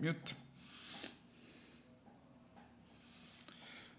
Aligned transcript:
mute. 0.00 0.34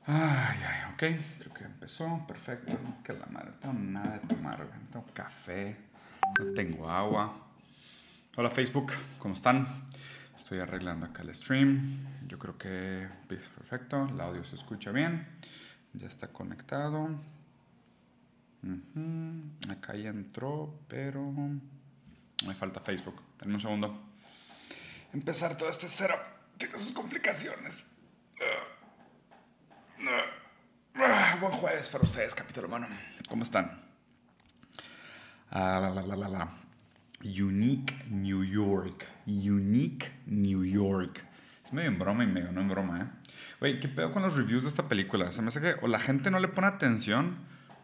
Ay, 0.08 0.58
ay, 0.68 0.94
ok. 0.94 1.22
Creo 1.40 1.54
que 1.54 1.64
empezó. 1.64 2.26
Perfecto. 2.28 2.78
Que 3.04 3.14
la 3.14 3.28
madre. 3.28 3.52
No 3.52 3.58
tengo 3.60 3.74
nada 3.74 4.18
de 4.18 4.28
tomar. 4.28 4.60
No 4.60 4.90
tengo 4.92 5.06
café. 5.14 5.78
No 6.40 6.54
tengo 6.54 6.90
agua. 6.90 7.38
Hola 8.36 8.50
Facebook. 8.50 8.92
¿Cómo 9.20 9.36
están? 9.36 9.68
Estoy 10.36 10.60
arreglando 10.60 11.06
acá 11.06 11.22
el 11.22 11.36
stream. 11.36 11.80
Yo 12.28 12.40
creo 12.40 12.58
que 12.58 13.08
perfecto. 13.28 14.08
El 14.08 14.20
audio 14.20 14.44
se 14.44 14.56
escucha 14.56 14.92
bien. 14.92 15.28
Ya 15.94 16.08
está 16.08 16.30
conectado. 16.30 17.10
Acá 19.70 19.96
ya 19.96 20.10
entró, 20.10 20.80
pero 20.88 21.32
me 22.48 22.56
falta 22.56 22.80
Facebook. 22.80 23.22
Denme 23.40 23.56
un 23.56 23.62
segundo. 23.62 24.11
Empezar 25.14 25.58
todo 25.58 25.70
este 25.70 25.90
setup 25.90 26.20
tiene 26.58 26.78
sus 26.78 26.94
complicaciones. 26.94 27.86
Ah, 30.96 31.38
buen 31.40 31.52
jueves 31.54 31.90
para 31.90 32.04
ustedes, 32.04 32.34
capítulo 32.34 32.68
humano. 32.68 32.88
¿Cómo 33.28 33.44
están? 33.44 33.82
Ah, 35.50 35.92
la, 35.94 36.02
la, 36.02 36.30
la, 36.30 36.50
Unique 37.24 37.94
New 38.10 38.44
York. 38.44 39.06
Unique 39.26 40.12
New 40.28 40.64
York. 40.64 41.22
Es 41.66 41.74
medio 41.74 41.90
en 41.90 42.00
broma 42.00 42.24
y 42.24 42.28
medio 42.28 42.52
no 42.54 42.62
en 42.62 42.70
broma, 42.70 43.02
¿eh? 43.02 43.32
Güey, 43.60 43.80
¿qué 43.82 43.90
pedo 43.90 44.12
con 44.12 44.24
los 44.24 44.36
reviews 44.36 44.64
de 44.64 44.70
esta 44.70 44.88
película? 44.88 45.32
Se 45.34 45.42
me 45.42 45.50
hace 45.50 45.60
que 45.60 45.76
o 45.82 45.88
la 45.88 46.00
gente 46.00 46.32
no 46.32 46.40
le 46.40 46.48
pone 46.48 46.68
atención 46.68 47.38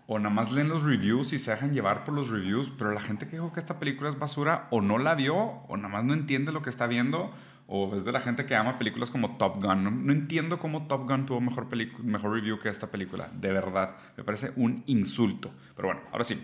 o 0.07 0.17
nada 0.19 0.33
más 0.33 0.51
leen 0.51 0.69
los 0.69 0.83
reviews 0.83 1.33
y 1.33 1.39
se 1.39 1.51
dejan 1.51 1.73
llevar 1.73 2.03
por 2.05 2.13
los 2.13 2.29
reviews, 2.29 2.71
pero 2.77 2.91
la 2.91 3.01
gente 3.01 3.27
que 3.27 3.33
dijo 3.33 3.51
que 3.51 3.59
esta 3.59 3.77
película 3.77 4.09
es 4.09 4.17
basura 4.17 4.67
o 4.71 4.81
no 4.81 4.97
la 4.97 5.15
vio 5.15 5.35
o 5.35 5.77
nada 5.77 5.89
más 5.89 6.05
no 6.05 6.13
entiende 6.13 6.51
lo 6.51 6.61
que 6.61 6.69
está 6.69 6.87
viendo 6.87 7.33
o 7.67 7.93
es 7.93 8.05
de 8.05 8.13
la 8.13 8.21
gente 8.21 8.45
que 8.45 8.55
ama 8.55 8.77
películas 8.77 9.11
como 9.11 9.35
Top 9.37 9.61
Gun. 9.61 10.05
No, 10.05 10.13
entiendo 10.13 10.57
cómo 10.57 10.87
Top 10.87 11.07
Gun 11.07 11.25
tuvo 11.25 11.41
mejor, 11.41 11.67
mejor 12.03 12.31
review 12.31 12.59
que 12.59 12.69
esta 12.69 12.87
película, 12.87 13.29
de 13.33 13.51
verdad. 13.51 13.97
Me 14.15 14.23
parece 14.23 14.53
un 14.55 14.83
insulto. 14.87 15.51
Pero 15.75 15.89
bueno, 15.89 16.01
ahora 16.13 16.23
sí. 16.23 16.41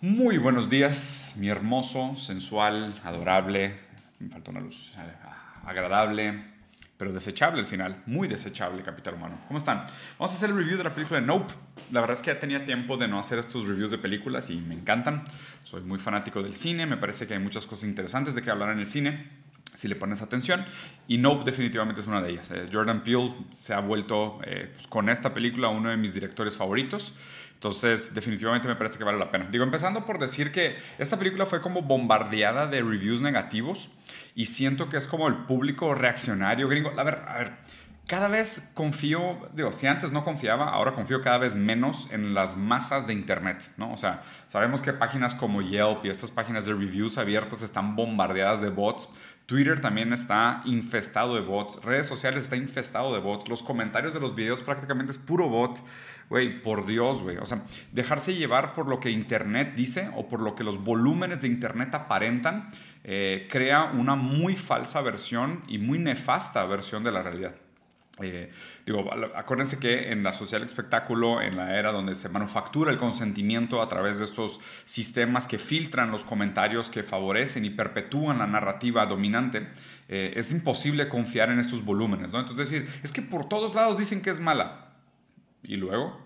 Muy 0.00 0.36
buenos 0.38 0.68
días, 0.68 1.36
mi 1.38 1.48
hermoso, 1.48 2.16
sensual, 2.16 3.00
adorable, 3.04 3.76
me 4.18 4.28
falta 4.30 4.50
una 4.50 4.58
luz, 4.58 4.92
eh, 4.98 5.12
agradable, 5.64 6.42
pero 6.96 7.12
desechable 7.12 7.60
al 7.60 7.66
final, 7.66 8.02
muy 8.06 8.26
desechable, 8.26 8.82
Capital 8.82 9.14
Humano. 9.14 9.38
¿Cómo 9.46 9.58
están? 9.58 9.84
Vamos 10.18 10.32
a 10.32 10.34
hacer 10.34 10.50
el 10.50 10.56
review 10.56 10.76
de 10.76 10.82
la 10.82 10.92
película 10.92 11.20
de 11.20 11.26
Nope. 11.28 11.54
La 11.92 12.00
verdad 12.00 12.16
es 12.16 12.22
que 12.22 12.32
ya 12.32 12.40
tenía 12.40 12.64
tiempo 12.64 12.96
de 12.96 13.06
no 13.06 13.18
hacer 13.18 13.38
estos 13.38 13.66
reviews 13.66 13.90
de 13.90 13.98
películas 13.98 14.48
y 14.48 14.56
me 14.56 14.74
encantan. 14.74 15.24
Soy 15.62 15.82
muy 15.82 15.98
fanático 15.98 16.42
del 16.42 16.56
cine, 16.56 16.86
me 16.86 16.96
parece 16.96 17.26
que 17.26 17.34
hay 17.34 17.40
muchas 17.40 17.66
cosas 17.66 17.86
interesantes 17.86 18.34
de 18.34 18.42
que 18.42 18.50
hablar 18.50 18.70
en 18.70 18.78
el 18.78 18.86
cine 18.86 19.28
si 19.74 19.88
le 19.88 19.96
pones 19.96 20.22
atención. 20.22 20.64
Y 21.06 21.18
Nope 21.18 21.44
definitivamente 21.44 22.00
es 22.00 22.06
una 22.06 22.22
de 22.22 22.30
ellas. 22.30 22.50
Eh, 22.50 22.68
Jordan 22.72 23.04
Peele 23.04 23.34
se 23.50 23.74
ha 23.74 23.80
vuelto 23.80 24.40
eh, 24.44 24.70
pues, 24.74 24.86
con 24.86 25.10
esta 25.10 25.34
película 25.34 25.68
uno 25.68 25.90
de 25.90 25.98
mis 25.98 26.14
directores 26.14 26.56
favoritos. 26.56 27.14
Entonces, 27.54 28.14
definitivamente 28.14 28.66
me 28.66 28.74
parece 28.74 28.96
que 28.96 29.04
vale 29.04 29.18
la 29.18 29.30
pena. 29.30 29.48
Digo, 29.50 29.62
empezando 29.62 30.04
por 30.04 30.18
decir 30.18 30.50
que 30.50 30.78
esta 30.98 31.18
película 31.18 31.44
fue 31.44 31.60
como 31.60 31.82
bombardeada 31.82 32.66
de 32.66 32.80
reviews 32.80 33.20
negativos 33.20 33.90
y 34.34 34.46
siento 34.46 34.88
que 34.88 34.96
es 34.96 35.06
como 35.06 35.28
el 35.28 35.44
público 35.44 35.94
reaccionario 35.94 36.68
gringo. 36.68 36.90
A 36.98 37.04
ver, 37.04 37.22
a 37.26 37.38
ver, 37.38 37.52
cada 38.06 38.28
vez 38.28 38.72
confío, 38.74 39.48
digo, 39.54 39.72
si 39.72 39.86
antes 39.86 40.12
no 40.12 40.24
confiaba, 40.24 40.68
ahora 40.68 40.94
confío 40.94 41.22
cada 41.22 41.38
vez 41.38 41.54
menos 41.54 42.10
en 42.10 42.34
las 42.34 42.56
masas 42.56 43.06
de 43.06 43.12
Internet, 43.12 43.70
¿no? 43.76 43.92
O 43.92 43.96
sea, 43.96 44.22
sabemos 44.48 44.82
que 44.82 44.92
páginas 44.92 45.34
como 45.34 45.62
Yelp 45.62 46.04
y 46.04 46.10
estas 46.10 46.30
páginas 46.30 46.66
de 46.66 46.72
reviews 46.72 47.16
abiertas 47.16 47.62
están 47.62 47.96
bombardeadas 47.96 48.60
de 48.60 48.70
bots 48.70 49.08
Twitter 49.46 49.80
también 49.80 50.12
está 50.12 50.62
infestado 50.64 51.34
de 51.34 51.40
bots. 51.40 51.82
Redes 51.84 52.06
sociales 52.06 52.44
está 52.44 52.56
infestado 52.56 53.12
de 53.12 53.20
bots. 53.20 53.48
Los 53.48 53.62
comentarios 53.62 54.14
de 54.14 54.20
los 54.20 54.34
videos 54.34 54.62
prácticamente 54.62 55.12
es 55.12 55.18
puro 55.18 55.48
bot. 55.48 55.78
Güey, 56.30 56.62
por 56.62 56.86
Dios, 56.86 57.22
güey. 57.22 57.36
O 57.36 57.46
sea, 57.46 57.62
dejarse 57.90 58.34
llevar 58.34 58.74
por 58.74 58.88
lo 58.88 59.00
que 59.00 59.10
Internet 59.10 59.74
dice 59.74 60.10
o 60.14 60.28
por 60.28 60.40
lo 60.40 60.54
que 60.54 60.64
los 60.64 60.82
volúmenes 60.82 61.42
de 61.42 61.48
Internet 61.48 61.94
aparentan, 61.94 62.68
eh, 63.04 63.48
crea 63.50 63.84
una 63.84 64.14
muy 64.14 64.56
falsa 64.56 65.02
versión 65.02 65.62
y 65.66 65.78
muy 65.78 65.98
nefasta 65.98 66.64
versión 66.64 67.02
de 67.02 67.12
la 67.12 67.22
realidad. 67.22 67.54
Eh, 68.22 68.50
digo, 68.86 69.10
acuérdense 69.34 69.78
que 69.78 70.12
en 70.12 70.22
la 70.22 70.32
social 70.32 70.62
espectáculo, 70.62 71.40
en 71.40 71.56
la 71.56 71.78
era 71.78 71.92
donde 71.92 72.14
se 72.14 72.28
manufactura 72.28 72.90
el 72.90 72.98
consentimiento 72.98 73.82
a 73.82 73.88
través 73.88 74.18
de 74.18 74.24
estos 74.24 74.60
sistemas 74.84 75.46
que 75.46 75.58
filtran 75.58 76.10
los 76.10 76.24
comentarios, 76.24 76.90
que 76.90 77.02
favorecen 77.02 77.64
y 77.64 77.70
perpetúan 77.70 78.38
la 78.38 78.46
narrativa 78.46 79.06
dominante, 79.06 79.68
eh, 80.08 80.34
es 80.36 80.52
imposible 80.52 81.08
confiar 81.08 81.50
en 81.50 81.58
estos 81.58 81.84
volúmenes, 81.84 82.32
¿no? 82.32 82.40
Entonces 82.40 82.70
decir, 82.70 82.88
es 83.02 83.12
que 83.12 83.22
por 83.22 83.48
todos 83.48 83.74
lados 83.74 83.98
dicen 83.98 84.22
que 84.22 84.30
es 84.30 84.40
mala. 84.40 84.94
Y 85.62 85.76
luego, 85.76 86.20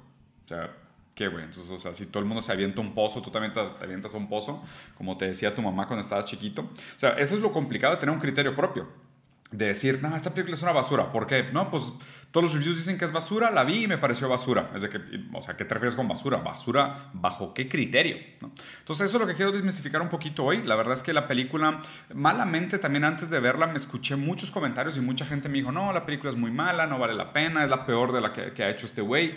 o 0.45 0.49
sea, 0.49 0.71
¿qué, 1.15 1.29
güey? 1.29 1.45
Entonces, 1.45 1.71
o 1.71 1.79
sea, 1.79 1.95
si 1.95 2.07
todo 2.07 2.21
el 2.21 2.27
mundo 2.27 2.43
se 2.43 2.53
avienta 2.53 2.81
un 2.81 2.95
pozo, 2.95 3.23
tú 3.23 3.31
también 3.31 3.53
te, 3.53 3.61
te 3.63 3.85
avientas 3.85 4.15
a 4.15 4.17
un 4.17 4.29
pozo, 4.29 4.65
como 4.97 5.17
te 5.17 5.27
decía 5.27 5.55
tu 5.55 5.63
mamá 5.63 5.87
cuando 5.87 6.03
estabas 6.03 6.25
chiquito. 6.25 6.63
O 6.63 6.99
sea, 6.99 7.11
eso 7.11 7.35
es 7.37 7.41
lo 7.41 7.53
complicado 7.53 7.95
de 7.95 8.01
tener 8.01 8.15
un 8.15 8.21
criterio 8.21 8.55
propio 8.55 9.06
de 9.51 9.67
decir, 9.67 10.01
no, 10.03 10.15
esta 10.17 10.35
película 10.35 10.57
es 10.57 10.63
una 10.63 10.73
basura. 10.73 11.13
¿Por 11.13 11.27
qué? 11.27 11.45
No, 11.53 11.71
pues 11.71 11.93
todos 12.31 12.45
los 12.45 12.55
reviews 12.55 12.77
dicen 12.77 12.99
que 12.99 13.05
es 13.05 13.13
basura, 13.13 13.51
la 13.51 13.65
vi 13.65 13.85
y 13.85 13.87
me 13.87 13.99
pareció 13.99 14.29
basura. 14.29 14.71
Es 14.75 14.83
de 14.83 14.91
que, 14.91 15.01
o 15.33 15.41
sea, 15.41 15.57
¿qué 15.57 15.65
te 15.65 15.75
refieres 15.75 15.95
con 15.95 16.09
basura? 16.09 16.39
¿Basura 16.39 17.11
bajo 17.13 17.55
qué 17.55 17.69
criterio? 17.69 18.17
Entonces, 18.81 19.07
eso 19.07 19.17
es 19.17 19.21
lo 19.21 19.27
que 19.27 19.35
quiero 19.35 19.53
desmistificar 19.53 20.03
un 20.03 20.09
poquito 20.09 20.45
hoy. 20.45 20.63
La 20.63 20.75
verdad 20.75 20.95
es 20.95 21.03
que 21.03 21.13
la 21.13 21.29
película, 21.29 21.81
malamente 22.13 22.79
también 22.79 23.05
antes 23.05 23.31
de 23.31 23.41
verla, 23.41 23.67
me 23.67 23.77
escuché 23.77 24.17
muchos 24.17 24.51
comentarios 24.51 24.97
y 24.97 25.01
mucha 25.01 25.25
gente 25.25 25.49
me 25.49 25.59
dijo, 25.59 25.73
no, 25.73 25.93
la 25.93 26.05
película 26.05 26.31
es 26.31 26.37
muy 26.37 26.51
mala, 26.51 26.87
no 26.87 26.99
vale 26.99 27.15
la 27.15 27.33
pena, 27.33 27.65
es 27.65 27.71
la 27.71 27.87
peor 27.87 28.13
de 28.13 28.21
la 28.21 28.33
que, 28.33 28.53
que 28.53 28.65
ha 28.65 28.71
hecho 28.71 28.87
este 28.87 29.01
güey. 29.01 29.35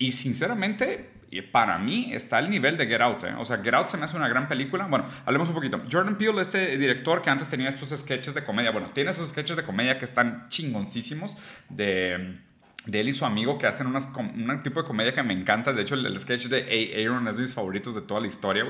Y 0.00 0.10
sinceramente, 0.10 1.10
para 1.52 1.78
mí 1.78 2.12
está 2.12 2.38
al 2.38 2.50
nivel 2.50 2.76
de 2.76 2.88
Get 2.88 3.00
Out. 3.00 3.22
¿eh? 3.22 3.34
O 3.38 3.44
sea, 3.44 3.58
Get 3.58 3.74
Out 3.74 3.88
se 3.88 3.96
me 3.96 4.04
hace 4.04 4.16
una 4.16 4.28
gran 4.28 4.48
película. 4.48 4.86
Bueno, 4.86 5.06
hablemos 5.24 5.48
un 5.48 5.54
poquito. 5.54 5.80
Jordan 5.92 6.18
Peele, 6.18 6.42
este 6.42 6.76
director 6.76 7.22
que 7.22 7.30
antes 7.30 7.48
tenía 7.48 7.68
estos 7.68 7.90
sketches 7.96 8.34
de 8.34 8.42
comedia, 8.42 8.72
bueno, 8.72 8.90
tiene 8.92 9.12
esos 9.12 9.28
sketches 9.28 9.56
de 9.56 9.62
comedia 9.62 9.98
que 9.98 10.06
están 10.06 10.48
chingoncísimos 10.48 11.36
de 11.68 12.40
de 12.86 13.00
él 13.00 13.08
y 13.08 13.12
su 13.12 13.24
amigo 13.24 13.58
que 13.58 13.66
hacen 13.66 13.86
unas, 13.86 14.08
un 14.16 14.62
tipo 14.62 14.80
de 14.80 14.86
comedia 14.86 15.14
que 15.14 15.22
me 15.22 15.34
encanta. 15.34 15.72
De 15.72 15.82
hecho, 15.82 15.94
el, 15.94 16.18
sketch 16.18 16.46
de. 16.46 17.04
Aaron 17.04 17.28
es 17.28 17.36
de 17.36 17.42
mis 17.42 17.54
favoritos 17.54 17.94
de 17.94 18.00
toda 18.00 18.20
la 18.20 18.26
historia, 18.26 18.64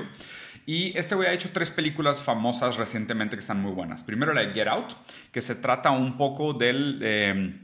Y 0.65 0.97
este 0.97 1.15
güey 1.15 1.29
ha 1.29 1.33
hecho 1.33 1.49
tres 1.53 1.71
películas 1.71 2.21
famosas 2.21 2.77
recientemente 2.77 3.35
que 3.35 3.39
están 3.39 3.61
muy 3.61 3.71
buenas. 3.71 4.03
Primero 4.03 4.33
la 4.33 4.41
de 4.41 4.53
Get 4.53 4.67
Out, 4.67 4.93
que 5.31 5.41
se 5.41 5.55
trata 5.55 5.91
un 5.91 6.17
poco 6.17 6.53
del... 6.53 6.99
Eh, 7.01 7.59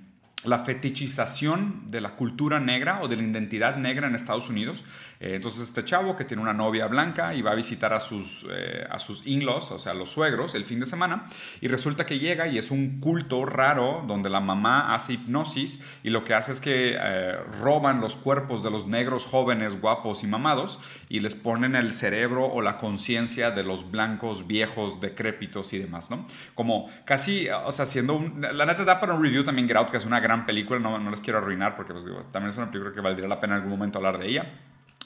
la 0.48 0.60
fetichización 0.60 1.88
de 1.88 2.02
la 2.02 2.16
cultura 2.16 2.60
negra 2.60 3.02
o 3.02 3.08
de 3.08 3.18
la 3.18 3.24
identidad 3.24 3.76
negra 3.76 4.08
en 4.08 4.16
Estados 4.16 4.50
Unidos. 4.50 4.84
Eh, 5.20 5.36
entonces 5.36 5.68
este 5.68 5.84
chavo 5.84 6.16
que 6.16 6.26
tiene 6.26 6.44
una 6.44 6.54
novia 6.54 6.88
blanca 6.88 7.34
y 7.34 7.42
va 7.42 7.52
a 7.52 7.56
visitar 7.56 7.94
a 7.94 8.00
sus, 8.00 8.46
eh, 8.52 8.86
a 8.90 9.00
sus 9.00 9.26
in-laws, 9.26 9.72
o 9.72 9.80
sea, 9.80 9.94
los 9.94 10.12
suegros, 10.12 10.56
el 10.56 10.64
fin 10.64 10.80
de 10.80 10.86
semana, 10.86 11.26
y 11.62 11.68
resulta 11.68 12.06
que 12.06 12.20
llega 12.20 12.48
y 12.48 12.58
es 12.58 12.72
un 12.72 13.00
culto 13.00 13.46
raro 13.46 14.04
donde 14.08 14.30
la 14.30 14.40
mamá 14.40 14.94
hace 14.94 15.14
hipnosis 15.14 15.84
y 16.04 16.10
lo 16.10 16.24
que 16.24 16.34
hace 16.34 16.52
es 16.52 16.62
que 16.62 16.96
eh, 17.00 17.36
roban 17.62 18.02
los 18.02 18.16
cuerpos 18.16 18.64
de 18.64 18.72
los 18.72 18.88
negros 18.88 19.26
jóvenes, 19.26 19.82
guapos 19.82 20.24
y 20.24 20.28
mamados 20.28 20.80
y 21.10 21.20
les 21.20 21.36
ponen 21.36 21.76
el 21.76 21.94
cerebro 21.94 22.46
o 22.46 22.62
la 22.62 22.78
conciencia 22.78 23.52
de 23.52 23.64
los 23.64 23.90
blancos 23.92 24.48
viejos, 24.48 25.02
decrépitos 25.02 25.74
y 25.74 25.80
demás, 25.80 26.12
¿no? 26.12 26.26
Como 26.56 26.90
casi, 27.06 27.48
o 27.50 27.72
sea, 27.72 27.86
siendo 27.86 28.14
un... 28.16 28.42
La 28.42 28.66
neta 28.66 28.84
da 28.84 29.00
para 29.00 29.14
un 29.14 29.24
review 29.24 29.44
también 29.44 29.68
Get 29.68 29.78
que 29.92 29.98
es 29.98 30.06
una 30.06 30.20
gran 30.20 30.46
película, 30.46 30.80
no, 30.80 30.98
no 31.00 31.12
les 31.12 31.22
quiero 31.22 31.40
arruinar 31.40 31.76
porque 31.76 31.94
pues, 31.94 32.06
también 32.32 32.50
es 32.50 32.58
una 32.58 32.70
película 32.70 32.94
que 32.94 33.02
valdría 33.02 33.28
la 33.28 33.40
pena 33.40 33.56
en 33.56 33.62
algún 33.62 33.78
momento 33.78 34.00
hablar 34.00 34.18
de 34.18 34.28
ella. 34.28 34.46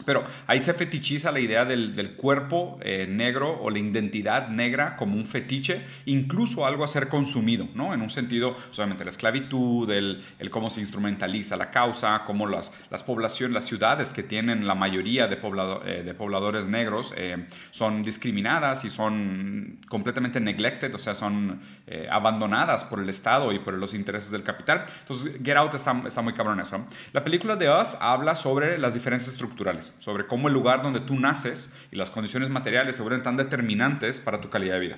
Pero 0.06 0.24
ahí 0.48 0.62
se 0.62 0.74
fetichiza 0.74 1.32
la 1.32 1.40
idea 1.40 1.66
del, 1.66 1.96
del 1.96 2.16
cuerpo 2.16 2.80
eh, 2.82 3.08
negro 3.08 3.60
o 3.62 3.70
la 3.70 3.80
identidad 3.80 4.48
negra 4.48 4.96
como 4.96 5.16
un 5.16 5.28
fetiche, 5.28 5.86
incluso 6.06 6.66
algo 6.66 6.84
a 6.84 6.88
ser 6.88 7.08
consumido, 7.08 7.68
¿no? 7.76 7.94
En 7.94 8.02
un 8.02 8.10
sentido, 8.10 8.56
solamente 8.72 9.04
la 9.04 9.10
esclavitud, 9.10 9.90
el, 9.92 10.24
el, 10.40 10.50
cómo 10.50 10.70
se 10.70 10.80
instrumentaliza 10.80 11.56
la 11.56 11.72
causa, 11.72 12.24
cómo 12.26 12.48
las, 12.48 12.76
las 12.90 13.04
poblaciones, 13.04 13.54
las 13.54 13.66
ciudades 13.66 14.12
que 14.12 14.24
tienen 14.24 14.66
la 14.66 14.76
mayoría 14.76 15.28
de, 15.28 15.38
poblado, 15.38 15.84
eh, 15.86 16.04
de 16.04 16.14
pobladores 16.14 16.68
negros 16.68 17.14
eh, 17.18 17.46
son 17.72 18.04
discriminadas 18.04 18.86
y 18.86 18.90
son 18.90 19.80
completamente 19.88 20.40
neglected, 20.40 20.94
o 20.96 21.00
sea, 21.00 21.16
son 21.16 21.62
abandonadas 22.10 22.86
por 22.86 23.02
el 23.02 23.10
Estado 23.10 23.52
y 23.52 23.60
por 23.60 23.74
los 23.74 23.94
intereses 23.94 24.32
del 24.32 24.44
capital. 24.44 24.86
Entonces, 25.02 25.34
Get 25.44 25.58
Out 25.58 25.74
está, 25.74 26.02
está 26.08 26.22
muy 26.22 26.34
cabrón 26.34 26.62
eso. 26.62 26.86
La 27.12 27.22
película 27.22 27.58
de 27.58 27.70
Us 27.70 27.98
habla 28.00 28.36
sobre 28.36 28.78
las 28.78 28.94
diferencias 28.94 29.34
estructurales 29.34 29.81
sobre 29.86 30.28
cómo 30.28 30.48
el 30.48 30.54
lugar 30.54 30.82
donde 30.82 31.00
tú 31.02 31.20
naces 31.20 31.74
y 31.92 31.96
las 31.96 32.10
condiciones 32.10 32.50
materiales 32.50 32.96
se 32.96 33.02
vuelven 33.02 33.24
tan 33.24 33.38
determinantes 33.38 34.20
para 34.20 34.42
tu 34.42 34.50
calidad 34.50 34.76
de 34.76 34.80
vida. 34.80 34.98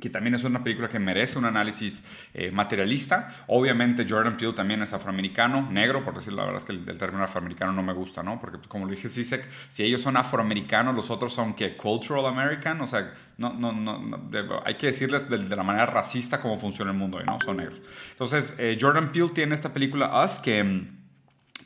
que 0.00 0.10
también 0.10 0.34
es 0.34 0.44
una 0.44 0.62
película 0.62 0.90
que 0.90 0.98
merece 0.98 1.38
un 1.38 1.46
análisis 1.46 2.04
eh, 2.34 2.50
materialista. 2.50 3.34
Obviamente 3.46 4.04
Jordan 4.06 4.36
Peele 4.36 4.52
también 4.52 4.82
es 4.82 4.92
afroamericano, 4.92 5.70
negro, 5.70 6.04
por 6.04 6.14
decirlo, 6.14 6.40
la 6.40 6.44
verdad 6.44 6.58
es 6.58 6.64
que 6.66 6.72
el, 6.72 6.98
término 6.98 7.24
afroamericano 7.24 7.72
no 7.72 7.82
me 7.82 7.94
gusta, 7.94 8.22
¿no? 8.22 8.38
Porque 8.38 8.68
como 8.68 8.84
lo 8.84 8.90
dije 8.90 9.08
Sisek, 9.08 9.48
si 9.70 9.84
ellos 9.84 10.02
son 10.02 10.18
afroamericanos, 10.18 10.94
los 10.94 11.10
otros 11.10 11.32
son 11.32 11.54
que 11.54 11.78
cultural 11.78 12.26
American, 12.26 12.78
o 12.82 12.86
sea, 12.86 13.10
no, 13.38 13.54
no, 13.54 13.72
no, 13.72 14.30
hay 14.66 14.74
que 14.74 14.88
decirles 14.88 15.30
de, 15.30 15.38
la 15.38 15.62
manera 15.62 15.86
racista 15.86 16.42
cómo 16.42 16.58
funciona 16.58 16.90
el 16.90 16.96
mundo, 16.98 17.18
¿no? 17.24 17.38
Son 17.42 17.56
negros. 17.56 17.80
Entonces, 18.10 18.54
eh, 18.58 18.76
Jordan 18.78 19.12
Peele 19.12 19.30
tiene 19.30 19.54
esta 19.54 19.72
película 19.72 20.22
Us 20.22 20.38
que 20.38 20.62
mm, 20.62 21.05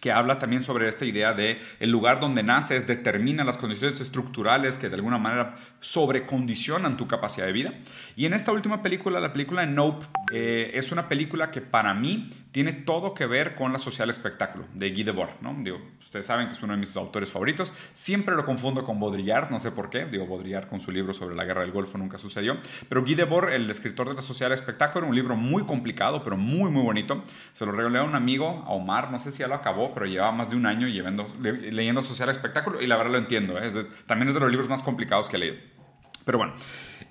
que 0.01 0.13
habla 0.13 0.39
también 0.39 0.65
sobre 0.65 0.89
esta 0.89 1.05
idea 1.05 1.35
de 1.35 1.61
el 1.79 1.91
lugar 1.91 2.21
donde 2.21 2.43
naces 2.43 2.87
determina 2.87 3.45
las 3.45 3.59
condiciones 3.59 4.01
estructurales 4.01 4.79
que 4.79 4.89
de 4.89 4.95
alguna 4.97 5.19
manera 5.19 5.57
sobrecondicionan 5.81 6.97
tu 6.97 7.07
capacidad 7.07 7.47
de 7.47 7.53
vida. 7.53 7.75
Y 8.17 8.27
en 8.27 8.33
esta 8.33 8.53
última 8.53 8.83
película, 8.83 9.21
la 9.21 9.33
película 9.33 9.67
Nope, 9.67 10.07
eh, 10.33 10.71
es 10.75 10.91
una 10.91 11.09
película 11.09 11.51
que 11.51 11.61
para 11.61 11.95
mí 11.95 12.31
tiene 12.53 12.73
todo 12.73 13.15
que 13.15 13.27
ver 13.27 13.55
con 13.55 13.73
la 13.73 13.79
social 13.79 14.11
espectáculo 14.11 14.65
de 14.75 14.91
Guy 14.91 15.05
Debord, 15.05 15.41
¿no? 15.41 15.57
Ustedes 16.01 16.27
saben 16.27 16.49
que 16.49 16.55
es 16.55 16.63
uno 16.63 16.73
de 16.73 16.81
mis 16.81 16.97
autores 16.97 17.31
favoritos. 17.31 17.75
Siempre 17.95 18.35
lo 18.35 18.45
confundo 18.45 18.85
con 18.85 18.99
Baudrillard, 18.99 19.51
no 19.51 19.59
sé 19.59 19.71
por 19.71 19.91
qué. 19.91 20.07
Digo, 20.07 20.27
Baudrillard 20.27 20.69
con 20.69 20.81
su 20.81 20.91
libro 20.91 21.13
sobre 21.13 21.37
la 21.37 21.45
guerra 21.45 21.61
del 21.61 21.71
Golfo 21.71 21.99
nunca 21.99 22.19
sucedió. 22.19 22.57
Pero 22.89 23.03
Guy 23.03 23.15
Debord, 23.15 23.53
el 23.53 23.71
escritor 23.71 24.09
de 24.09 24.15
la 24.15 24.23
social 24.23 24.51
espectáculo, 24.53 25.07
un 25.07 25.15
libro 25.15 25.37
muy 25.37 25.65
complicado, 25.65 26.23
pero 26.25 26.37
muy, 26.37 26.71
muy 26.71 26.83
bonito. 26.83 27.23
Se 27.53 27.65
lo 27.65 27.73
regalé 27.73 27.99
a 27.99 28.03
un 28.03 28.17
amigo, 28.17 28.65
a 28.67 28.71
Omar, 28.71 29.11
no 29.13 29.19
sé 29.19 29.31
si 29.31 29.41
ya 29.41 29.49
lo 29.49 29.55
acabó, 29.55 29.95
pero 29.95 30.07
llevaba 30.07 30.33
más 30.33 30.51
de 30.51 30.57
un 30.57 30.67
año 30.67 30.89
leyendo 30.89 32.03
social 32.03 32.29
espectáculo 32.31 32.83
y 32.83 32.87
la 32.87 32.97
verdad 32.97 33.13
lo 33.13 33.19
entiendo. 33.19 33.59
¿eh? 33.59 33.71
también 34.07 34.29
es 34.29 34.35
de 34.35 34.41
los 34.41 34.51
libros 34.51 34.69
más 34.69 34.83
complicados 34.83 35.29
que 35.29 35.37
he 35.37 35.39
leído. 35.39 35.80
Pero 36.25 36.39
bueno, 36.39 36.55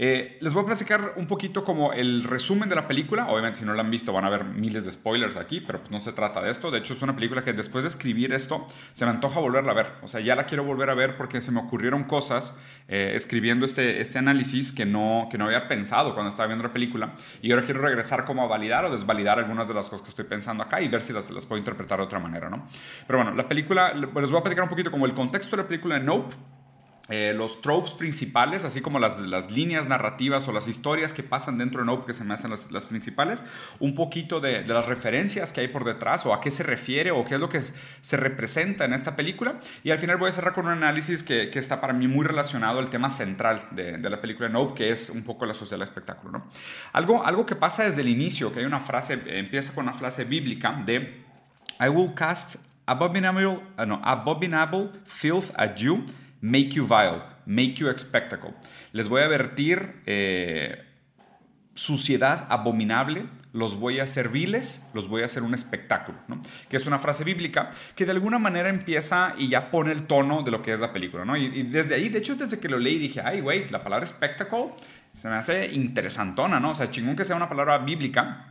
eh, 0.02 0.38
les 0.40 0.54
voy 0.54 0.64
a 0.64 0.66
platicar 0.66 1.16
un 1.18 1.28
poquito 1.28 1.66
como 1.66 1.92
el 1.92 2.24
resumen 2.24 2.70
de 2.70 2.76
la 2.76 2.88
película. 2.88 3.28
Obviamente 3.28 3.60
si 3.60 3.66
no 3.66 3.74
la 3.74 3.82
han 3.82 3.92
visto 3.92 4.14
van 4.14 4.24
a 4.24 4.30
ver 4.30 4.46
miles 4.46 4.86
de 4.86 4.94
spoilers 4.94 5.36
aquí, 5.36 5.60
pero 5.60 5.80
pues 5.80 5.92
no 5.92 6.00
se 6.00 6.14
trata 6.14 6.42
de 6.42 6.52
esto. 6.52 6.72
De 6.72 6.80
hecho 6.80 6.94
es 6.94 7.02
una 7.02 7.16
película 7.16 7.44
que 7.44 7.52
después 7.52 7.84
de 7.84 7.90
escribir 7.90 8.32
esto 8.32 8.66
se 8.94 9.04
me 9.04 9.12
antoja 9.12 9.42
volverla 9.42 9.72
a 9.74 9.76
ver. 9.76 9.88
O 10.02 10.08
sea, 10.08 10.22
ya 10.22 10.38
la 10.38 10.46
quiero 10.46 10.64
volver 10.64 10.90
a 10.90 10.94
ver 10.94 11.18
porque 11.18 11.42
se 11.42 11.52
me 11.52 11.60
ocurrieron 11.60 12.06
cosas 12.06 12.58
eh, 12.88 13.12
escribiendo 13.14 13.66
este, 13.66 14.00
este 14.00 14.18
análisis 14.18 14.72
que 14.72 14.86
no, 14.86 15.28
que 15.30 15.38
no 15.38 15.46
había 15.46 15.68
pensado 15.68 16.14
cuando 16.14 16.30
estaba 16.30 16.48
viendo 16.48 16.64
la 16.64 16.72
película. 16.72 17.16
Y 17.42 17.52
ahora 17.52 17.66
quiero 17.66 17.82
regresar 17.82 18.24
como 18.24 18.44
a 18.44 18.48
validar 18.48 18.86
o 18.86 18.92
desvalidar 18.92 19.38
algunas 19.38 19.68
de 19.68 19.74
las 19.74 19.90
cosas 19.90 20.04
que 20.04 20.12
estoy 20.12 20.26
pensando 20.26 20.64
acá 20.64 20.80
y 20.82 20.88
ver 20.88 21.02
si 21.02 21.12
las, 21.12 21.30
las 21.30 21.46
puedo 21.46 21.60
interpretar 21.60 21.98
de 21.98 22.06
otra 22.06 22.20
manera, 22.20 22.50
¿no? 22.50 22.66
Pero 23.06 23.20
bueno, 23.20 23.36
la 23.36 23.50
película, 23.50 23.94
les 23.94 24.32
voy 24.32 24.40
a 24.40 24.44
platicar 24.44 24.64
un 24.64 24.70
poquito 24.70 24.92
como 24.92 25.06
el 25.06 25.14
contexto 25.14 25.58
de 25.58 25.64
la 25.64 25.68
película 25.68 26.00
de 26.00 26.06
Nope 26.06 26.36
eh, 27.10 27.34
los 27.36 27.62
tropes 27.62 27.92
principales, 27.94 28.64
así 28.66 28.82
como 28.82 29.00
las, 29.00 29.22
las, 29.22 29.50
líneas 29.50 29.88
narrativas 29.88 30.48
o 30.48 30.52
las 30.52 30.68
historias 30.68 31.14
que 31.14 31.24
pasan 31.24 31.58
dentro 31.58 31.82
de 31.82 31.88
Nope, 31.88 32.06
que 32.06 32.14
se 32.14 32.24
me 32.24 32.34
hacen 32.34 32.52
las, 32.52 32.72
las 32.72 32.86
principales, 32.86 33.44
un 33.80 33.96
poquito 33.96 34.40
de, 34.40 34.64
de, 34.64 34.74
las 34.74 34.86
referencias 34.86 35.52
que 35.52 35.62
hay 35.62 35.70
por 35.70 35.86
detrás 35.86 36.26
o 36.26 36.34
a 36.34 36.42
qué 36.42 36.52
se 36.52 36.64
refiere 36.64 37.12
o 37.12 37.26
qué 37.26 37.36
es 37.36 37.40
lo 37.40 37.50
que 37.50 37.62
se 37.62 38.18
representa 38.18 38.86
en 38.86 38.94
esta 38.94 39.16
película. 39.16 39.60
Y 39.84 39.92
al 39.92 40.00
final 40.00 40.18
voy 40.18 40.30
a 40.30 40.34
cerrar 40.34 40.54
con 40.54 40.68
un 40.68 40.72
análisis 40.72 41.24
que, 41.24 41.50
que 41.50 41.60
está 41.60 41.82
para 41.82 41.94
mí 41.94 42.08
muy 42.08 42.26
relacionado 42.26 42.80
al 42.80 42.90
tema 42.90 43.10
central 43.10 43.68
de, 43.72 43.98
de 43.98 44.10
la 44.10 44.22
película 44.22 44.50
Nope, 44.50 44.76
que 44.76 44.92
es 44.92 45.10
un 45.10 45.24
poco 45.24 45.46
la 45.46 45.54
social 45.54 45.82
espectáculo. 45.82 46.32
¿no? 46.32 46.48
Algo, 46.94 47.26
algo 47.26 47.46
que 47.46 47.56
pasa 47.56 47.84
desde 47.84 48.02
el 48.02 48.10
inicio, 48.10 48.54
que 48.54 48.60
hay 48.60 48.66
una 48.66 48.80
frase, 48.80 49.20
empieza 49.26 49.74
con 49.74 49.86
una 49.86 49.94
frase 49.94 50.26
bíblica 50.26 50.80
de 50.86 51.24
I 51.80 51.88
will 51.90 52.14
cast 52.14 52.58
abominable, 52.86 53.62
uh, 53.78 53.86
no, 53.86 54.02
abominable 54.04 54.90
filth 55.06 55.52
at 55.56 55.76
you 55.78 56.04
make 56.42 56.70
you 56.70 56.86
vile, 56.86 57.22
make 57.46 57.76
you 57.76 57.90
a 57.90 57.98
spectacle. 57.98 58.54
Les 58.92 59.08
voy 59.08 59.22
a 59.22 59.28
vertir 59.28 60.02
eh, 60.06 60.84
suciedad 61.76 62.48
abominable, 62.50 63.26
los 63.54 63.80
voy 63.80 64.00
a 64.00 64.04
hacer 64.04 64.30
viles, 64.30 64.88
los 64.94 65.08
voy 65.08 65.24
a 65.24 65.26
hacer 65.26 65.44
un 65.44 65.54
espectáculo, 65.54 66.20
¿no? 66.28 66.42
que 66.70 66.78
es 66.78 66.86
una 66.86 67.00
frase 67.00 67.24
bíblica 67.24 67.72
que 67.96 68.06
de 68.06 68.12
alguna 68.12 68.38
manera 68.38 68.70
empieza 68.70 69.34
y 69.38 69.50
ya 69.50 69.72
pone 69.72 69.92
el 69.92 70.06
tono 70.06 70.44
de 70.44 70.52
lo 70.52 70.62
que 70.62 70.74
es 70.74 70.80
la 70.80 70.94
película. 70.94 71.26
¿no? 71.26 71.36
Y, 71.36 71.64
desde 71.64 71.96
ahí, 71.96 72.10
de 72.10 72.20
hecho, 72.20 72.36
desde 72.36 72.60
que 72.60 72.70
lo 72.70 72.78
leí 72.78 73.00
dije, 73.00 73.22
ay, 73.24 73.42
güey, 73.42 73.70
la 73.70 73.84
palabra 73.84 74.06
espectáculo 74.06 74.76
se 75.10 75.28
me 75.28 75.36
hace 75.36 75.68
interesantona, 75.74 76.60
¿no? 76.60 76.72
O 76.72 76.76
sea, 76.76 76.92
chingón 76.92 77.16
que 77.16 77.26
sea 77.26 77.36
una 77.36 77.50
palabra 77.50 77.80
bíblica 77.80 78.46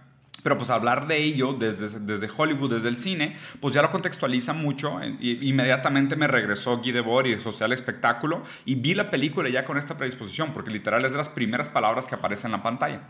pero 0.48 0.56
pues 0.56 0.70
hablar 0.70 1.06
de 1.06 1.18
ello 1.18 1.52
desde, 1.52 2.00
desde 2.00 2.26
Hollywood, 2.34 2.72
desde 2.72 2.88
el 2.88 2.96
cine, 2.96 3.36
pues 3.60 3.74
ya 3.74 3.82
lo 3.82 3.90
contextualiza 3.90 4.54
mucho. 4.54 4.98
Inmediatamente 5.20 6.16
me 6.16 6.26
regresó 6.26 6.78
Guy 6.78 6.92
Debord 6.92 7.26
y 7.26 7.38
Social 7.38 7.70
Espectáculo 7.70 8.44
y 8.64 8.76
vi 8.76 8.94
la 8.94 9.10
película 9.10 9.50
ya 9.50 9.66
con 9.66 9.76
esta 9.76 9.98
predisposición, 9.98 10.54
porque 10.54 10.70
literal 10.70 11.04
es 11.04 11.12
de 11.12 11.18
las 11.18 11.28
primeras 11.28 11.68
palabras 11.68 12.06
que 12.06 12.14
aparecen 12.14 12.48
en 12.48 12.52
la 12.52 12.62
pantalla. 12.62 13.02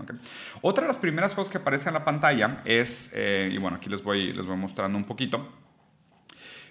Otra 0.62 0.82
de 0.82 0.88
las 0.88 0.96
primeras 0.96 1.32
cosas 1.36 1.52
que 1.52 1.58
aparece 1.58 1.90
en 1.90 1.94
la 1.94 2.04
pantalla 2.04 2.60
es, 2.64 3.12
eh, 3.14 3.48
y 3.52 3.58
bueno, 3.58 3.76
aquí 3.76 3.88
les 3.88 4.02
voy, 4.02 4.32
les 4.32 4.44
voy 4.44 4.56
mostrando 4.56 4.98
un 4.98 5.04
poquito. 5.04 5.48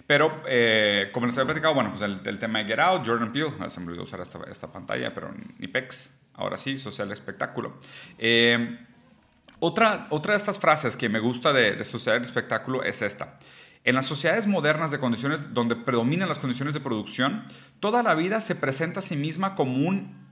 Pero, 0.06 0.42
eh, 0.46 1.08
como 1.14 1.24
les 1.24 1.38
había 1.38 1.46
platicado, 1.46 1.72
bueno, 1.72 1.92
pues 1.96 2.02
el, 2.02 2.38
tema 2.38 2.58
de 2.58 2.66
Get 2.66 2.78
Out, 2.78 3.06
Jordan 3.06 3.32
Peele, 3.32 3.54
ah, 3.60 3.70
se 3.70 3.80
me 3.80 3.86
olvidó 3.86 4.02
usar 4.02 4.20
esta, 4.20 4.38
esta 4.50 4.70
pantalla, 4.70 5.14
pero 5.14 5.32
ni 5.58 5.66
pex. 5.66 6.14
Ahora 6.34 6.58
sí, 6.58 6.78
social 6.78 7.10
espectáculo. 7.10 7.78
Eh, 8.18 8.78
otra, 9.60 10.06
otra 10.10 10.32
de 10.32 10.38
estas 10.38 10.58
frases 10.58 10.96
que 10.96 11.08
me 11.08 11.18
gusta 11.18 11.52
de, 11.52 11.72
de 11.72 11.84
sociedad 11.84 12.18
de 12.18 12.26
espectáculo 12.26 12.82
es 12.82 13.02
esta. 13.02 13.38
En 13.84 13.94
las 13.94 14.06
sociedades 14.06 14.46
modernas 14.46 14.90
de 14.90 14.98
condiciones 14.98 15.54
donde 15.54 15.76
predominan 15.76 16.28
las 16.28 16.38
condiciones 16.38 16.74
de 16.74 16.80
producción, 16.80 17.44
toda 17.80 18.02
la 18.02 18.14
vida 18.14 18.40
se 18.40 18.54
presenta 18.54 19.00
a 19.00 19.02
sí 19.02 19.16
misma 19.16 19.54
como, 19.54 19.88
un, 19.88 20.26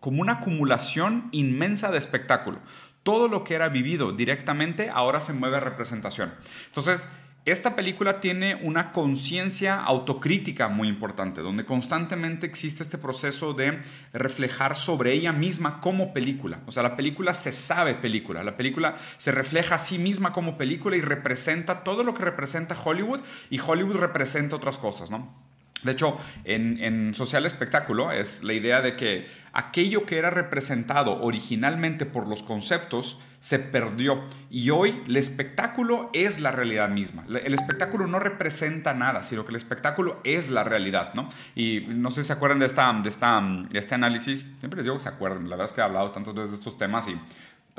como 0.00 0.22
una 0.22 0.34
acumulación 0.34 1.28
inmensa 1.32 1.90
de 1.90 1.98
espectáculo. 1.98 2.60
Todo 3.02 3.28
lo 3.28 3.44
que 3.44 3.54
era 3.54 3.68
vivido 3.68 4.12
directamente 4.12 4.88
ahora 4.88 5.20
se 5.20 5.32
mueve 5.32 5.56
a 5.56 5.60
representación. 5.60 6.32
Entonces, 6.66 7.08
esta 7.44 7.74
película 7.74 8.20
tiene 8.20 8.54
una 8.54 8.92
conciencia 8.92 9.80
autocrítica 9.80 10.68
muy 10.68 10.86
importante, 10.86 11.40
donde 11.40 11.64
constantemente 11.64 12.46
existe 12.46 12.84
este 12.84 12.98
proceso 12.98 13.52
de 13.52 13.80
reflejar 14.12 14.76
sobre 14.76 15.12
ella 15.12 15.32
misma 15.32 15.80
como 15.80 16.12
película. 16.12 16.60
O 16.66 16.70
sea, 16.70 16.84
la 16.84 16.96
película 16.96 17.34
se 17.34 17.50
sabe 17.50 17.94
película, 17.94 18.44
la 18.44 18.56
película 18.56 18.94
se 19.18 19.32
refleja 19.32 19.74
a 19.74 19.78
sí 19.78 19.98
misma 19.98 20.32
como 20.32 20.56
película 20.56 20.96
y 20.96 21.00
representa 21.00 21.82
todo 21.82 22.04
lo 22.04 22.14
que 22.14 22.22
representa 22.22 22.76
Hollywood 22.80 23.20
y 23.50 23.58
Hollywood 23.58 23.96
representa 23.96 24.54
otras 24.54 24.78
cosas, 24.78 25.10
¿no? 25.10 25.51
De 25.82 25.92
hecho, 25.92 26.18
en, 26.44 27.14
Social 27.14 27.44
Espectáculo 27.46 28.12
es 28.12 28.42
la 28.42 28.52
idea 28.52 28.80
de 28.80 28.96
que 28.96 29.28
aquello 29.52 30.06
que 30.06 30.18
era 30.18 30.30
representado 30.30 31.20
originalmente 31.20 32.06
por 32.06 32.28
los 32.28 32.42
conceptos 32.42 33.20
se 33.40 33.58
perdió 33.58 34.22
y 34.50 34.70
hoy 34.70 35.02
el 35.06 35.16
espectáculo 35.16 36.10
es 36.12 36.38
la 36.38 36.52
realidad 36.52 36.88
misma. 36.88 37.24
El 37.28 37.54
espectáculo 37.54 38.06
no 38.06 38.20
representa 38.20 38.94
nada, 38.94 39.24
sino 39.24 39.44
que 39.44 39.50
el 39.50 39.56
espectáculo 39.56 40.20
es 40.22 40.48
la 40.48 40.62
realidad, 40.62 41.14
¿no? 41.14 41.28
Y 41.56 41.80
no 41.88 42.12
sé 42.12 42.22
si 42.22 42.28
se 42.28 42.34
acuerdan 42.34 42.60
de, 42.60 42.66
esta, 42.66 42.92
de, 42.92 43.08
esta, 43.08 43.42
este 43.72 43.96
análisis, 43.96 44.46
siempre 44.60 44.76
les 44.76 44.84
digo 44.86 44.96
que 44.96 45.02
se 45.02 45.08
acuerden, 45.08 45.50
la 45.50 45.56
verdad 45.56 45.66
es 45.66 45.72
que 45.72 45.80
he 45.80 45.84
hablado 45.84 46.12
tantas 46.12 46.34
veces 46.34 46.50
de 46.50 46.56
estos 46.56 46.78
temas 46.78 47.08
y 47.08 47.18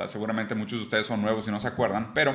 seguramente 0.06 0.54
muchos 0.54 0.80
de 0.80 0.84
ustedes 0.84 1.06
son 1.06 1.22
nuevos 1.22 1.48
y 1.48 1.50
no 1.50 1.60
se 1.60 1.68
acuerdan, 1.68 2.12
pero 2.12 2.34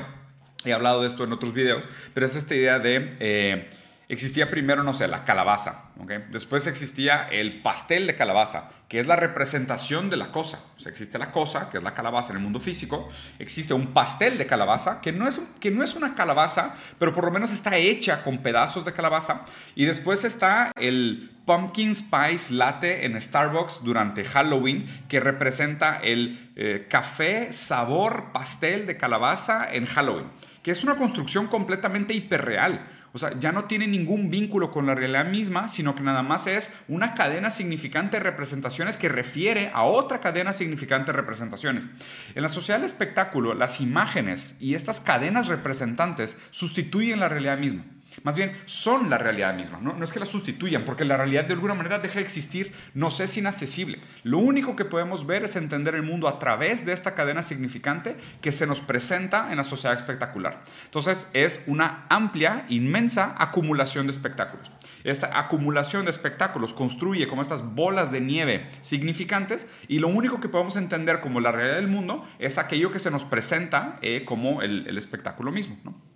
he 0.66 0.74
hablado 0.74 1.02
de 1.02 1.08
esto 1.08 1.24
en 1.24 1.32
otros 1.32 1.54
videos, 1.54 1.88
pero 2.14 2.26
es 2.26 2.36
esta 2.36 2.56
idea 2.56 2.80
de... 2.80 3.16
Eh, 3.20 3.70
existía 4.10 4.50
primero, 4.50 4.84
no 4.84 4.94
sé, 4.94 5.08
la 5.08 5.24
calabaza, 5.24 5.92
después 6.32 6.66
existía 6.66 7.28
el 7.30 7.62
pastel 7.62 8.08
de 8.08 8.16
calabaza, 8.16 8.72
que 8.88 9.00
es 9.00 9.06
la 9.06 9.16
representación 9.16 10.10
de 10.10 10.18
la 10.18 10.32
cosa. 10.32 10.64
O 10.76 10.80
sea, 10.80 10.92
existe 10.92 11.20
la 11.20 11.32
cosa, 11.32 11.70
que 11.70 11.78
es 11.78 11.84
la 11.84 11.94
calabaza 11.94 12.32
en 12.32 12.38
el 12.38 12.44
mundo 12.44 12.60
físico, 12.60 13.08
existe 13.38 13.76
un 13.76 13.94
pastel 13.94 14.40
de 14.40 14.48
calabaza, 14.48 15.00
que 15.00 15.12
no 15.12 15.28
es, 15.28 15.40
que 15.60 15.70
no 15.70 15.84
es 15.84 15.94
una 15.94 16.16
calabaza, 16.16 16.76
pero 16.98 17.14
por 17.14 17.24
lo 17.24 17.30
menos 17.30 17.54
está 17.54 17.78
hecha 17.78 18.24
con 18.24 18.40
pedazos 18.40 18.84
de 18.84 18.94
calabaza, 18.94 19.46
y 19.76 19.86
después 19.86 20.24
está 20.24 20.72
el 20.76 21.30
pumpkin 21.46 21.94
spice 21.94 22.52
latte 22.54 23.06
en 23.06 23.20
Starbucks 23.22 23.84
durante 23.84 24.26
Halloween, 24.26 25.06
que 25.08 25.20
representa 25.20 25.98
el 25.98 26.52
eh, 26.56 26.88
café 26.90 27.54
sabor 27.54 28.32
pastel 28.34 28.88
de 28.88 28.98
calabaza 28.98 29.72
en 29.72 29.86
Halloween, 29.86 30.32
que 30.64 30.72
es 30.72 30.84
una 30.84 30.96
construcción 30.96 31.46
completamente 31.46 32.16
hiperreal. 32.16 32.88
O 33.14 33.18
sea, 33.18 33.38
ya 33.40 33.52
no 33.52 33.66
tiene 33.66 33.88
ningún 33.88 34.30
vínculo 34.30 34.72
con 34.72 34.86
la 34.86 34.96
realidad 34.96 35.26
misma, 35.26 35.68
sino 35.68 35.96
que 35.96 36.02
nada 36.02 36.24
más 36.24 36.48
es 36.48 36.74
una 36.88 37.16
cadena 37.16 37.50
significante 37.50 38.18
de 38.18 38.24
representaciones 38.24 38.98
que 38.98 39.10
refiere 39.10 39.72
a 39.74 39.84
otra 39.84 40.20
cadena 40.20 40.54
significante 40.54 41.12
de 41.12 41.18
representaciones. 41.18 41.88
En 42.36 42.44
la 42.44 42.50
sociedad 42.50 42.80
del 42.80 42.86
espectáculo, 42.86 43.54
las 43.54 43.82
imágenes 43.82 44.56
y 44.60 44.76
estas 44.76 45.00
cadenas 45.00 45.48
representantes 45.48 46.38
sustituyen 46.52 47.20
la 47.20 47.30
realidad 47.30 47.58
misma. 47.58 47.84
Más 48.24 48.36
bien, 48.36 48.54
son 48.66 49.10
la 49.10 49.18
realidad 49.18 49.54
misma. 49.54 49.80
¿no? 49.82 50.04
es 50.04 50.14
que 50.14 50.20
la 50.20 50.26
sustituyan, 50.26 50.84
porque 50.84 51.06
la 51.06 51.18
realidad 51.18 51.46
de 51.46 51.54
alguna 51.54 51.74
manera 51.74 52.00
deja 52.00 52.16
de 52.16 52.22
existir, 52.22 52.74
nos 52.94 53.20
es 53.20 53.38
inaccesible. 53.38 54.00
Lo 54.24 54.38
único 54.38 54.76
que 54.76 54.86
podemos 54.86 55.26
ver 55.26 55.44
es 55.44 55.56
entender 55.56 55.96
el 55.96 56.04
mundo 56.04 56.28
a 56.28 56.40
través 56.40 56.86
de 56.86 56.94
esta 56.94 57.16
cadena 57.16 57.44
significante 57.44 58.18
que 58.42 58.52
se 58.52 58.68
nos 58.68 58.80
presenta 58.80 59.52
en 59.52 59.58
la 59.58 59.64
sociedad 59.64 59.96
espectacular. 59.96 60.64
Entonces, 60.86 61.30
es 61.34 61.64
una 61.68 62.06
amplia, 62.10 62.66
inmensa 62.70 63.36
acumulación 63.38 64.08
de 64.08 64.12
espectáculos. 64.12 64.72
Esta 65.04 65.40
acumulación 65.40 66.06
de 66.06 66.12
espectáculos 66.12 66.74
construye 66.74 67.28
como 67.28 67.42
estas 67.42 67.64
bolas 67.76 68.12
de 68.12 68.22
nieve 68.22 68.68
significantes 68.82 69.70
y 69.88 70.00
lo 70.00 70.10
único 70.10 70.42
que 70.42 70.50
podemos 70.50 70.76
entender 70.76 71.22
como 71.22 71.40
la 71.40 71.52
realidad 71.52 71.78
del 71.78 71.88
mundo 71.88 72.28
es 72.40 72.58
aquello 72.58 72.92
que 72.92 73.00
se 73.00 73.12
nos 73.12 73.24
presenta 73.24 73.98
eh, 74.02 74.26
como 74.26 74.62
el, 74.62 74.88
el 74.88 74.98
espectáculo 74.98 75.52
mismo. 75.52 75.78
¿no? 75.84 76.09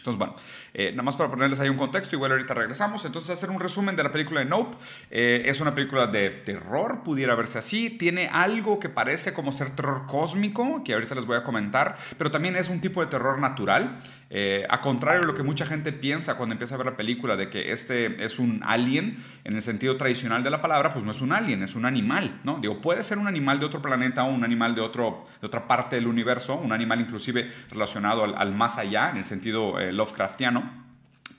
Entonces, 0.00 0.18
bueno, 0.18 0.34
eh, 0.72 0.92
nada 0.92 1.02
más 1.02 1.14
para 1.14 1.30
ponerles 1.30 1.60
ahí 1.60 1.68
un 1.68 1.76
contexto, 1.76 2.16
igual 2.16 2.32
ahorita 2.32 2.54
regresamos. 2.54 3.04
Entonces, 3.04 3.30
hacer 3.30 3.50
un 3.50 3.60
resumen 3.60 3.96
de 3.96 4.02
la 4.02 4.10
película 4.10 4.40
de 4.40 4.46
Nope. 4.46 4.78
Eh, 5.10 5.42
es 5.44 5.60
una 5.60 5.74
película 5.74 6.06
de 6.06 6.30
terror, 6.30 7.02
pudiera 7.04 7.34
verse 7.34 7.58
así. 7.58 7.90
Tiene 7.90 8.28
algo 8.32 8.80
que 8.80 8.88
parece 8.88 9.34
como 9.34 9.52
ser 9.52 9.76
terror 9.76 10.06
cósmico, 10.06 10.82
que 10.82 10.94
ahorita 10.94 11.14
les 11.14 11.26
voy 11.26 11.36
a 11.36 11.42
comentar, 11.42 11.98
pero 12.16 12.30
también 12.30 12.56
es 12.56 12.68
un 12.68 12.80
tipo 12.80 13.02
de 13.02 13.08
terror 13.08 13.38
natural. 13.38 13.98
Eh, 14.32 14.64
a 14.70 14.80
contrario 14.80 15.22
de 15.22 15.26
lo 15.26 15.34
que 15.34 15.42
mucha 15.42 15.66
gente 15.66 15.92
piensa 15.92 16.36
cuando 16.36 16.52
empieza 16.52 16.76
a 16.76 16.78
ver 16.78 16.86
la 16.86 16.96
película, 16.96 17.36
de 17.36 17.50
que 17.50 17.72
este 17.72 18.24
es 18.24 18.38
un 18.38 18.62
alien, 18.64 19.16
en 19.42 19.56
el 19.56 19.62
sentido 19.62 19.96
tradicional 19.96 20.44
de 20.44 20.50
la 20.50 20.62
palabra, 20.62 20.92
pues 20.92 21.04
no 21.04 21.10
es 21.10 21.20
un 21.20 21.32
alien, 21.32 21.64
es 21.64 21.74
un 21.74 21.84
animal, 21.84 22.40
¿no? 22.44 22.58
Digo, 22.60 22.80
puede 22.80 23.02
ser 23.02 23.18
un 23.18 23.26
animal 23.26 23.58
de 23.58 23.66
otro 23.66 23.82
planeta 23.82 24.22
o 24.22 24.32
un 24.32 24.44
animal 24.44 24.76
de, 24.76 24.82
otro, 24.82 25.26
de 25.40 25.48
otra 25.48 25.66
parte 25.66 25.96
del 25.96 26.06
universo, 26.06 26.54
un 26.54 26.72
animal 26.72 27.00
inclusive 27.00 27.50
relacionado 27.70 28.22
al, 28.22 28.54
más 28.54 28.78
allá, 28.78 29.10
en 29.10 29.16
el 29.16 29.24
sentido 29.24 29.74
Lovecraftiano 29.90 30.90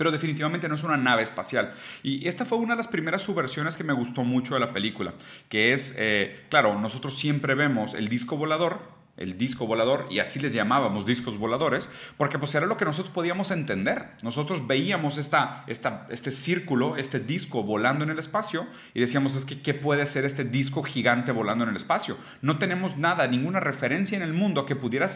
pero 0.02 0.10
definitivamente 0.10 0.68
no 0.68 0.74
es 0.74 0.84
una 0.84 0.98
nave 0.98 1.22
espacial. 1.22 1.76
Y 2.02 2.28
esta 2.28 2.44
fue 2.44 2.58
una 2.58 2.74
de 2.74 2.78
las 2.78 2.88
primeras 2.88 3.22
subversiones 3.22 3.78
que 3.78 3.84
me 3.84 3.94
gustó 3.94 4.24
mucho 4.24 4.56
de 4.56 4.60
la 4.60 4.74
película, 4.74 5.14
que 5.48 5.74
es, 5.74 5.94
eh, 5.96 6.44
claro, 6.50 6.80
nosotros 6.80 7.16
siempre 7.16 7.54
vemos 7.54 7.94
el 7.94 8.08
disco 8.08 8.36
volador, 8.36 8.82
el 9.18 9.38
disco 9.38 9.68
volador, 9.68 10.08
y 10.10 10.20
así 10.20 10.40
les 10.40 10.54
llamábamos 10.54 11.06
discos 11.06 11.38
voladores, 11.38 11.90
porque 12.18 12.40
pues 12.40 12.56
era 12.56 12.66
lo 12.66 12.78
que 12.78 12.86
nosotros 12.86 13.14
podíamos 13.14 13.52
entender. 13.52 14.10
Nosotros 14.24 14.68
veíamos 14.68 15.18
esta, 15.18 15.64
esta, 15.68 16.08
este 16.10 16.32
círculo, 16.32 16.98
este 16.98 17.20
disco 17.20 17.64
volando 17.64 18.04
en 18.04 18.10
el 18.10 18.20
espacio, 18.20 18.68
y 18.94 19.00
decíamos, 19.00 19.36
es 19.36 19.46
que, 19.46 19.62
¿qué 19.62 19.74
puede 19.74 20.06
ser 20.06 20.26
este 20.26 20.44
disco 20.44 20.84
gigante 20.84 21.32
volando 21.32 21.64
en 21.64 21.72
el 21.72 21.76
espacio? 21.76 22.18
No 22.42 22.58
tenemos 22.58 22.98
nada, 22.98 23.28
ninguna 23.28 23.60
referencia 23.60 24.18
en 24.18 24.24
el 24.24 24.34
mundo 24.34 24.66
que 24.66 24.76
pudiera 24.76 25.10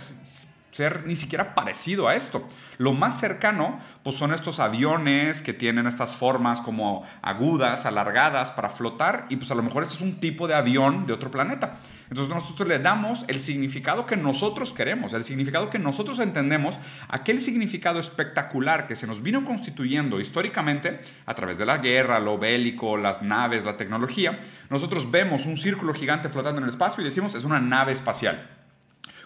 ser 0.75 1.07
ni 1.07 1.15
siquiera 1.15 1.55
parecido 1.55 2.09
a 2.09 2.17
esto. 2.17 2.45
Lo 2.77 2.91
más 2.91 3.17
cercano, 3.17 3.79
pues 4.03 4.17
son 4.17 4.33
estos 4.33 4.59
aviones 4.59 5.41
que 5.41 5.53
tienen 5.53 5.87
estas 5.87 6.17
formas 6.17 6.59
como 6.59 7.05
agudas, 7.21 7.85
alargadas 7.85 8.51
para 8.51 8.69
flotar, 8.69 9.25
y 9.29 9.37
pues 9.37 9.49
a 9.51 9.55
lo 9.55 9.63
mejor 9.63 9.83
este 9.83 9.95
es 9.95 10.01
un 10.01 10.19
tipo 10.19 10.49
de 10.49 10.55
avión 10.55 11.07
de 11.07 11.13
otro 11.13 11.31
planeta. 11.31 11.77
Entonces 12.09 12.35
nosotros 12.35 12.67
le 12.67 12.79
damos 12.79 13.23
el 13.29 13.39
significado 13.39 14.05
que 14.05 14.17
nosotros 14.17 14.73
queremos, 14.73 15.13
el 15.13 15.23
significado 15.23 15.69
que 15.69 15.79
nosotros 15.79 16.19
entendemos, 16.19 16.77
aquel 17.07 17.39
significado 17.39 17.97
espectacular 17.97 18.85
que 18.85 18.97
se 18.97 19.07
nos 19.07 19.23
vino 19.23 19.45
constituyendo 19.45 20.19
históricamente 20.19 20.99
a 21.25 21.35
través 21.35 21.57
de 21.57 21.65
la 21.65 21.77
guerra, 21.77 22.19
lo 22.19 22.37
bélico, 22.37 22.97
las 22.97 23.21
naves, 23.21 23.63
la 23.63 23.77
tecnología. 23.77 24.39
Nosotros 24.69 25.09
vemos 25.09 25.45
un 25.45 25.55
círculo 25.55 25.93
gigante 25.93 26.27
flotando 26.27 26.57
en 26.57 26.65
el 26.65 26.69
espacio 26.69 27.01
y 27.01 27.05
decimos 27.05 27.33
es 27.33 27.45
una 27.45 27.61
nave 27.61 27.93
espacial 27.93 28.54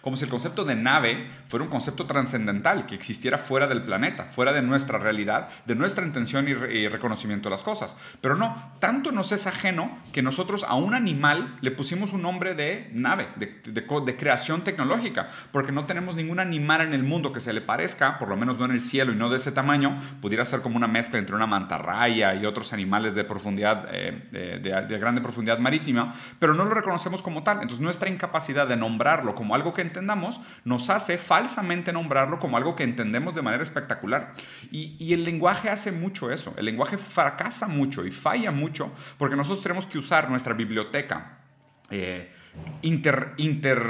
como 0.00 0.16
si 0.16 0.24
el 0.24 0.30
concepto 0.30 0.64
de 0.64 0.74
nave 0.74 1.28
fuera 1.48 1.64
un 1.64 1.70
concepto 1.70 2.06
trascendental, 2.06 2.86
que 2.86 2.94
existiera 2.94 3.38
fuera 3.38 3.66
del 3.66 3.82
planeta, 3.82 4.24
fuera 4.30 4.52
de 4.52 4.62
nuestra 4.62 4.98
realidad, 4.98 5.48
de 5.66 5.74
nuestra 5.74 6.06
intención 6.06 6.48
y, 6.48 6.88
reconocimiento 6.88 7.48
de 7.48 7.54
las 7.54 7.62
cosas. 7.62 7.96
Pero 8.20 8.36
no, 8.36 8.72
tanto 8.78 9.12
nos 9.12 9.32
es 9.32 9.46
ajeno 9.46 9.98
que 10.12 10.22
nosotros 10.22 10.64
a 10.68 10.74
un 10.74 10.94
animal 10.94 11.56
le 11.60 11.70
pusimos 11.70 12.12
un 12.12 12.22
nombre 12.22 12.54
de 12.54 12.90
nave, 12.92 13.28
de, 13.36 13.60
de 13.72 14.16
creación 14.16 14.62
tecnológica, 14.62 15.28
porque 15.52 15.72
no 15.72 15.86
tenemos 15.86 16.16
ningún 16.16 16.40
animal 16.40 16.80
en 16.80 16.94
el 16.94 17.02
mundo 17.02 17.32
que 17.32 17.40
se 17.40 17.52
le 17.52 17.60
parezca, 17.60 18.18
por 18.18 18.28
lo 18.28 18.36
menos 18.36 18.58
no 18.58 18.64
en 18.64 18.72
el 18.72 18.80
cielo 18.80 19.12
y 19.12 19.16
no 19.16 19.28
de 19.28 19.36
ese 19.36 19.52
tamaño, 19.52 20.00
pudiera 20.20 20.44
ser 20.44 20.60
como 20.62 20.76
una 20.76 20.88
mezcla 20.88 21.18
entre 21.18 21.36
una 21.36 21.46
mantarraya 21.46 22.34
y 22.34 22.46
otros 22.46 22.72
animales 22.72 23.14
de 23.14 23.24
profundidad, 23.24 23.88
eh, 23.92 24.28
de, 24.30 24.58
de 24.60 24.98
grande 24.98 25.20
profundidad 25.20 25.58
marítima, 25.58 26.14
pero 26.38 26.54
no 26.54 26.64
lo 26.64 26.70
reconocemos 26.70 27.22
como 27.22 27.42
tal. 27.42 27.56
Entonces 27.56 27.80
nuestra 27.80 28.08
incapacidad 28.08 28.66
de 28.66 28.76
nombrarlo 28.76 29.34
como 29.34 29.54
algo 29.54 29.74
que 29.74 29.89
entendamos, 29.90 30.40
nos 30.64 30.88
hace 30.88 31.18
falsamente 31.18 31.92
nombrarlo 31.92 32.38
como 32.38 32.56
algo 32.56 32.74
que 32.74 32.84
entendemos 32.84 33.34
de 33.34 33.42
manera 33.42 33.62
espectacular. 33.62 34.32
Y, 34.70 35.12
el 35.12 35.24
lenguaje 35.24 35.68
hace 35.68 35.92
mucho 35.92 36.30
eso. 36.30 36.54
El 36.56 36.64
lenguaje 36.64 36.96
fracasa 36.96 37.66
mucho 37.66 38.06
y 38.06 38.10
falla 38.10 38.50
mucho 38.50 38.92
porque 39.18 39.36
nosotros 39.36 39.62
tenemos 39.62 39.86
que 39.86 39.98
usar 39.98 40.30
nuestra 40.30 40.54
biblioteca. 40.54 41.38
Eh, 41.90 42.32
inter, 42.82 43.34
inter, 43.36 43.82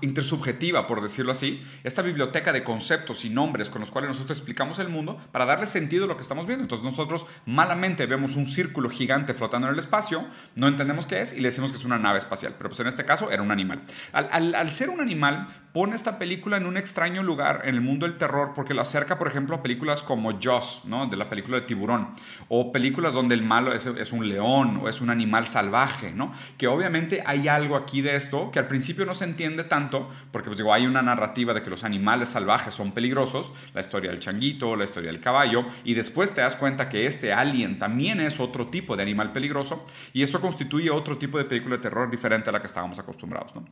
intersubjetiva, 0.00 0.86
por 0.86 1.02
decirlo 1.02 1.32
así, 1.32 1.62
esta 1.84 2.02
biblioteca 2.02 2.52
de 2.52 2.64
conceptos 2.64 3.24
y 3.24 3.30
nombres 3.30 3.70
con 3.70 3.80
los 3.80 3.90
cuales 3.90 4.08
nosotros 4.08 4.38
explicamos 4.38 4.78
el 4.78 4.88
mundo 4.88 5.18
para 5.30 5.44
darle 5.44 5.66
sentido 5.66 6.04
a 6.04 6.08
lo 6.08 6.16
que 6.16 6.22
estamos 6.22 6.46
viendo. 6.46 6.62
Entonces 6.62 6.84
nosotros 6.84 7.26
malamente 7.46 8.06
vemos 8.06 8.34
un 8.36 8.46
círculo 8.46 8.88
gigante 8.88 9.34
flotando 9.34 9.66
en 9.68 9.74
el 9.74 9.78
espacio, 9.78 10.24
no 10.54 10.68
entendemos 10.68 11.06
qué 11.06 11.20
es 11.20 11.32
y 11.32 11.40
le 11.40 11.48
decimos 11.48 11.70
que 11.70 11.78
es 11.78 11.84
una 11.84 11.98
nave 11.98 12.18
espacial, 12.18 12.54
pero 12.56 12.70
pues 12.70 12.80
en 12.80 12.88
este 12.88 13.04
caso 13.04 13.30
era 13.30 13.42
un 13.42 13.50
animal. 13.50 13.82
Al, 14.12 14.54
al, 14.54 14.70
ser 14.70 14.90
un 14.90 15.00
animal, 15.00 15.48
pone 15.72 15.94
esta 15.94 16.18
película 16.18 16.56
en 16.56 16.66
un 16.66 16.76
extraño 16.76 17.22
lugar 17.22 17.62
en 17.64 17.74
el 17.74 17.80
mundo 17.80 18.06
del 18.06 18.16
terror 18.16 18.52
porque 18.54 18.74
lo 18.74 18.82
acerca, 18.82 19.18
por 19.18 19.28
ejemplo, 19.28 19.56
a 19.56 19.62
películas 19.62 20.02
como 20.02 20.38
Jaws, 20.40 20.82
¿no? 20.86 21.06
de 21.06 21.16
la 21.16 21.28
película 21.28 21.60
de 21.60 21.66
tiburón, 21.66 22.08
o 22.48 22.72
películas 22.72 23.14
donde 23.14 23.34
el 23.34 23.42
malo 23.42 23.72
es, 23.72 23.86
es 23.86 24.12
un 24.12 24.28
león 24.28 24.80
o 24.82 24.88
es 24.88 25.00
un 25.00 25.10
animal 25.10 25.46
salvaje, 25.46 26.10
¿no? 26.12 26.32
que 26.56 26.66
obviamente 26.66 27.22
hay 27.24 27.48
algo 27.48 27.76
aquí 27.78 28.02
de 28.02 28.16
esto 28.16 28.50
que 28.50 28.58
al 28.58 28.68
principio 28.68 29.06
no 29.06 29.14
se 29.14 29.24
entiende 29.24 29.64
tanto, 29.64 30.10
porque 30.30 30.50
pues 30.50 30.60
hay 30.70 30.86
una 30.86 31.02
narrativa 31.02 31.54
de 31.54 31.62
que 31.62 31.70
los 31.70 31.84
animales 31.84 32.28
salvajes 32.28 32.74
son 32.74 32.92
peligrosos, 32.92 33.52
la 33.74 33.80
historia 33.80 34.10
del 34.10 34.20
changuito, 34.20 34.76
la 34.76 34.84
historia 34.84 35.10
del 35.10 35.20
caballo, 35.20 35.64
y 35.84 35.94
después 35.94 36.34
te 36.34 36.40
das 36.40 36.56
cuenta 36.56 36.88
que 36.88 37.06
este 37.06 37.32
alien 37.32 37.78
también 37.78 38.20
es 38.20 38.40
otro 38.40 38.68
tipo 38.68 38.96
de 38.96 39.02
animal 39.02 39.32
peligroso, 39.32 39.84
y 40.12 40.22
eso 40.22 40.40
constituye 40.40 40.90
otro 40.90 41.16
tipo 41.16 41.38
de 41.38 41.44
película 41.44 41.76
de 41.76 41.82
terror 41.82 42.10
diferente 42.10 42.50
a 42.50 42.52
la 42.52 42.60
que 42.60 42.66
estábamos 42.66 42.98
acostumbrados, 42.98 43.54
¿no? 43.54 43.64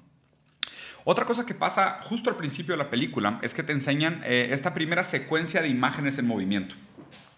Otra 1.08 1.24
cosa 1.24 1.46
que 1.46 1.54
pasa 1.54 2.00
justo 2.02 2.30
al 2.30 2.36
principio 2.36 2.74
de 2.74 2.78
la 2.78 2.90
película 2.90 3.38
es 3.40 3.54
que 3.54 3.62
te 3.62 3.72
enseñan 3.72 4.22
eh, 4.24 4.48
esta 4.50 4.74
primera 4.74 5.04
secuencia 5.04 5.62
de 5.62 5.68
imágenes 5.68 6.18
en 6.18 6.26
movimiento 6.26 6.74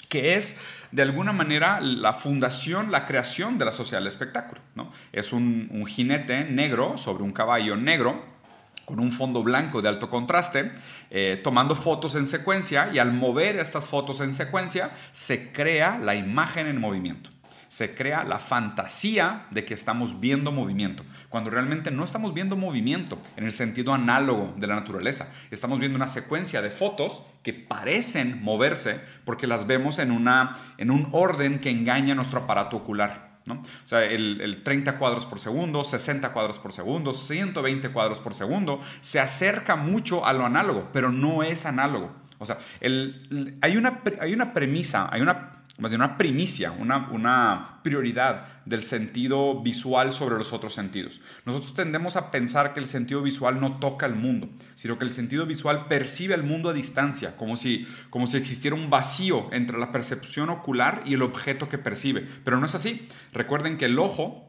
que 0.09 0.35
es 0.35 0.61
de 0.91 1.03
alguna 1.03 1.33
manera 1.33 1.81
la 1.81 2.15
fundación, 2.15 2.91
la 2.91 3.07
creación 3.07 3.59
de 3.59 3.65
la 3.65 3.73
sociedad 3.73 4.01
del 4.01 4.09
espectáculo. 4.09 4.61
¿no? 4.75 4.93
Es 5.13 5.33
un, 5.33 5.85
jinete 5.87 6.45
negro 6.45 6.97
sobre 6.99 7.23
un 7.23 7.33
caballo 7.33 7.77
negro 7.77 8.39
con 8.85 9.01
un 9.01 9.13
fondo 9.13 9.43
blanco 9.43 9.83
de 9.83 9.89
alto 9.91 10.09
contraste, 10.09 10.73
eh, 11.11 11.39
tomando 11.45 11.75
fotos 11.75 12.15
en 12.15 12.25
secuencia 12.25 12.91
y 12.93 12.99
al 12.99 13.13
mover 13.13 13.59
estas 13.59 13.91
fotos 13.91 14.21
en 14.21 14.33
secuencia 14.33 14.93
se 15.13 15.53
crea 15.53 15.99
la 15.99 16.15
imagen 16.15 16.67
en 16.67 16.81
movimiento 16.81 17.31
se 17.69 17.95
crea 17.95 18.25
la 18.25 18.39
fantasía 18.39 19.47
de 19.51 19.65
que 19.65 19.75
estamos 19.75 20.21
viendo 20.21 20.51
movimiento, 20.53 21.05
cuando 21.29 21.51
realmente 21.51 21.91
no 21.91 22.05
estamos 22.05 22.35
viendo 22.35 22.57
movimiento 22.57 23.19
en 23.37 23.45
el 23.45 23.53
sentido 23.53 23.95
análogo 23.95 24.55
de 24.57 24.67
la 24.67 24.75
naturaleza. 24.75 25.29
Estamos 25.51 25.79
viendo 25.79 25.97
una 25.97 26.09
secuencia 26.09 26.63
de 26.63 26.71
fotos 26.71 27.23
que 27.43 27.53
parecen 27.53 28.43
moverse 28.43 29.01
porque 29.25 29.47
las 29.47 29.67
vemos 29.67 29.99
en, 29.99 30.11
una, 30.11 30.57
en 30.79 30.91
un 30.91 31.09
orden 31.13 31.61
que 31.61 31.71
engaña 31.71 32.15
nuestro 32.15 32.41
aparato 32.41 32.77
ocular. 32.77 33.29
¿no? 33.47 33.55
O 33.55 33.89
sea, 33.89 34.05
el, 34.05 34.63
30 34.63 34.99
cuadros 34.99 35.27
por 35.27 35.41
segundo, 35.41 35.85
60 35.85 36.33
cuadros 36.33 36.59
por 36.59 36.73
segundo, 36.73 37.15
120 37.15 37.91
cuadros 37.91 38.21
por 38.21 38.35
segundo, 38.35 38.81
se 39.01 39.21
acerca 39.21 39.77
mucho 39.77 40.27
a 40.27 40.33
lo 40.33 40.45
análogo, 40.45 40.91
pero 40.93 41.13
no 41.13 41.43
es 41.43 41.67
análogo. 41.67 42.13
O 42.39 42.47
sea, 42.47 42.59
hay, 42.81 43.77
una, 43.77 44.01
hay 44.21 44.33
una 44.33 44.53
premisa, 44.53 45.09
hay 45.11 45.23
una 45.23 45.58
más 45.79 45.93
bien 45.93 46.03
una 46.03 46.19
primicia, 46.19 46.73
una, 46.73 47.09
una 47.11 47.81
prioridad 47.83 48.65
del 48.65 48.83
sentido 48.83 49.63
visual 49.63 50.13
sobre 50.13 50.37
los 50.37 50.53
otros 50.53 50.75
sentidos. 50.75 51.21
Nosotros 51.45 51.75
tendemos 51.75 52.17
a 52.17 52.31
pensar 52.31 52.75
que 52.75 52.81
el 52.81 52.89
sentido 52.89 53.23
visual 53.23 53.61
no 53.61 53.79
toca 53.79 54.05
el 54.05 54.17
mundo, 54.17 54.49
sino 54.75 54.99
que 54.99 55.05
el 55.05 55.13
sentido 55.13 55.47
visual 55.47 55.87
percibe 55.87 56.35
el 56.35 56.43
mundo 56.43 56.69
a 56.69 56.73
distancia, 56.73 57.37
como 57.37 57.57
si, 57.57 57.87
como 58.11 58.27
si 58.27 58.37
existiera 58.37 58.77
un 58.77 58.91
vacío 58.91 59.49
entre 59.53 59.79
la 59.79 59.93
percepción 59.93 60.51
ocular 60.51 61.03
y 61.07 61.15
el 61.15 61.23
objeto 61.23 61.69
que 61.69 61.79
percibe. 61.79 62.27
Pero 62.45 62.59
no 62.59 62.67
es 62.67 62.75
así. 62.75 63.07
Recuerden 63.33 63.79
que 63.79 63.85
el 63.85 63.99
ojo 63.99 64.48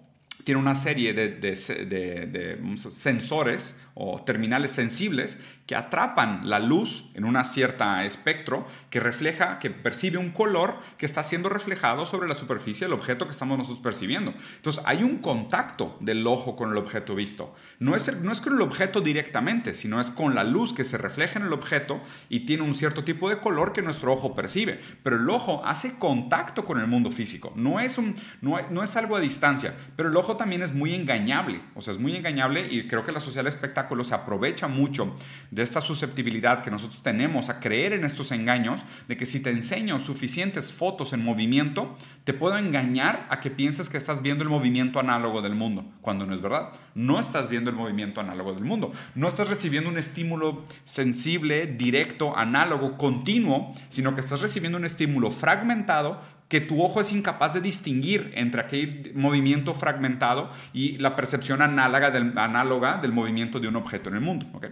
tiene 0.50 0.62
una 0.62 0.74
serie 0.74 1.14
de, 1.14 1.30
de 1.30 2.60
sensores 2.92 3.80
o 4.02 4.24
terminales 4.24 4.72
sensibles 4.72 5.40
que 5.70 5.76
atrapan 5.76 6.50
la 6.50 6.60
luz 6.60 7.12
en 7.16 7.26
una 7.26 7.44
cierta 7.44 8.06
espectro 8.06 8.66
que 8.90 9.00
refleja, 9.00 9.60
que 9.60 9.70
percibe 9.70 10.18
un 10.18 10.32
color 10.32 10.80
que 10.98 11.06
está 11.06 11.22
siendo 11.22 11.50
reflejado 11.50 12.06
sobre 12.06 12.28
la 12.28 12.34
superficie 12.36 12.88
del 12.88 12.94
objeto 12.94 13.26
que 13.26 13.32
estamos 13.32 13.58
nosotros 13.58 13.84
percibiendo. 13.84 14.34
Entonces 14.56 14.82
hay 14.88 15.04
un 15.04 15.18
contacto 15.18 15.98
del 16.00 16.26
ojo 16.26 16.56
con 16.56 16.72
el 16.72 16.78
objeto 16.78 17.14
visto. 17.14 17.54
No 17.78 17.96
es, 17.96 18.22
no 18.22 18.32
es 18.32 18.42
con 18.42 18.54
el 18.54 18.62
objeto 18.62 19.02
directamente, 19.02 19.74
sino 19.74 20.00
es 20.00 20.10
con 20.10 20.34
la 20.34 20.46
luz 20.46 20.74
que 20.74 20.86
se 20.86 20.98
refleja 20.98 21.38
en 21.38 21.46
el 21.46 21.54
objeto 21.54 22.02
y 22.30 22.46
tiene 22.46 22.64
un 22.64 22.74
cierto 22.74 23.04
tipo 23.04 23.30
de 23.30 23.40
color 23.40 23.74
que 23.74 23.82
nuestro 23.82 24.14
ojo 24.14 24.34
percibe. 24.34 24.80
Pero 25.04 25.18
el 25.18 25.30
ojo 25.30 25.62
hace 25.66 26.00
contacto 26.00 26.66
con 26.66 26.80
el 26.80 26.88
mundo 26.88 27.12
físico. 27.12 27.54
No 27.58 27.80
es, 27.80 27.98
un, 27.98 28.16
no, 28.42 28.58
no 28.72 28.82
es 28.82 28.96
algo 28.96 29.18
a 29.18 29.20
distancia, 29.20 29.76
pero 29.96 30.10
el 30.10 30.18
ojo 30.18 30.36
también 30.40 30.64
es 30.64 30.74
muy 30.74 30.96
engañable. 30.96 31.62
O 31.76 31.82
sea, 31.82 31.94
es 31.94 32.00
muy 32.00 32.16
engañable 32.16 32.68
y 32.74 32.88
creo 32.88 33.06
que 33.06 33.12
la 33.12 33.20
social 33.20 33.46
espectáculo 33.46 34.04
se 34.04 34.16
aprovecha 34.16 34.68
mucho 34.68 35.16
de 35.52 35.62
esta 35.62 35.82
susceptibilidad 35.82 36.64
que 36.64 36.72
nosotros 36.72 37.04
tenemos 37.04 37.50
a 37.50 37.60
creer 37.60 37.94
en 37.94 38.06
estos 38.06 38.32
engaños, 38.32 38.84
de 39.08 39.18
que 39.18 39.28
si 39.28 39.40
te 39.40 39.52
enseño 39.52 40.00
suficientes 40.00 40.74
fotos 40.74 41.14
en 41.14 41.24
movimiento, 41.24 41.96
te 42.24 42.34
puedo 42.34 42.58
engañar 42.58 43.28
a 43.30 43.40
que 43.40 43.52
pienses 43.52 43.90
que 43.90 43.98
estás 43.98 44.24
viendo 44.24 44.44
el 44.44 44.50
movimiento 44.50 45.00
análogo 45.00 45.44
del 45.44 45.54
mundo, 45.54 45.86
cuando 46.02 46.26
no 46.26 46.34
es 46.34 46.42
verdad. 46.42 46.72
No 46.96 47.20
estás 47.20 47.50
viendo 47.50 47.70
el 47.70 47.76
movimiento 47.76 48.22
análogo 48.22 48.54
del 48.54 48.64
mundo. 48.64 48.92
No 49.14 49.28
estás 49.28 49.50
recibiendo 49.50 49.90
un 49.90 50.00
estímulo 50.00 50.64
sensible, 50.86 51.68
directo, 51.68 52.36
análogo, 52.36 52.98
continuo, 52.98 53.76
sino 53.90 54.16
que 54.16 54.22
estás 54.22 54.42
recibiendo 54.42 54.78
un 54.78 54.86
estímulo 54.86 55.30
fragmentado 55.30 56.39
que 56.50 56.60
tu 56.60 56.84
ojo 56.84 57.00
es 57.00 57.14
incapaz 57.14 57.54
de 57.54 57.62
distinguir 57.62 58.32
entre 58.36 58.62
aquel 58.62 59.12
movimiento 59.16 59.74
fragmentado 59.76 60.50
y 60.74 60.98
la 60.98 61.16
percepción 61.16 61.62
análoga 61.62 62.12
del, 62.12 62.38
análoga 62.38 62.98
del 62.98 63.14
movimiento 63.14 63.60
de 63.60 63.68
un 63.68 63.76
objeto 63.76 64.10
en 64.10 64.16
el 64.16 64.22
mundo. 64.22 64.48
¿okay? 64.54 64.72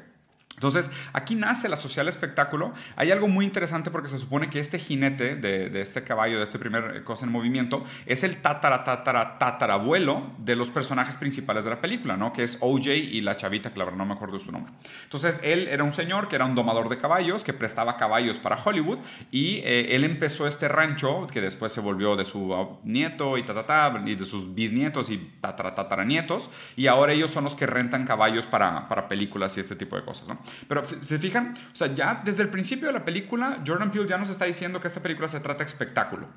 Entonces, 0.57 0.89
aquí 1.13 1.35
nace 1.35 1.69
la 1.69 1.77
social 1.77 2.07
espectáculo. 2.07 2.73
Hay 2.95 3.11
algo 3.11 3.27
muy 3.27 3.45
interesante 3.45 3.91
porque 3.91 4.07
se 4.07 4.17
supone 4.17 4.47
que 4.47 4.59
este 4.59 4.79
jinete 4.79 5.35
de, 5.35 5.81
este 5.81 6.03
caballo, 6.03 6.39
de 6.39 6.45
este 6.45 6.57
primer 6.57 7.03
cosa 7.03 7.25
en 7.25 7.31
movimiento, 7.31 7.85
es 8.07 8.23
el 8.23 8.37
tatara, 8.37 8.83
tatara, 8.83 9.37
tatarabuelo 9.37 10.31
de 10.39 10.55
los 10.55 10.71
personajes 10.71 11.15
principales 11.15 11.63
de 11.63 11.69
la 11.69 11.79
película, 11.79 12.17
¿no? 12.17 12.33
Que 12.33 12.43
es 12.43 12.57
OJ 12.59 12.87
y 12.87 13.21
la 13.21 13.37
chavita, 13.37 13.71
que 13.71 13.77
la 13.77 13.85
verdad 13.85 13.99
no 13.99 14.07
me 14.07 14.15
acuerdo 14.15 14.39
su 14.39 14.51
nombre. 14.51 14.73
Entonces, 15.03 15.41
él 15.43 15.67
era 15.67 15.83
un 15.83 15.91
señor 15.91 16.27
que 16.27 16.35
era 16.35 16.45
un 16.45 16.55
domador 16.55 16.89
de 16.89 16.97
caballos, 16.97 17.43
que 17.43 17.53
prestaba 17.53 17.97
caballos 17.97 18.39
para 18.39 18.57
Hollywood, 18.59 18.97
y 19.29 19.57
eh, 19.57 19.95
él 19.95 20.05
empezó 20.05 20.47
este 20.47 20.67
rancho, 20.67 21.27
que 21.27 21.39
después 21.39 21.71
se 21.71 21.81
volvió 21.81 22.15
de 22.15 22.25
su 22.25 22.79
nieto 22.83 23.37
y 23.37 23.43
tatata, 23.43 24.01
y 24.03 24.15
de 24.15 24.25
sus 24.25 24.55
bisnietos 24.55 25.11
y 25.11 25.19
tatara, 25.39 25.75
tataranietos, 25.75 26.49
y 26.75 26.87
ahora 26.87 27.13
ellos 27.13 27.29
son 27.29 27.43
los 27.43 27.53
que 27.53 27.67
rentan 27.67 28.07
caballos 28.07 28.47
para, 28.47 28.87
para 28.87 29.07
películas 29.07 29.55
y 29.57 29.59
este 29.59 29.75
tipo 29.75 29.95
de 29.95 30.03
cosas, 30.03 30.27
¿no? 30.27 30.39
Pero 30.67 30.83
se 30.85 31.19
fijan, 31.19 31.53
o 31.73 31.75
sea, 31.75 31.93
ya 31.93 32.21
desde 32.23 32.43
el 32.43 32.49
principio 32.49 32.87
de 32.87 32.93
la 32.93 33.05
película, 33.05 33.63
Jordan 33.65 33.91
Peele 33.91 34.07
ya 34.07 34.17
nos 34.17 34.29
está 34.29 34.45
diciendo 34.45 34.81
que 34.81 34.87
esta 34.87 35.01
película 35.01 35.27
se 35.27 35.39
trata 35.39 35.63
de 35.63 35.69
espectáculo 35.69 36.27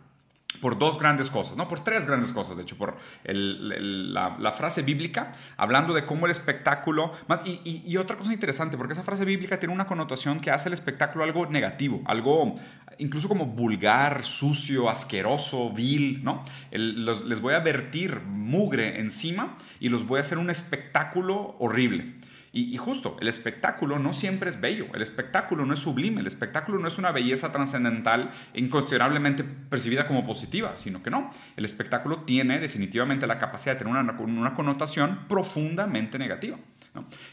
por 0.61 0.79
dos 0.79 0.99
grandes 0.99 1.31
cosas, 1.31 1.57
no 1.57 1.69
por 1.69 1.85
tres 1.85 2.07
grandes 2.07 2.33
cosas, 2.33 2.57
de 2.57 2.63
hecho, 2.63 2.77
por 2.77 2.97
la, 3.25 4.53
frase 4.53 4.83
bíblica, 4.83 5.33
hablando 5.57 5.95
de 5.95 6.05
cómo 6.05 6.27
el 6.27 6.33
espectáculo, 6.33 7.13
y, 7.45 7.97
otra 7.97 8.17
cosa 8.17 8.33
interesante, 8.33 8.77
porque 8.77 8.93
esa 8.93 9.03
frase 9.03 9.25
bíblica 9.25 9.59
tiene 9.59 9.73
una 9.73 9.87
connotación 9.87 10.41
que 10.41 10.51
hace 10.51 10.69
el 10.69 10.75
espectáculo 10.75 11.25
algo 11.25 11.47
negativo, 11.47 12.03
algo 12.07 12.57
incluso 12.99 13.29
como 13.29 13.47
vulgar, 13.47 14.25
sucio, 14.25 14.91
asqueroso, 14.91 15.71
vil, 15.71 16.23
¿no? 16.23 16.43
les 16.71 17.41
voy 17.41 17.55
a 17.55 17.61
vertir 17.61 18.21
mugre 18.21 19.01
encima 19.01 19.57
y 19.79 19.89
los 19.89 20.07
voy 20.07 20.19
a 20.19 20.23
hacer 20.23 20.39
un 20.39 20.51
espectáculo 20.51 21.57
horrible. 21.59 22.17
Y, 22.53 22.77
justo, 22.79 23.17
el 23.21 23.29
espectáculo 23.29 24.01
no 24.01 24.13
siempre 24.13 24.49
es 24.51 24.61
bello, 24.61 24.87
el 24.93 25.03
espectáculo 25.03 25.65
no 25.65 25.73
es 25.73 25.79
sublime, 25.79 26.21
el 26.21 26.27
espectáculo 26.27 26.81
no 26.81 26.89
es 26.89 26.99
una 26.99 27.13
belleza 27.13 27.53
trascendental 27.53 28.33
incuestionablemente 28.55 29.45
percibida 29.45 30.09
como 30.09 30.25
positiva, 30.25 30.77
sino 30.77 31.01
que 31.01 31.11
no, 31.11 31.31
el 31.57 31.65
espectáculo 31.65 32.23
tiene 32.23 32.59
definitivamente 32.59 33.29
la 33.29 33.39
capacidad 33.39 33.75
de 33.75 33.85
tener 33.85 33.95
una, 33.95 34.13
una 34.19 34.55
connotación 34.55 35.27
profundamente 35.29 36.19
negativa. 36.19 36.59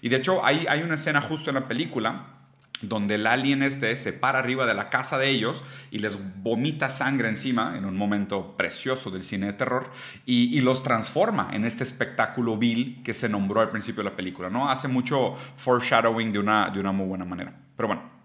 Y 0.01 0.09
de 0.09 0.17
hecho 0.17 0.45
hay, 0.45 0.67
hay 0.67 0.83
una 0.83 0.93
escena 0.93 1.19
justo 1.19 1.49
en 1.49 1.55
la 1.55 1.67
película 1.67 2.36
donde 2.81 3.15
el 3.15 3.27
alien 3.27 3.63
este 3.63 3.95
se 3.97 4.13
para 4.13 4.39
arriba 4.39 4.65
de 4.65 4.73
la 4.73 4.89
casa 4.89 5.17
de 5.17 5.29
ellos 5.29 5.63
y 5.91 5.99
les 5.99 6.17
vomita 6.43 6.89
sangre 6.89 7.29
encima 7.29 7.77
en 7.77 7.85
un 7.85 7.97
momento 7.97 8.55
precioso 8.55 9.09
del 9.11 9.23
cine 9.23 9.47
de 9.47 9.53
terror 9.53 9.91
y, 10.25 10.57
los 10.61 10.83
transforma 10.83 11.49
en 11.53 11.63
este 11.63 11.83
espectáculo 11.83 12.57
vil 12.57 13.01
que 13.03 13.13
se 13.13 13.29
nombró 13.29 13.61
al 13.61 13.69
principio 13.69 14.03
de 14.03 14.09
la 14.09 14.15
película, 14.15 14.49
¿no? 14.49 14.69
Hace 14.69 14.87
mucho 14.89 15.35
foreshadowing 15.55 16.33
de 16.33 16.39
una, 16.39 16.69
de 16.69 16.79
una 16.79 16.91
muy 16.91 17.07
buena 17.07 17.23
manera. 17.23 17.53
Pero 17.77 17.87
bueno, 17.87 18.16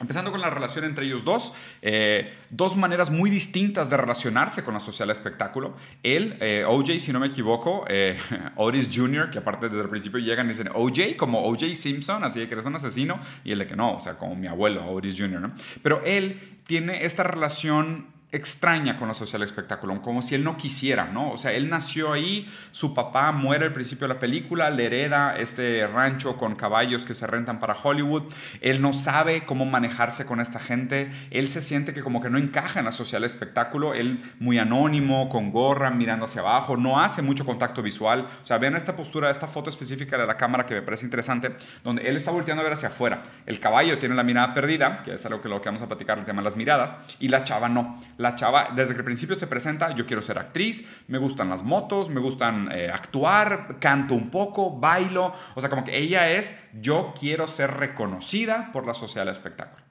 Empezando 0.00 0.30
con 0.30 0.40
la 0.40 0.48
relación 0.48 0.86
entre 0.86 1.04
ellos 1.04 1.24
dos, 1.24 1.52
eh, 1.82 2.32
dos 2.48 2.74
maneras 2.74 3.10
muy 3.10 3.28
distintas 3.28 3.90
de 3.90 3.98
relacionarse 3.98 4.64
con 4.64 4.72
la 4.72 4.80
social 4.80 5.10
espectáculo. 5.10 5.76
Él, 6.02 6.38
eh, 6.40 6.64
OJ, 6.66 6.98
si 7.00 7.12
no 7.12 7.20
me 7.20 7.26
equivoco, 7.26 7.84
eh, 7.86 8.18
Otis 8.56 8.88
Jr., 8.90 9.30
que 9.30 9.40
aparte 9.40 9.68
desde 9.68 9.82
el 9.82 9.90
principio 9.90 10.18
llegan 10.18 10.46
y 10.46 10.50
dicen 10.50 10.70
OJ, 10.74 11.16
como 11.18 11.44
OJ 11.44 11.74
Simpson, 11.74 12.24
así 12.24 12.46
que 12.46 12.54
eres 12.54 12.64
un 12.64 12.76
asesino, 12.76 13.20
y 13.44 13.52
el 13.52 13.58
de 13.58 13.66
que 13.66 13.76
no, 13.76 13.96
o 13.96 14.00
sea, 14.00 14.16
como 14.16 14.34
mi 14.34 14.46
abuelo, 14.46 14.90
Otis 14.90 15.16
Jr., 15.18 15.38
¿no? 15.38 15.52
Pero 15.82 16.02
él 16.06 16.60
tiene 16.66 17.04
esta 17.04 17.22
relación 17.22 18.06
extraña 18.32 18.96
con 18.96 19.08
la 19.08 19.14
social 19.14 19.42
espectáculo, 19.42 20.00
como 20.02 20.22
si 20.22 20.36
él 20.36 20.44
no 20.44 20.56
quisiera, 20.56 21.06
¿no? 21.06 21.32
O 21.32 21.36
sea, 21.36 21.52
él 21.52 21.68
nació 21.68 22.12
ahí, 22.12 22.48
su 22.70 22.94
papá 22.94 23.32
muere 23.32 23.66
al 23.66 23.72
principio 23.72 24.06
de 24.06 24.14
la 24.14 24.20
película, 24.20 24.70
le 24.70 24.86
hereda 24.86 25.36
este 25.36 25.84
rancho 25.88 26.36
con 26.36 26.54
caballos 26.54 27.04
que 27.04 27.14
se 27.14 27.26
rentan 27.26 27.58
para 27.58 27.74
Hollywood, 27.74 28.32
él 28.60 28.80
no 28.80 28.92
sabe 28.92 29.44
cómo 29.46 29.66
manejarse 29.66 30.26
con 30.26 30.40
esta 30.40 30.60
gente, 30.60 31.10
él 31.30 31.48
se 31.48 31.60
siente 31.60 31.92
que 31.92 32.02
como 32.02 32.22
que 32.22 32.30
no 32.30 32.38
encaja 32.38 32.78
en 32.78 32.84
la 32.84 32.92
social 32.92 33.24
espectáculo, 33.24 33.94
él 33.94 34.22
muy 34.38 34.58
anónimo, 34.58 35.28
con 35.28 35.50
gorra, 35.50 35.90
mirando 35.90 36.26
hacia 36.26 36.42
abajo, 36.42 36.76
no 36.76 37.00
hace 37.00 37.22
mucho 37.22 37.44
contacto 37.44 37.82
visual, 37.82 38.28
o 38.42 38.46
sea, 38.46 38.58
vean 38.58 38.76
esta 38.76 38.94
postura, 38.94 39.30
esta 39.30 39.48
foto 39.48 39.70
específica 39.70 40.16
de 40.16 40.26
la 40.26 40.36
cámara 40.36 40.66
que 40.66 40.74
me 40.74 40.82
parece 40.82 41.04
interesante, 41.04 41.56
donde 41.82 42.08
él 42.08 42.16
está 42.16 42.30
volteando 42.30 42.60
a 42.60 42.64
ver 42.64 42.74
hacia 42.74 42.88
afuera, 42.88 43.24
el 43.46 43.58
caballo 43.58 43.98
tiene 43.98 44.14
la 44.14 44.22
mirada 44.22 44.54
perdida, 44.54 45.02
que 45.02 45.14
es 45.14 45.26
algo 45.26 45.42
que 45.42 45.48
lo 45.48 45.60
que 45.60 45.68
vamos 45.68 45.82
a 45.82 45.88
platicar, 45.88 46.18
el 46.18 46.24
tema 46.24 46.42
de 46.42 46.44
las 46.44 46.56
miradas, 46.56 46.94
y 47.18 47.26
la 47.26 47.42
chava 47.42 47.68
no 47.68 48.00
la 48.20 48.36
chava 48.36 48.68
desde 48.76 48.92
que 48.92 48.98
el 48.98 49.04
principio 49.04 49.34
se 49.34 49.46
presenta, 49.46 49.94
yo 49.94 50.06
quiero 50.06 50.20
ser 50.20 50.38
actriz, 50.38 50.86
me 51.08 51.16
gustan 51.16 51.48
las 51.48 51.62
motos, 51.62 52.10
me 52.10 52.20
gustan 52.20 52.70
eh, 52.70 52.90
actuar, 52.92 53.78
canto 53.80 54.14
un 54.14 54.30
poco, 54.30 54.78
bailo, 54.78 55.32
o 55.54 55.60
sea, 55.60 55.70
como 55.70 55.84
que 55.84 55.96
ella 55.96 56.30
es, 56.30 56.62
yo 56.74 57.14
quiero 57.18 57.48
ser 57.48 57.72
reconocida 57.72 58.70
por 58.72 58.86
la 58.86 58.92
sociedad 58.92 59.24
del 59.24 59.32
espectáculo. 59.32 59.89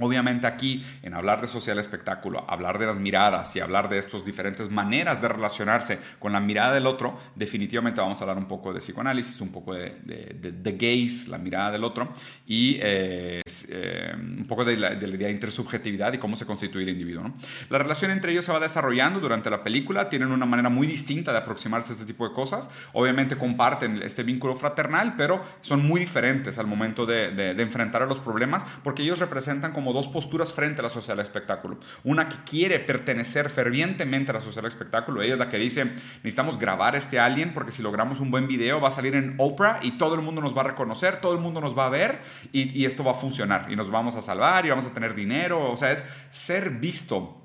Obviamente 0.00 0.46
aquí, 0.46 0.84
en 1.02 1.14
hablar 1.14 1.40
de 1.40 1.48
social 1.48 1.78
espectáculo, 1.78 2.44
hablar 2.48 2.78
de 2.78 2.86
las 2.86 2.98
miradas 2.98 3.54
y 3.56 3.60
hablar 3.60 3.88
de 3.88 3.98
estas 3.98 4.24
diferentes 4.24 4.70
maneras 4.70 5.20
de 5.22 5.28
relacionarse 5.28 5.98
con 6.18 6.32
la 6.32 6.40
mirada 6.40 6.74
del 6.74 6.86
otro, 6.86 7.18
definitivamente 7.34 8.00
vamos 8.00 8.20
a 8.20 8.24
hablar 8.24 8.38
un 8.38 8.46
poco 8.46 8.72
de 8.72 8.80
psicoanálisis, 8.80 9.40
un 9.40 9.50
poco 9.50 9.74
de, 9.74 9.96
de, 10.04 10.72
gaze, 10.72 11.30
la 11.30 11.38
mirada 11.38 11.70
del 11.70 11.84
otro, 11.84 12.12
y 12.46 12.78
eh, 12.80 13.42
eh, 13.68 14.12
un 14.14 14.46
poco 14.46 14.64
de 14.64 14.76
la, 14.76 14.92
idea 14.94 15.28
de 15.28 15.32
intersubjetividad 15.32 16.12
y 16.12 16.18
cómo 16.18 16.36
se 16.36 16.46
constituye 16.46 16.84
el 16.84 16.90
individuo. 16.90 17.32
La 17.70 17.78
relación 17.78 18.10
entre 18.10 18.32
ellos 18.32 18.44
se 18.44 18.52
va 18.52 18.60
desarrollando 18.60 19.20
durante 19.20 19.50
la 19.50 19.62
película, 19.62 20.08
tienen 20.08 20.30
una 20.30 20.46
manera 20.46 20.68
muy 20.68 20.86
distinta 20.86 21.32
de 21.32 21.38
aproximarse 21.38 21.92
a 21.92 21.94
este 21.94 22.06
tipo 22.06 22.28
de 22.28 22.34
cosas, 22.34 22.70
obviamente 22.92 23.36
comparten 23.36 24.02
este 24.02 24.22
vínculo 24.22 24.56
fraternal, 24.56 25.14
pero 25.16 25.42
son 25.62 25.86
muy 25.86 26.00
diferentes 26.00 26.58
al 26.58 26.66
momento 26.66 27.06
de, 27.06 27.50
enfrentar 27.56 28.02
a 28.02 28.06
los 28.06 28.18
problemas, 28.18 28.64
porque 28.82 29.02
ellos 29.02 29.18
representan 29.18 29.72
como 29.72 29.85
dos 29.92 30.08
posturas 30.08 30.52
frente 30.52 30.80
a 30.80 30.84
la 30.84 30.88
sociedad 30.88 31.16
del 31.16 31.26
espectáculo. 31.26 31.78
Una 32.04 32.28
que 32.28 32.36
quiere 32.44 32.78
pertenecer 32.80 33.50
fervientemente 33.50 34.30
a 34.30 34.34
la 34.34 34.40
sociedad 34.40 34.62
del 34.62 34.72
espectáculo, 34.72 35.22
ella 35.22 35.34
es 35.34 35.38
la 35.38 35.50
que 35.50 35.58
dice, 35.58 35.84
necesitamos 35.84 36.58
grabar 36.58 36.96
este 36.96 37.18
alien 37.18 37.52
porque 37.54 37.72
si 37.72 37.82
logramos 37.82 38.20
un 38.20 38.30
buen 38.30 38.46
video 38.48 38.80
va 38.80 38.88
a 38.88 38.92
salir 38.92 39.14
en 39.14 39.34
Oprah 39.38 39.80
y 39.82 39.98
todo 39.98 40.14
el 40.14 40.22
mundo 40.22 40.40
nos 40.40 40.56
va 40.56 40.62
a 40.62 40.64
reconocer, 40.64 41.20
todo 41.20 41.32
el 41.32 41.40
mundo 41.40 41.60
nos 41.60 41.76
va 41.76 41.86
a 41.86 41.90
ver 41.90 42.20
y, 42.52 42.78
y 42.78 42.86
esto 42.86 43.04
va 43.04 43.12
a 43.12 43.14
funcionar 43.14 43.66
y 43.70 43.76
nos 43.76 43.90
vamos 43.90 44.16
a 44.16 44.20
salvar 44.20 44.66
y 44.66 44.70
vamos 44.70 44.86
a 44.86 44.94
tener 44.94 45.14
dinero. 45.14 45.70
O 45.70 45.76
sea, 45.76 45.92
es 45.92 46.04
ser 46.30 46.70
visto 46.70 47.42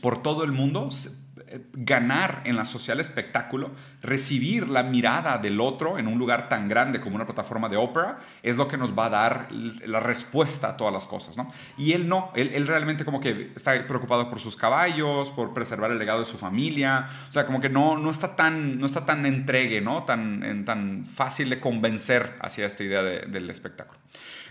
por 0.00 0.22
todo 0.22 0.44
el 0.44 0.52
mundo 0.52 0.90
ganar 1.72 2.42
en 2.44 2.56
la 2.56 2.64
social 2.64 3.00
espectáculo, 3.00 3.70
recibir 4.02 4.68
la 4.68 4.82
mirada 4.82 5.38
del 5.38 5.60
otro 5.60 5.98
en 5.98 6.06
un 6.06 6.18
lugar 6.18 6.48
tan 6.48 6.68
grande 6.68 7.00
como 7.00 7.16
una 7.16 7.26
plataforma 7.26 7.68
de 7.68 7.76
ópera, 7.76 8.18
es 8.42 8.56
lo 8.56 8.68
que 8.68 8.76
nos 8.76 8.96
va 8.98 9.06
a 9.06 9.10
dar 9.10 9.48
la 9.50 10.00
respuesta 10.00 10.70
a 10.70 10.76
todas 10.76 10.92
las 10.92 11.06
cosas, 11.06 11.36
¿no? 11.36 11.50
Y 11.76 11.92
él 11.92 12.08
no, 12.08 12.32
él, 12.34 12.66
realmente 12.66 13.04
como 13.04 13.20
que 13.20 13.52
está 13.54 13.86
preocupado 13.86 14.28
por 14.28 14.40
sus 14.40 14.56
caballos, 14.56 15.30
por 15.30 15.54
preservar 15.54 15.90
el 15.90 15.98
legado 15.98 16.20
de 16.20 16.26
su 16.26 16.38
familia, 16.38 17.08
o 17.28 17.32
sea, 17.32 17.46
como 17.46 17.60
que 17.60 17.68
no, 17.68 17.96
no, 17.96 18.10
está, 18.10 18.36
tan, 18.36 18.78
no 18.78 18.86
está 18.86 19.06
tan 19.06 19.24
entregue, 19.26 19.80
¿no? 19.80 20.04
Tan, 20.04 20.64
tan 20.64 21.04
fácil 21.04 21.50
de 21.50 21.60
convencer 21.60 22.36
hacia 22.40 22.66
esta 22.66 22.84
idea 22.84 23.02
del 23.02 23.50
espectáculo. 23.50 23.98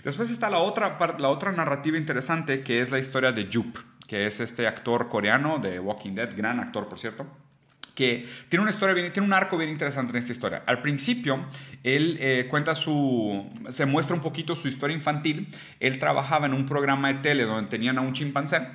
Después 0.04 0.30
está 0.30 0.50
la 0.50 0.60
otra, 0.60 0.98
la 1.20 1.30
otra 1.30 1.52
narrativa 1.52 1.98
interesante 1.98 2.64
que 2.64 2.82
es 2.82 2.92
la 2.92 3.00
historia 3.00 3.32
de 3.32 3.50
Jupe 3.52 3.80
que 4.08 4.26
es 4.26 4.40
este 4.40 4.68
actor 4.68 5.10
coreano 5.10 5.60
de 5.60 5.80
Walking 5.80 6.14
Dead, 6.14 6.36
gran 6.36 6.60
actor 6.60 6.88
por 6.88 7.00
cierto. 7.00 7.28
que 7.94 8.28
tiene 8.48 8.62
una 8.62 8.72
historia 8.72 8.94
bien, 8.94 9.12
tiene 9.12 9.26
un 9.26 9.34
arco 9.34 9.58
bien 9.58 9.72
interesante 9.72 10.12
en 10.12 10.18
esta 10.18 10.32
historia. 10.32 10.62
Al 10.68 10.84
principio, 10.84 11.46
él 11.84 12.18
eh, 12.20 12.48
cuenta 12.48 12.76
su, 12.76 13.50
se 13.70 13.88
muestra 13.88 14.16
un 14.16 14.22
poquito 14.22 14.56
su 14.56 14.68
historia 14.68 14.96
infantil. 14.96 15.48
Él 15.80 15.98
trabajaba 15.98 16.46
en 16.46 16.54
un 16.54 16.68
programa 16.68 17.12
de 17.12 17.20
tele 17.22 17.44
donde 17.46 17.70
tenían 17.70 17.98
a 17.98 18.02
un 18.02 18.14
chimpancé 18.14 18.68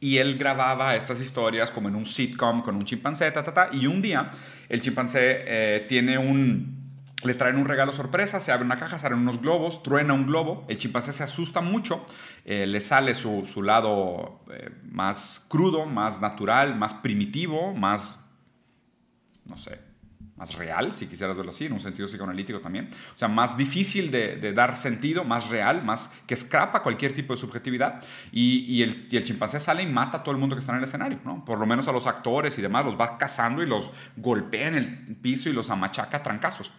y 0.00 0.18
él 0.18 0.38
grababa 0.38 0.96
estas 0.96 1.20
historias 1.20 1.70
como 1.70 1.88
en 1.88 1.96
un 1.96 2.06
sitcom 2.06 2.62
con 2.62 2.76
un 2.76 2.84
chimpancé, 2.84 3.30
ta, 3.30 3.42
ta, 3.42 3.52
ta, 3.52 3.70
y 3.72 3.86
un 3.86 4.00
día 4.00 4.30
el 4.68 4.80
chimpancé 4.80 5.42
eh, 5.46 5.86
tiene 5.88 6.18
un, 6.18 6.77
le 7.24 7.34
traen 7.34 7.56
un 7.56 7.64
regalo 7.66 7.92
sorpresa, 7.92 8.40
se 8.40 8.52
abre 8.52 8.64
una 8.64 8.78
caja, 8.78 8.98
salen 8.98 9.18
unos 9.18 9.40
globos, 9.40 9.82
truena 9.82 10.14
un 10.14 10.26
globo, 10.26 10.64
el 10.68 10.78
chimpancé 10.78 11.12
se 11.12 11.24
asusta 11.24 11.60
mucho, 11.60 12.04
eh, 12.44 12.66
le 12.66 12.80
sale 12.80 13.14
su, 13.14 13.44
su 13.46 13.62
lado 13.62 14.40
más 14.84 15.44
crudo, 15.48 15.86
más 15.86 16.20
natural, 16.20 16.76
más 16.76 16.94
primitivo, 16.94 17.74
más 17.74 18.24
no 19.48 19.56
sé, 19.56 19.80
más 20.38 20.54
real, 20.54 20.94
si 20.94 21.06
quisieras 21.06 21.36
verlo 21.36 21.50
así, 21.50 21.66
en 21.66 21.72
un 21.72 21.80
sentido 21.80 22.06
psicoanalítico 22.06 22.60
también. 22.60 22.88
O 23.14 23.18
sea, 23.18 23.28
más 23.28 23.56
difícil 23.56 24.10
de, 24.10 24.52
dar 24.52 24.76
sentido, 24.76 25.24
más 25.24 25.48
real, 25.48 25.84
más 25.84 26.12
que 26.26 26.34
escapa 26.34 26.82
cualquier 26.82 27.12
tipo 27.12 27.34
de 27.34 27.40
subjetividad. 27.40 28.02
Y, 28.30 28.82
el, 28.82 29.24
chimpancé 29.24 29.58
sale 29.58 29.82
y 29.82 29.86
mata 29.86 30.18
a 30.18 30.22
todo 30.22 30.32
el 30.32 30.40
mundo 30.40 30.54
que 30.54 30.60
está 30.60 30.72
en 30.72 30.78
el 30.78 30.84
escenario, 30.84 31.18
¿no? 31.24 31.44
Por 31.44 31.58
lo 31.58 31.66
menos 31.66 31.88
a 31.88 31.92
los 31.92 32.06
actores 32.06 32.56
y 32.58 32.62
demás, 32.62 32.84
los 32.84 32.98
va 32.98 33.18
cazando 33.18 33.62
y 33.62 33.66
los 33.66 33.90
golpea 34.16 34.68
en 34.68 34.74
el 34.74 35.16
piso 35.16 35.48
y 35.48 35.52
los 35.52 35.70
amachaca 35.70 36.18
a 36.18 36.22
trancazos. 36.22 36.70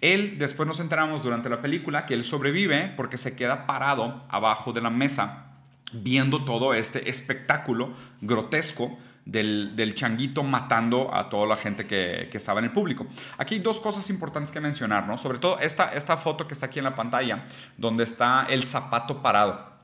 Él, 0.00 0.38
después 0.38 0.66
nos 0.66 0.80
enteramos 0.80 1.22
durante 1.22 1.48
la 1.48 1.60
película 1.60 2.06
que 2.06 2.14
él 2.14 2.24
sobrevive 2.24 2.92
porque 2.96 3.18
se 3.18 3.34
queda 3.34 3.66
parado 3.66 4.24
abajo 4.28 4.72
de 4.72 4.80
la 4.80 4.90
mesa 4.90 5.44
viendo 5.92 6.44
todo 6.44 6.74
este 6.74 7.08
espectáculo 7.10 7.94
grotesco 8.20 8.98
del, 9.28 9.92
changuito 9.94 10.42
matando 10.42 11.14
a 11.14 11.28
toda 11.28 11.46
la 11.46 11.56
gente 11.56 11.86
que, 11.86 12.30
estaba 12.32 12.60
en 12.60 12.66
el 12.66 12.72
público. 12.72 13.06
Aquí 13.36 13.56
hay 13.56 13.60
dos 13.60 13.80
cosas 13.80 14.08
importantes 14.10 14.50
que 14.50 14.60
mencionar, 14.60 15.06
¿no? 15.06 15.18
Sobre 15.18 15.38
todo 15.38 15.58
esta, 15.58 15.92
esta 15.92 16.16
foto 16.16 16.48
que 16.48 16.54
está 16.54 16.66
aquí 16.66 16.78
en 16.78 16.84
la 16.84 16.94
pantalla, 16.94 17.44
donde 17.76 18.04
está 18.04 18.46
el 18.48 18.64
zapato 18.64 19.22
parado, 19.22 19.78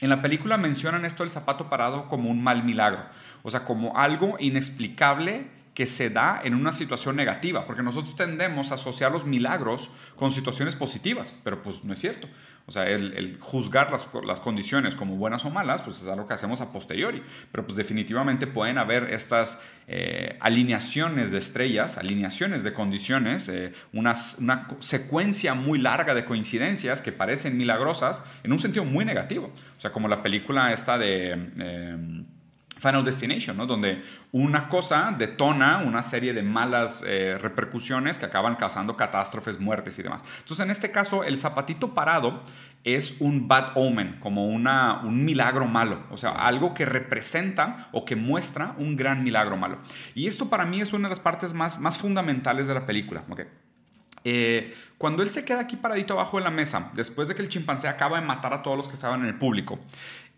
En 0.00 0.08
la 0.08 0.22
película 0.22 0.56
mencionan 0.56 1.04
esto 1.04 1.24
del 1.24 1.30
zapato 1.30 1.68
parado 1.68 2.08
como 2.08 2.30
un 2.30 2.42
mal 2.42 2.64
milagro, 2.64 3.04
o 3.42 3.50
sea, 3.50 3.64
como 3.64 3.96
algo 3.96 4.36
inexplicable 4.38 5.57
que 5.78 5.86
se 5.86 6.10
da 6.10 6.40
en 6.42 6.56
una 6.56 6.72
situación 6.72 7.14
negativa, 7.14 7.64
porque 7.64 7.84
nosotros 7.84 8.16
tendemos 8.16 8.72
a 8.72 8.74
asociar 8.74 9.12
los 9.12 9.24
milagros 9.24 9.92
con 10.16 10.32
situaciones 10.32 10.74
positivas, 10.74 11.32
pero 11.44 11.62
pues 11.62 11.84
no 11.84 11.92
es 11.92 12.00
cierto. 12.00 12.26
O 12.66 12.72
sea, 12.72 12.88
el, 12.88 13.38
juzgar 13.38 13.88
las, 13.92 14.08
las, 14.26 14.40
condiciones 14.40 14.96
como 14.96 15.14
buenas 15.14 15.44
o 15.44 15.50
malas, 15.50 15.82
pues 15.82 16.02
es 16.02 16.08
algo 16.08 16.26
que 16.26 16.34
hacemos 16.34 16.60
a 16.60 16.72
posteriori, 16.72 17.22
pero 17.52 17.64
pues 17.64 17.76
definitivamente 17.76 18.48
pueden 18.48 18.76
haber 18.76 19.04
estas 19.14 19.60
eh, 19.86 20.36
alineaciones 20.40 21.30
de 21.30 21.38
estrellas, 21.38 21.96
alineaciones 21.96 22.64
de 22.64 22.72
condiciones, 22.72 23.48
eh, 23.48 23.72
una, 23.92 24.16
secuencia 24.80 25.54
muy 25.54 25.78
larga 25.78 26.12
de 26.12 26.24
coincidencias 26.24 27.02
que 27.02 27.12
parecen 27.12 27.56
milagrosas 27.56 28.24
en 28.42 28.52
un 28.52 28.58
sentido 28.58 28.84
muy 28.84 29.04
negativo. 29.04 29.52
O 29.76 29.80
sea, 29.80 29.92
como 29.92 30.08
la 30.08 30.24
película 30.24 30.72
esta 30.72 30.98
de... 30.98 31.50
Eh, 31.56 32.24
Final 32.78 33.04
Destination, 33.04 33.56
¿no? 33.56 33.66
donde 33.66 34.02
una 34.32 34.68
cosa 34.68 35.14
detona 35.16 35.78
una 35.78 36.02
serie 36.02 36.32
de 36.32 36.42
malas 36.42 37.04
eh, 37.06 37.36
repercusiones 37.38 38.18
que 38.18 38.26
acaban 38.26 38.56
causando 38.56 38.96
catástrofes, 38.96 39.58
muertes 39.58 39.98
y 39.98 40.02
demás. 40.02 40.24
Entonces, 40.38 40.64
en 40.64 40.70
este 40.70 40.90
caso, 40.90 41.24
el 41.24 41.38
zapatito 41.38 41.94
parado 41.94 42.42
es 42.84 43.20
un 43.20 43.48
bad 43.48 43.72
omen, 43.74 44.18
como 44.20 44.46
una, 44.46 45.00
un 45.02 45.24
milagro 45.24 45.66
malo, 45.66 46.04
o 46.10 46.16
sea, 46.16 46.30
algo 46.30 46.74
que 46.74 46.86
representa 46.86 47.88
o 47.92 48.04
que 48.04 48.16
muestra 48.16 48.74
un 48.78 48.96
gran 48.96 49.24
milagro 49.24 49.56
malo. 49.56 49.78
Y 50.14 50.26
esto 50.26 50.48
para 50.48 50.64
mí 50.64 50.80
es 50.80 50.92
una 50.92 51.08
de 51.08 51.10
las 51.10 51.20
partes 51.20 51.52
más, 51.52 51.78
más 51.80 51.98
fundamentales 51.98 52.66
de 52.66 52.74
la 52.74 52.86
película. 52.86 53.24
Eh, 54.24 54.74
cuando 54.96 55.22
él 55.22 55.30
se 55.30 55.44
queda 55.44 55.60
aquí 55.60 55.76
paradito 55.76 56.14
abajo 56.14 56.38
de 56.38 56.44
la 56.44 56.50
mesa, 56.50 56.90
después 56.94 57.28
de 57.28 57.34
que 57.34 57.42
el 57.42 57.48
chimpancé 57.48 57.88
acaba 57.88 58.20
de 58.20 58.26
matar 58.26 58.52
a 58.52 58.62
todos 58.62 58.76
los 58.76 58.88
que 58.88 58.94
estaban 58.94 59.20
en 59.20 59.26
el 59.26 59.38
público, 59.38 59.78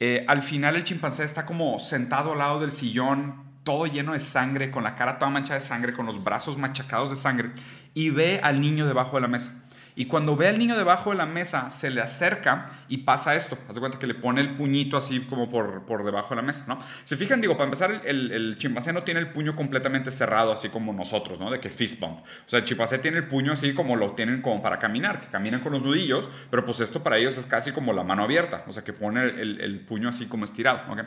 eh, 0.01 0.25
al 0.29 0.41
final 0.41 0.77
el 0.77 0.85
chimpancé 0.85 1.25
está 1.25 1.45
como 1.45 1.79
sentado 1.79 2.33
al 2.33 2.39
lado 2.39 2.61
del 2.61 2.73
sillón, 2.73 3.45
todo 3.65 3.87
lleno 3.87 4.15
de 4.15 4.21
sangre, 4.21 4.71
con 4.71 4.83
la 4.83 4.97
cara 4.97 5.19
toda 5.19 5.31
manchada 5.31 5.61
de 5.61 5.67
sangre, 5.67 5.93
con 5.93 6.07
los 6.07 6.25
brazos 6.25 6.57
machacados 6.57 7.11
de 7.11 7.17
sangre, 7.17 7.51
y 7.93 8.09
ve 8.09 8.41
al 8.43 8.61
niño 8.61 8.87
debajo 8.87 9.17
de 9.17 9.21
la 9.21 9.29
mesa. 9.29 9.60
Y 10.01 10.07
cuando 10.07 10.35
ve 10.35 10.49
al 10.49 10.59
niño 10.59 10.79
debajo 10.79 11.11
de 11.11 11.17
la 11.17 11.27
mesa, 11.27 11.69
se 11.69 11.91
le 11.91 12.01
acerca 12.01 12.71
y 12.89 12.97
pasa 13.05 13.37
esto. 13.37 13.59
Haz 13.69 13.75
de 13.75 13.81
cuenta 13.81 13.99
que 13.99 14.07
le 14.07 14.15
pone 14.15 14.41
el 14.41 14.57
puñito 14.57 14.97
así 14.97 15.21
como 15.21 15.51
por, 15.51 15.85
por 15.85 16.07
debajo 16.07 16.31
de 16.31 16.37
la 16.37 16.43
mesa, 16.43 16.65
¿no? 16.67 16.79
Se 17.05 17.19
fijan, 17.19 17.43
digo, 17.43 17.59
para 17.59 17.65
empezar, 17.65 18.01
el, 18.07 18.33
el, 18.33 18.57
chimpancé 18.57 18.95
no 18.95 19.03
tiene 19.03 19.21
el 19.21 19.29
puño 19.29 19.55
completamente 19.55 20.11
cerrado, 20.11 20.53
así 20.53 20.71
como 20.71 20.95
nosotros, 20.95 21.39
¿no? 21.39 21.51
De 21.51 21.61
que 21.61 21.69
fist 21.69 22.01
bump. 22.01 22.21
O 22.21 22.49
sea, 22.49 22.61
el 22.61 22.65
chimpancé 22.65 22.97
tiene 22.97 23.19
el 23.19 23.29
puño 23.29 23.53
así 23.53 23.75
como 23.75 23.95
lo 23.95 24.13
tienen 24.13 24.41
como 24.41 24.63
para 24.63 24.79
caminar, 24.79 25.21
que 25.21 25.27
caminan 25.27 25.61
con 25.61 25.73
los 25.73 25.85
nudillos, 25.85 26.31
pero 26.51 26.65
pues 26.65 26.81
esto 26.81 27.03
para 27.03 27.19
ellos 27.19 27.37
es 27.37 27.45
casi 27.45 27.73
como 27.73 27.93
la 27.93 28.03
mano 28.03 28.23
abierta, 28.23 28.65
o 28.69 28.73
sea, 28.73 28.83
que 28.83 28.95
pone 28.95 29.23
el, 29.23 29.61
el 29.61 29.81
puño 29.81 30.09
así 30.09 30.25
como 30.25 30.47
estirado, 30.47 30.91
¿ok? 30.91 31.01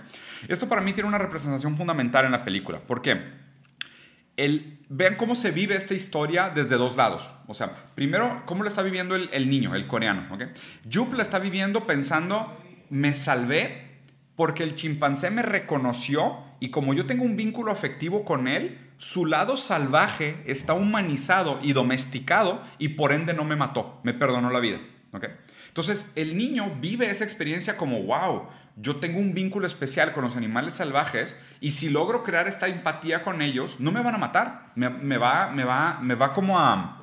Esto 0.48 0.70
para 0.70 0.82
mí 0.82 0.94
tiene 0.94 1.10
una 1.10 1.18
representación 1.18 1.76
fundamental 1.78 2.26
en 2.26 2.32
la 2.32 2.44
película. 2.44 2.80
¿Por 2.80 3.02
qué? 3.02 3.42
El, 4.38 4.80
vean 4.90 5.16
cómo 5.16 5.36
se 5.36 5.52
vive 5.52 5.76
esta 5.76 5.94
historia 5.94 6.52
desde 6.54 6.78
dos 6.78 6.96
lados. 6.96 7.30
O 7.48 7.54
sea, 7.54 7.74
primero, 7.96 8.44
cómo 8.46 8.64
lo 8.64 8.70
está 8.70 8.82
viviendo 8.82 9.16
el, 9.16 9.50
niño, 9.50 9.76
el 9.76 9.88
coreano. 9.88 10.34
¿okay? 10.34 10.48
Yup 10.86 11.14
la 11.14 11.24
está 11.24 11.40
viviendo 11.40 11.86
pensando, 11.86 12.58
me 12.90 13.14
salvé 13.14 13.92
porque 14.36 14.64
el 14.64 14.76
chimpancé 14.76 15.30
me 15.30 15.44
reconoció 15.44 16.38
y 16.60 16.70
como 16.70 16.94
yo 16.94 17.06
tengo 17.06 17.24
un 17.24 17.38
vínculo 17.38 17.72
afectivo 17.72 18.26
con 18.26 18.48
él, 18.48 18.80
su 18.98 19.26
lado 19.26 19.58
salvaje 19.58 20.38
está 20.46 20.74
humanizado 20.74 21.60
y 21.62 21.74
domesticado 21.74 22.62
y 22.80 22.90
por 22.90 23.12
ende 23.12 23.34
no 23.34 23.44
me 23.44 23.56
mató, 23.56 24.00
me 24.04 24.14
perdonó 24.14 24.50
la 24.50 24.60
vida. 24.60 24.80
¿okay? 25.12 25.30
Entonces, 25.68 26.12
el 26.16 26.38
niño 26.38 26.78
vive 26.80 27.10
esa 27.10 27.24
experiencia 27.24 27.78
como, 27.78 28.02
wow, 28.04 28.48
yo 28.76 28.96
tengo 28.96 29.20
un 29.20 29.34
vínculo 29.34 29.68
especial 29.68 30.14
con 30.14 30.24
los 30.24 30.36
animales 30.36 30.76
salvajes 30.76 31.38
y 31.62 31.72
si 31.72 31.90
logro 31.90 32.24
crear 32.24 32.48
esta 32.48 32.68
empatía 32.68 33.24
con 33.24 33.42
ellos, 33.42 33.80
no 33.80 33.92
me 33.92 34.02
van 34.02 34.16
a 34.16 34.18
matar, 34.18 34.72
me, 34.76 34.88
va, 35.18 35.52
me, 35.52 35.64
va, 35.64 36.00
me 36.02 36.16
va 36.16 36.34
como 36.34 36.60
a... 36.60 37.00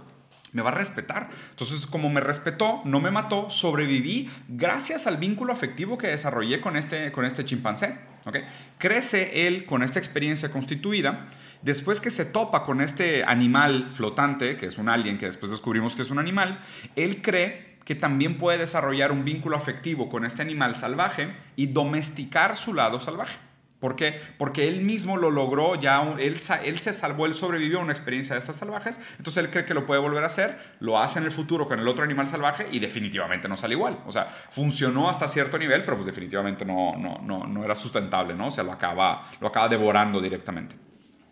Me 0.52 0.62
va 0.62 0.70
a 0.70 0.74
respetar. 0.74 1.30
Entonces, 1.50 1.86
como 1.86 2.10
me 2.10 2.20
respetó, 2.20 2.82
no 2.84 2.98
me 2.98 3.12
mató, 3.12 3.50
sobreviví 3.50 4.28
gracias 4.48 5.06
al 5.06 5.16
vínculo 5.16 5.52
afectivo 5.52 5.96
que 5.96 6.08
desarrollé 6.08 6.60
con 6.60 6.76
este, 6.76 7.12
con 7.12 7.24
este 7.24 7.44
chimpancé. 7.44 8.00
¿okay? 8.26 8.42
Crece 8.76 9.46
él 9.46 9.64
con 9.64 9.84
esta 9.84 10.00
experiencia 10.00 10.50
constituida. 10.50 11.26
Después 11.62 12.00
que 12.00 12.10
se 12.10 12.24
topa 12.24 12.64
con 12.64 12.80
este 12.80 13.22
animal 13.22 13.90
flotante, 13.92 14.56
que 14.56 14.66
es 14.66 14.78
un 14.78 14.88
alien 14.88 15.18
que 15.18 15.26
después 15.26 15.52
descubrimos 15.52 15.94
que 15.94 16.02
es 16.02 16.10
un 16.10 16.18
animal, 16.18 16.58
él 16.96 17.22
cree 17.22 17.69
que 17.90 17.96
también 17.96 18.38
puede 18.38 18.56
desarrollar 18.56 19.10
un 19.10 19.24
vínculo 19.24 19.56
afectivo 19.56 20.08
con 20.08 20.24
este 20.24 20.42
animal 20.42 20.76
salvaje 20.76 21.34
y 21.56 21.66
domesticar 21.66 22.54
su 22.54 22.72
lado 22.72 23.00
salvaje. 23.00 23.36
¿Por 23.80 23.96
qué? 23.96 24.20
Porque 24.38 24.68
él 24.68 24.82
mismo 24.82 25.16
lo 25.16 25.32
logró, 25.32 25.74
ya 25.74 26.00
él, 26.20 26.38
se 26.38 26.92
salvó, 26.92 27.26
él 27.26 27.34
sobrevivió 27.34 27.80
a 27.80 27.82
una 27.82 27.90
experiencia 27.90 28.36
de 28.36 28.38
estas 28.38 28.54
salvajes, 28.54 29.00
entonces 29.18 29.42
él 29.42 29.50
cree 29.50 29.64
que 29.64 29.74
lo 29.74 29.86
puede 29.86 30.00
volver 30.00 30.22
a 30.22 30.28
hacer, 30.28 30.56
lo 30.78 31.00
hace 31.00 31.18
en 31.18 31.24
el 31.24 31.32
futuro 31.32 31.66
con 31.66 31.80
el 31.80 31.88
otro 31.88 32.04
animal 32.04 32.28
salvaje 32.28 32.68
y 32.70 32.78
definitivamente 32.78 33.48
no 33.48 33.56
sale 33.56 33.74
igual. 33.74 33.98
O 34.06 34.12
sea, 34.12 34.28
funcionó 34.52 35.10
hasta 35.10 35.26
cierto 35.26 35.58
nivel, 35.58 35.82
pero 35.82 35.96
pues 35.96 36.06
definitivamente 36.06 36.64
no, 36.64 36.96
no, 36.96 37.18
no, 37.20 37.44
no 37.48 37.64
era 37.64 37.74
sustentable, 37.74 38.34
¿no? 38.34 38.46
O 38.46 38.50
sea, 38.52 38.62
lo 38.62 38.70
acaba, 38.70 39.28
lo 39.40 39.48
acaba 39.48 39.68
devorando 39.68 40.20
directamente. 40.20 40.76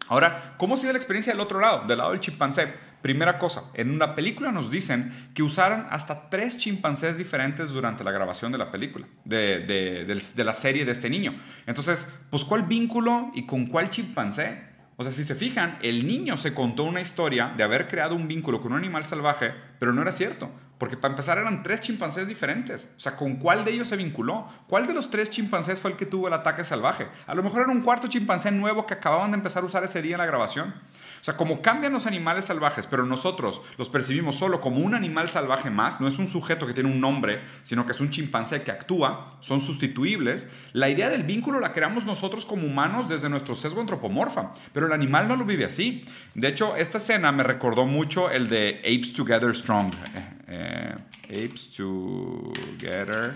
Ahora, 0.09 0.55
¿cómo 0.57 0.77
sigue 0.77 0.93
la 0.93 0.99
experiencia 0.99 1.33
del 1.33 1.41
otro 1.41 1.61
lado, 1.61 1.87
del 1.87 1.99
lado 1.99 2.11
del 2.11 2.21
chimpancé? 2.21 2.75
Primera 3.03 3.39
cosa, 3.39 3.63
en 3.75 3.91
una 3.91 4.17
película 4.17 4.51
nos 4.51 4.71
dicen 4.71 5.31
que 5.35 5.45
usaron 5.45 5.87
hasta 5.91 6.29
tres 6.31 6.59
chimpancés 6.59 7.17
diferentes 7.17 7.71
durante 7.71 8.03
la 8.03 8.11
grabación 8.11 8.51
de 8.51 8.59
la 8.59 8.73
película, 8.73 9.07
de, 9.25 10.33
la 10.37 10.55
serie 10.55 10.85
de 10.85 10.93
este 10.93 11.09
niño. 11.09 11.41
Entonces, 11.67 12.13
pues 12.31 12.45
¿cuál 12.45 12.65
vínculo 12.65 13.31
y 13.35 13.47
con 13.47 13.67
cuál 13.67 13.91
chimpancé? 13.91 14.67
O 14.97 15.05
sea, 15.05 15.13
si 15.13 15.23
se 15.23 15.37
fijan, 15.37 15.79
el 15.81 16.09
niño 16.09 16.37
se 16.37 16.55
contó 16.55 16.83
una 16.83 17.01
historia 17.01 17.53
de 17.57 17.63
haber 17.63 17.87
creado 17.87 18.17
un 18.17 18.27
vínculo 18.27 18.61
con 18.61 18.73
un 18.73 18.79
animal 18.79 19.05
salvaje, 19.05 19.53
pero 19.79 19.93
no 19.93 20.03
era 20.03 20.11
cierto. 20.11 20.51
Porque 20.77 20.97
para 20.97 21.13
empezar 21.13 21.39
eran 21.39 21.63
tres 21.63 21.81
chimpancés 21.81 22.27
diferentes. 22.27 22.93
O 22.97 23.01
sea, 23.01 23.17
¿con 23.17 23.37
cuál 23.37 23.65
de 23.65 23.73
ellos 23.73 23.87
se 23.87 23.97
vinculó? 23.97 24.49
¿Cuál 24.67 24.89
de 24.89 24.95
los 24.95 25.11
tres 25.11 25.31
chimpancés 25.31 25.81
fue 25.81 25.93
el 25.93 25.97
que 25.97 26.07
tuvo 26.07 26.27
el 26.27 26.35
ataque 26.35 26.65
salvaje? 26.65 27.07
A 27.27 27.35
lo 27.35 27.45
mejor 27.45 27.63
era 27.63 27.71
un 27.71 27.83
cuarto 27.83 28.09
chimpancé 28.09 28.51
nuevo 28.51 28.87
que 28.87 28.95
acababan 28.95 29.31
de 29.31 29.37
empezar 29.37 29.63
a 29.63 29.67
usar 29.67 29.85
ese 29.85 30.03
día 30.03 30.15
en 30.15 30.19
la 30.19 30.27
grabación. 30.27 30.75
O 31.21 31.25
sea, 31.25 31.37
como 31.37 31.63
cambian 31.63 31.93
los 31.93 32.07
animales 32.07 32.47
salvajes, 32.47 32.87
pero 32.87 33.05
nosotros 33.05 33.61
los 33.77 33.89
percibimos 33.89 34.37
solo 34.37 34.61
como 34.61 34.79
un 34.79 34.95
animal 34.95 35.29
salvaje 35.29 35.71
más, 35.71 36.01
no 36.01 36.09
es 36.09 36.19
un 36.19 36.27
sujeto 36.27 36.67
que 36.67 36.75
tiene 36.75 36.91
un 36.91 37.01
nombre, 37.01 37.41
sino 37.63 37.87
que 37.87 37.93
es 37.93 38.01
un 38.01 38.11
chimpancé 38.11 38.63
que 38.63 38.71
actúa, 38.71 39.39
son 39.41 39.61
sustituibles, 39.61 40.49
la 40.73 40.89
idea 40.89 41.09
del 41.09 41.25
vínculo 41.25 41.61
la 41.61 41.73
creamos 41.73 42.07
nosotros 42.07 42.47
como 42.47 42.67
humanos 42.67 43.09
desde 43.09 43.29
nuestro 43.29 43.55
sesgo 43.55 43.81
antropomorfa, 43.81 44.53
pero 44.73 44.87
el 44.87 44.93
animal 44.93 45.29
no 45.29 45.37
lo 45.37 45.45
vive 45.45 45.65
así. 45.65 46.05
De 46.35 46.49
hecho, 46.49 46.77
esta 46.77 46.99
escena 46.99 47.33
me 47.33 47.43
recordó 47.43 47.87
mucho 47.87 48.31
el 48.31 48.49
de 48.49 48.81
Apes 48.81 49.13
Together 49.13 49.55
Strong. 49.55 49.95
Eh, 50.15 50.95
eh, 51.31 51.45
apes 51.47 51.71
Together 51.71 53.35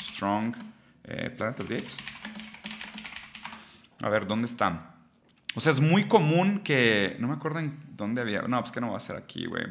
Strong. 0.00 0.54
Eh, 1.04 1.30
Planet 1.30 1.60
of 1.60 1.68
the 1.68 1.74
Apes. 1.76 1.96
A 4.02 4.08
ver, 4.08 4.26
¿dónde 4.26 4.46
están? 4.46 4.97
O 5.54 5.60
sea, 5.60 5.72
es 5.72 5.80
muy 5.80 6.06
común 6.06 6.60
que. 6.60 7.16
No 7.18 7.28
me 7.28 7.34
acuerdo 7.34 7.58
en 7.58 7.78
dónde 7.96 8.20
había. 8.20 8.42
No, 8.42 8.60
pues 8.60 8.72
que 8.72 8.80
no 8.80 8.90
va 8.92 8.98
a 8.98 9.00
ser 9.00 9.16
aquí, 9.16 9.46
güey. 9.46 9.64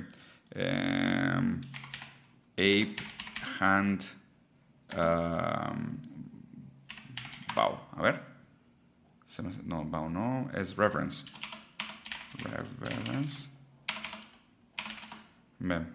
Em, 0.52 1.62
ape 2.54 2.96
hand. 3.60 4.04
Um, 4.94 5.98
bow. 7.56 7.80
A 7.96 8.02
ver. 8.02 8.24
No, 9.66 9.84
bow 9.86 10.10
no. 10.10 10.50
Es 10.54 10.76
reverence. 10.76 11.26
Reverence. 12.80 13.50
Ven. 15.60 15.94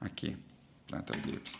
Aquí. 0.00 0.36
Planet 0.86 1.10
of 1.10 1.22
the 1.22 1.32
Apes. 1.32 1.50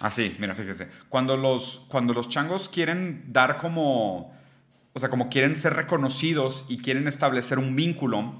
Así, 0.00 0.36
mira, 0.38 0.54
fíjese. 0.54 0.88
Cuando 1.08 1.36
los, 1.36 1.86
cuando 1.88 2.12
los 2.12 2.28
changos 2.28 2.68
quieren 2.68 3.24
dar 3.32 3.58
como, 3.58 4.34
o 4.92 5.00
sea, 5.00 5.08
como 5.08 5.30
quieren 5.30 5.56
ser 5.56 5.74
reconocidos 5.74 6.66
y 6.68 6.78
quieren 6.78 7.08
establecer 7.08 7.58
un 7.58 7.74
vínculo, 7.74 8.38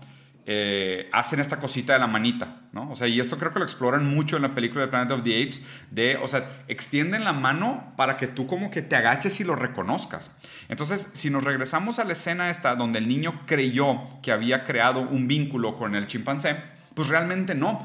eh, 0.48 1.08
hacen 1.12 1.40
esta 1.40 1.58
cosita 1.58 1.94
de 1.94 1.98
la 1.98 2.06
manita, 2.06 2.60
¿no? 2.72 2.88
O 2.92 2.94
sea, 2.94 3.08
y 3.08 3.18
esto 3.18 3.36
creo 3.36 3.52
que 3.52 3.58
lo 3.58 3.64
exploran 3.64 4.06
mucho 4.06 4.36
en 4.36 4.42
la 4.42 4.54
película 4.54 4.82
de 4.82 4.88
Planet 4.88 5.10
of 5.10 5.24
the 5.24 5.42
Apes, 5.42 5.64
de, 5.90 6.18
o 6.22 6.28
sea, 6.28 6.62
extienden 6.68 7.24
la 7.24 7.32
mano 7.32 7.92
para 7.96 8.16
que 8.16 8.28
tú 8.28 8.46
como 8.46 8.70
que 8.70 8.80
te 8.80 8.94
agaches 8.94 9.40
y 9.40 9.44
lo 9.44 9.56
reconozcas. 9.56 10.38
Entonces, 10.68 11.08
si 11.14 11.30
nos 11.30 11.42
regresamos 11.42 11.98
a 11.98 12.04
la 12.04 12.12
escena 12.12 12.48
esta 12.48 12.76
donde 12.76 13.00
el 13.00 13.08
niño 13.08 13.40
creyó 13.46 14.02
que 14.22 14.30
había 14.30 14.64
creado 14.64 15.00
un 15.00 15.26
vínculo 15.26 15.76
con 15.76 15.96
el 15.96 16.06
chimpancé, 16.06 16.56
pues 16.94 17.08
realmente 17.08 17.56
no 17.56 17.84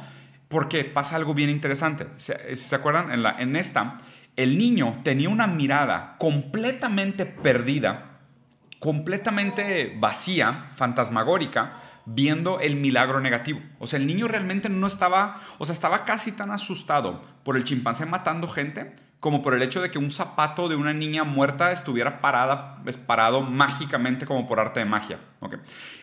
porque 0.52 0.84
pasa 0.84 1.16
algo 1.16 1.34
bien 1.34 1.50
interesante. 1.50 2.08
Se, 2.18 2.76
acuerdan, 2.76 3.12
en, 3.12 3.24
la, 3.24 3.42
en 3.42 3.56
esta, 3.56 3.98
el 4.36 4.58
niño 4.58 5.00
tenía 5.04 5.30
una 5.30 5.48
mirada 5.48 6.18
completamente 6.20 7.26
perdida, 7.26 8.20
completamente 8.80 9.96
vacía, 9.98 10.68
fantasmagórica, 10.76 11.78
viendo 12.06 12.60
el 12.60 12.76
milagro 12.76 13.22
negativo. 13.22 13.62
O 13.80 13.88
sea, 13.88 13.98
el 13.98 14.06
niño 14.06 14.28
realmente 14.28 14.70
no 14.70 14.88
estaba, 14.88 15.42
o 15.58 15.66
sea, 15.66 15.74
estaba 15.74 16.06
casi 16.06 16.34
tan 16.34 16.52
asustado 16.52 17.24
por 17.44 17.56
el 17.56 17.64
chimpancé 17.64 18.06
matando 18.06 18.48
gente 18.48 18.94
como 19.22 19.44
por 19.44 19.54
el 19.54 19.62
hecho 19.62 19.82
de 19.82 19.92
que 19.92 20.00
un 20.00 20.10
zapato 20.10 20.68
de 20.68 20.76
una 20.76 20.94
niña 20.94 21.24
muerta 21.24 21.72
estuviera 21.72 22.22
parada, 22.22 22.84
parado 23.06 23.42
mágicamente 23.42 24.26
como 24.26 24.48
por 24.48 24.60
arte 24.60 24.80
de 24.80 24.86
magia. 24.86 25.20
Okay. 25.40 25.60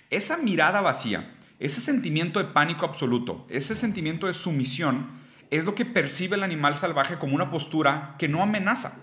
Esa 0.08 0.36
mirada 0.36 0.80
vacía 0.80 1.34
ese 1.58 1.80
sentimiento 1.80 2.38
de 2.38 2.46
pánico 2.46 2.84
absoluto, 2.84 3.46
ese 3.48 3.74
sentimiento 3.74 4.26
de 4.26 4.34
sumisión, 4.34 5.18
es 5.50 5.64
lo 5.64 5.74
que 5.74 5.84
percibe 5.84 6.36
el 6.36 6.42
animal 6.42 6.76
salvaje 6.76 7.16
como 7.16 7.34
una 7.34 7.50
postura 7.50 8.14
que 8.18 8.28
no 8.28 8.42
amenaza. 8.42 8.98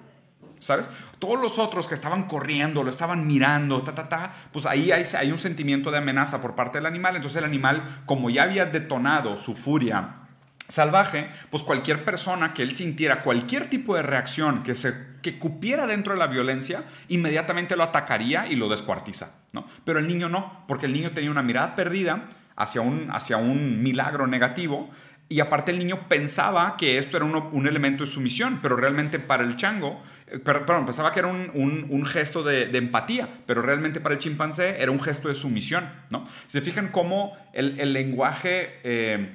¿Sabes? 0.60 0.90
Todos 1.20 1.40
los 1.40 1.60
otros 1.60 1.88
que 1.88 1.94
estaban 1.94 2.24
corriendo, 2.24 2.82
lo 2.82 2.90
estaban 2.90 3.28
mirando, 3.28 3.84
ta, 3.84 3.94
ta, 3.94 4.10
ta, 4.10 4.34
pues 4.52 4.66
ahí 4.66 4.92
hay, 4.92 5.04
hay 5.18 5.32
un 5.32 5.38
sentimiento 5.38 5.92
de 5.92 5.98
amenaza 5.98 6.42
por 6.42 6.56
parte 6.56 6.78
del 6.78 6.86
animal. 6.86 7.16
Entonces 7.16 7.38
el 7.38 7.44
animal, 7.44 8.04
como 8.06 8.30
ya 8.30 8.44
había 8.44 8.66
detonado 8.66 9.38
su 9.38 9.56
furia 9.56 10.22
salvaje, 10.68 11.30
pues 11.52 11.62
cualquier 11.62 12.04
persona 12.04 12.54
que 12.54 12.64
él 12.64 12.72
sintiera 12.72 13.22
cualquier 13.22 13.70
tipo 13.70 13.96
de 13.96 14.02
reacción 14.02 14.64
que 14.64 14.74
se 14.76 15.16
que 15.22 15.40
cupiera 15.40 15.88
dentro 15.88 16.14
de 16.14 16.20
la 16.20 16.28
violencia, 16.28 16.84
inmediatamente 17.10 17.76
lo 17.76 17.84
atacaría 17.84 18.46
y 18.46 18.56
lo 18.56 18.70
descuartiza, 18.70 19.34
¿no? 19.54 19.68
Pero 19.84 19.98
el 19.98 20.08
niño 20.08 20.30
no, 20.30 20.64
porque 20.68 20.86
el 20.86 20.94
niño 20.94 21.14
tenía 21.14 21.32
una 21.32 21.42
mirada 21.42 21.76
perdida 21.76 22.26
hacia 22.56 22.82
un, 22.82 23.10
hacia 23.12 23.38
un 23.38 23.84
milagro 23.84 24.28
negativo. 24.28 24.90
Y 25.28 25.40
aparte 25.40 25.72
el 25.72 25.80
niño 25.80 26.08
pensaba 26.08 26.78
que 26.78 27.00
esto 27.00 27.18
era 27.18 27.26
un, 27.26 27.68
elemento 27.68 28.06
de 28.06 28.12
sumisión, 28.12 28.60
pero 28.62 28.76
realmente 28.76 29.18
para 29.20 29.44
el 29.44 29.58
chango, 29.58 30.04
eh, 30.28 30.38
perdón, 30.38 30.86
pensaba 30.86 31.12
que 31.12 31.20
era 31.20 31.28
un, 31.30 32.06
gesto 32.06 32.44
de, 32.44 32.70
empatía, 32.78 33.28
pero 33.48 33.64
realmente 33.64 34.00
para 34.00 34.14
el 34.14 34.20
chimpancé 34.20 34.82
era 34.82 34.92
un 34.92 35.02
gesto 35.02 35.28
de 35.28 35.36
sumisión, 35.36 35.90
¿no? 36.12 36.28
Se 36.46 36.62
fijan 36.62 36.90
cómo 36.90 37.36
el, 37.54 37.92
lenguaje 37.94 38.80
eh, 38.84 39.34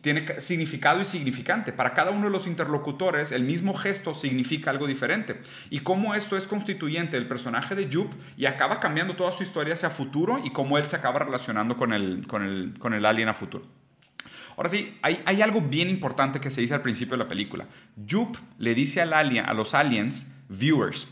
tiene 0.00 0.40
significado 0.40 1.00
y 1.00 1.04
significante. 1.04 1.72
Para 1.72 1.94
cada 1.94 2.10
uno 2.10 2.24
de 2.24 2.30
los 2.30 2.48
interlocutores, 2.48 3.30
el 3.30 3.44
mismo 3.44 3.74
gesto 3.74 4.12
significa 4.12 4.70
algo 4.70 4.88
diferente. 4.88 5.40
Y 5.70 5.80
cómo 5.80 6.16
esto 6.16 6.36
es 6.36 6.46
constituyente 6.46 7.16
del 7.16 7.28
personaje 7.28 7.76
de 7.76 7.88
Jup 7.92 8.12
y 8.36 8.46
acaba 8.46 8.80
cambiando 8.80 9.14
toda 9.14 9.30
su 9.30 9.44
historia 9.44 9.74
hacia 9.74 9.90
futuro 9.90 10.40
y 10.44 10.52
cómo 10.52 10.78
él 10.78 10.88
se 10.88 10.96
acaba 10.96 11.20
relacionando 11.20 11.76
con 11.76 11.92
el, 11.92 12.26
con 12.26 12.42
el, 12.42 12.74
con 12.78 12.92
el 12.92 13.06
alien 13.06 13.28
a 13.28 13.34
futuro. 13.34 13.64
Ahora 14.56 14.68
sí, 14.68 14.98
hay, 15.00 15.22
hay, 15.24 15.40
algo 15.40 15.60
bien 15.62 15.88
importante 15.88 16.40
que 16.40 16.50
se 16.50 16.60
dice 16.60 16.74
al 16.74 16.82
principio 16.82 17.12
de 17.12 17.22
la 17.22 17.28
película. 17.28 17.66
Jup 18.10 18.36
le 18.58 18.74
dice 18.74 19.00
al 19.00 19.12
alien, 19.12 19.46
a 19.46 19.54
los 19.54 19.74
aliens, 19.74 20.30
viewers. 20.48 21.06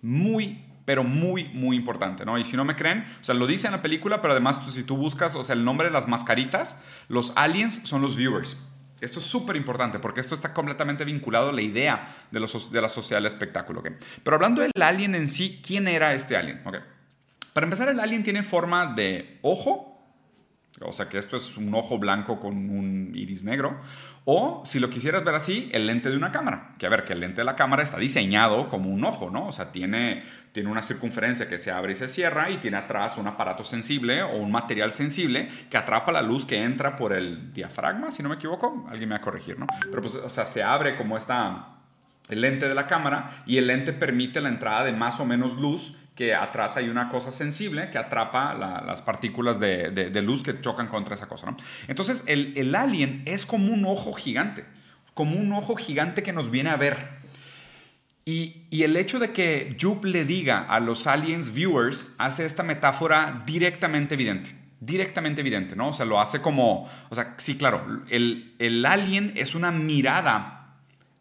Muy 0.00 0.69
pero 0.84 1.04
muy, 1.04 1.44
muy 1.44 1.76
importante, 1.76 2.24
¿no? 2.24 2.38
Y 2.38 2.44
si 2.44 2.56
no 2.56 2.64
me 2.64 2.76
creen, 2.76 3.04
o 3.20 3.24
sea, 3.24 3.34
lo 3.34 3.46
dice 3.46 3.66
en 3.66 3.72
la 3.72 3.82
película, 3.82 4.20
pero 4.20 4.32
además 4.32 4.60
si 4.68 4.82
tú 4.82 4.96
buscas, 4.96 5.34
o 5.34 5.42
sea, 5.42 5.54
el 5.54 5.64
nombre 5.64 5.88
de 5.88 5.92
las 5.92 6.08
mascaritas, 6.08 6.80
los 7.08 7.32
aliens 7.36 7.82
son 7.84 8.02
los 8.02 8.16
viewers. 8.16 8.56
Esto 9.00 9.18
es 9.18 9.24
súper 9.24 9.56
importante 9.56 9.98
porque 9.98 10.20
esto 10.20 10.34
está 10.34 10.52
completamente 10.52 11.04
vinculado 11.04 11.50
a 11.50 11.52
la 11.52 11.62
idea 11.62 12.14
de, 12.30 12.40
los, 12.40 12.70
de 12.70 12.82
la 12.82 12.88
sociedad 12.88 13.18
del 13.18 13.26
espectáculo. 13.26 13.80
¿okay? 13.80 13.92
Pero 14.22 14.36
hablando 14.36 14.60
del 14.62 14.72
alien 14.80 15.14
en 15.14 15.28
sí, 15.28 15.60
¿quién 15.66 15.88
era 15.88 16.14
este 16.14 16.36
alien? 16.36 16.60
Okay. 16.64 16.80
Para 17.52 17.64
empezar, 17.64 17.88
el 17.88 17.98
alien 17.98 18.22
tiene 18.22 18.42
forma 18.42 18.86
de 18.94 19.38
ojo, 19.42 19.89
o 20.82 20.92
sea 20.92 21.08
que 21.08 21.18
esto 21.18 21.36
es 21.36 21.56
un 21.56 21.74
ojo 21.74 21.98
blanco 21.98 22.40
con 22.40 22.70
un 22.70 23.12
iris 23.14 23.44
negro. 23.44 23.80
O 24.24 24.62
si 24.64 24.78
lo 24.78 24.90
quisieras 24.90 25.24
ver 25.24 25.34
así, 25.34 25.68
el 25.72 25.86
lente 25.86 26.10
de 26.10 26.16
una 26.16 26.32
cámara. 26.32 26.74
Que 26.78 26.86
a 26.86 26.88
ver, 26.88 27.04
que 27.04 27.12
el 27.12 27.20
lente 27.20 27.42
de 27.42 27.44
la 27.44 27.56
cámara 27.56 27.82
está 27.82 27.98
diseñado 27.98 28.68
como 28.68 28.90
un 28.90 29.04
ojo, 29.04 29.30
¿no? 29.30 29.48
O 29.48 29.52
sea, 29.52 29.72
tiene, 29.72 30.24
tiene 30.52 30.70
una 30.70 30.82
circunferencia 30.82 31.48
que 31.48 31.58
se 31.58 31.70
abre 31.70 31.92
y 31.92 31.96
se 31.96 32.08
cierra 32.08 32.50
y 32.50 32.58
tiene 32.58 32.76
atrás 32.76 33.18
un 33.18 33.26
aparato 33.26 33.64
sensible 33.64 34.22
o 34.22 34.36
un 34.36 34.50
material 34.50 34.92
sensible 34.92 35.48
que 35.68 35.76
atrapa 35.76 36.12
la 36.12 36.22
luz 36.22 36.44
que 36.44 36.62
entra 36.62 36.96
por 36.96 37.12
el 37.12 37.52
diafragma, 37.52 38.10
si 38.10 38.22
no 38.22 38.28
me 38.28 38.36
equivoco. 38.36 38.86
Alguien 38.88 39.08
me 39.08 39.14
va 39.14 39.20
a 39.20 39.24
corregir, 39.24 39.58
¿no? 39.58 39.66
Pero 39.82 40.02
pues, 40.02 40.14
o 40.14 40.30
sea, 40.30 40.46
se 40.46 40.62
abre 40.62 40.96
como 40.96 41.16
esta 41.16 41.76
el 42.30 42.40
lente 42.40 42.68
de 42.68 42.74
la 42.74 42.86
cámara 42.86 43.42
y 43.44 43.58
el 43.58 43.66
lente 43.66 43.92
permite 43.92 44.40
la 44.40 44.48
entrada 44.48 44.84
de 44.84 44.92
más 44.92 45.20
o 45.20 45.26
menos 45.26 45.58
luz 45.58 45.98
que 46.20 46.34
atrás 46.34 46.76
hay 46.76 46.90
una 46.90 47.08
cosa 47.08 47.32
sensible 47.32 47.88
que 47.90 47.96
atrapa 47.96 48.52
las 48.52 49.00
partículas 49.00 49.58
de, 49.58 50.20
luz 50.22 50.42
que 50.42 50.60
chocan 50.60 50.88
contra 50.88 51.14
esa 51.14 51.26
cosa. 51.26 51.46
¿no? 51.46 51.56
Entonces, 51.88 52.24
el, 52.26 52.74
alien 52.74 53.22
es 53.24 53.46
como 53.46 53.72
un 53.72 53.86
ojo 53.86 54.12
gigante, 54.12 54.66
como 55.14 55.38
un 55.38 55.50
ojo 55.54 55.76
gigante 55.76 56.22
que 56.22 56.34
nos 56.34 56.50
viene 56.50 56.68
a 56.68 56.76
ver. 56.76 57.08
Y, 58.26 58.66
el 58.70 58.98
hecho 58.98 59.18
de 59.18 59.32
que 59.32 59.78
Jupe 59.80 60.08
le 60.08 60.26
diga 60.26 60.66
a 60.68 60.78
los 60.78 61.06
aliens 61.06 61.54
viewers 61.54 62.14
hace 62.18 62.44
esta 62.44 62.64
metáfora 62.64 63.42
directamente 63.46 64.12
evidente. 64.12 64.54
Directamente 64.78 65.40
evidente, 65.40 65.74
¿no? 65.74 65.88
O 65.88 65.92
sea, 65.94 66.04
lo 66.04 66.20
hace 66.20 66.42
como. 66.42 66.86
O 67.08 67.14
sea, 67.14 67.32
sí, 67.38 67.56
claro, 67.56 68.04
el, 68.10 68.56
el 68.58 68.84
alien 68.84 69.32
es 69.36 69.54
una 69.54 69.70
mirada 69.70 70.59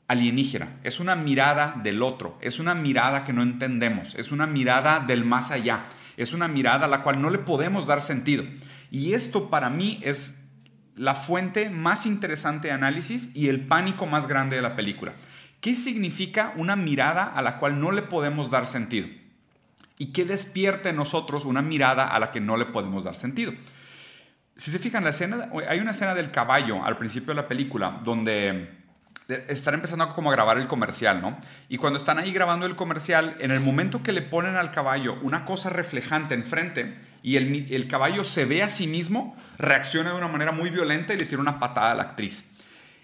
alienígena, 0.10 0.80
es 0.84 1.00
una 1.00 1.16
mirada 1.16 1.76
del 1.84 2.02
otro, 2.02 2.38
es 2.42 2.60
una 2.60 2.74
mirada 2.74 3.26
que 3.26 3.32
no 3.32 3.44
entendemos, 3.44 4.16
es 4.16 4.32
una 4.32 4.48
mirada 4.48 5.02
del 5.02 5.24
más 5.24 5.52
allá, 5.52 5.86
es 6.18 6.34
una 6.34 6.48
mirada 6.48 6.86
a 6.86 6.90
la 6.90 7.04
cual 7.04 7.22
no 7.22 7.30
le 7.30 7.38
podemos 7.38 7.86
dar 7.86 8.02
sentido. 8.02 8.44
Y 8.90 9.14
esto 9.14 9.52
para 9.52 9.70
mí 9.70 10.00
es 10.02 10.44
la 10.96 11.14
fuente 11.14 11.70
más 11.70 12.08
interesante 12.08 12.70
de 12.70 12.74
análisis 12.74 13.30
y 13.36 13.50
el 13.50 13.68
pánico 13.68 14.08
más 14.08 14.28
grande 14.28 14.56
de 14.56 14.64
la 14.64 14.76
película. 14.76 15.14
¿Qué 15.62 15.76
significa 15.76 16.54
una 16.56 16.76
mirada 16.76 17.24
a 17.24 17.44
la 17.44 17.60
cual 17.60 17.80
no 17.80 17.92
le 17.92 18.02
podemos 18.02 18.50
dar 18.50 18.66
sentido? 18.66 19.08
¿Y 20.00 20.08
qué 20.08 20.26
despierta 20.26 20.90
en 20.90 20.96
nosotros 20.96 21.46
una 21.46 21.62
mirada 21.62 22.08
a 22.08 22.20
la 22.20 22.32
que 22.32 22.42
no 22.42 22.58
le 22.58 22.66
podemos 22.66 23.04
dar 23.04 23.16
sentido? 23.16 23.54
Si 24.56 24.72
se 24.72 24.80
fijan, 24.80 25.04
la 25.04 25.12
escena, 25.12 25.50
hay 25.68 25.80
una 25.80 25.92
escena 25.92 26.16
del 26.16 26.32
caballo 26.32 26.84
al 26.84 26.98
principio 26.98 27.28
de 27.28 27.42
la 27.42 27.48
película 27.48 28.02
donde 28.04 28.79
están 29.48 29.76
empezando 29.76 30.14
como 30.16 30.32
a 30.32 30.34
grabar 30.34 30.58
el 30.58 30.68
comercial, 30.68 31.22
¿no? 31.22 31.38
Y 31.70 31.78
cuando 31.78 31.98
están 31.98 32.18
ahí 32.18 32.32
grabando 32.32 32.66
el 32.66 32.76
comercial, 32.76 33.36
en 33.40 33.52
el 33.52 33.60
momento 33.60 34.02
que 34.02 34.12
le 34.12 34.24
ponen 34.24 34.56
al 34.56 34.72
caballo 34.72 35.18
una 35.22 35.46
cosa 35.46 35.70
reflejante 35.70 36.34
enfrente 36.34 36.98
y 37.22 37.36
el, 37.36 37.72
el 37.72 37.88
caballo 37.88 38.24
se 38.24 38.46
ve 38.46 38.64
a 38.64 38.70
sí 38.70 38.88
mismo, 38.88 39.38
reacciona 39.58 40.12
de 40.12 40.18
una 40.18 40.28
manera 40.28 40.52
muy 40.52 40.70
violenta 40.70 41.14
y 41.14 41.18
le 41.18 41.26
tira 41.26 41.42
una 41.42 41.60
patada 41.60 41.92
a 41.92 41.96
la 41.96 42.04
actriz. 42.04 42.50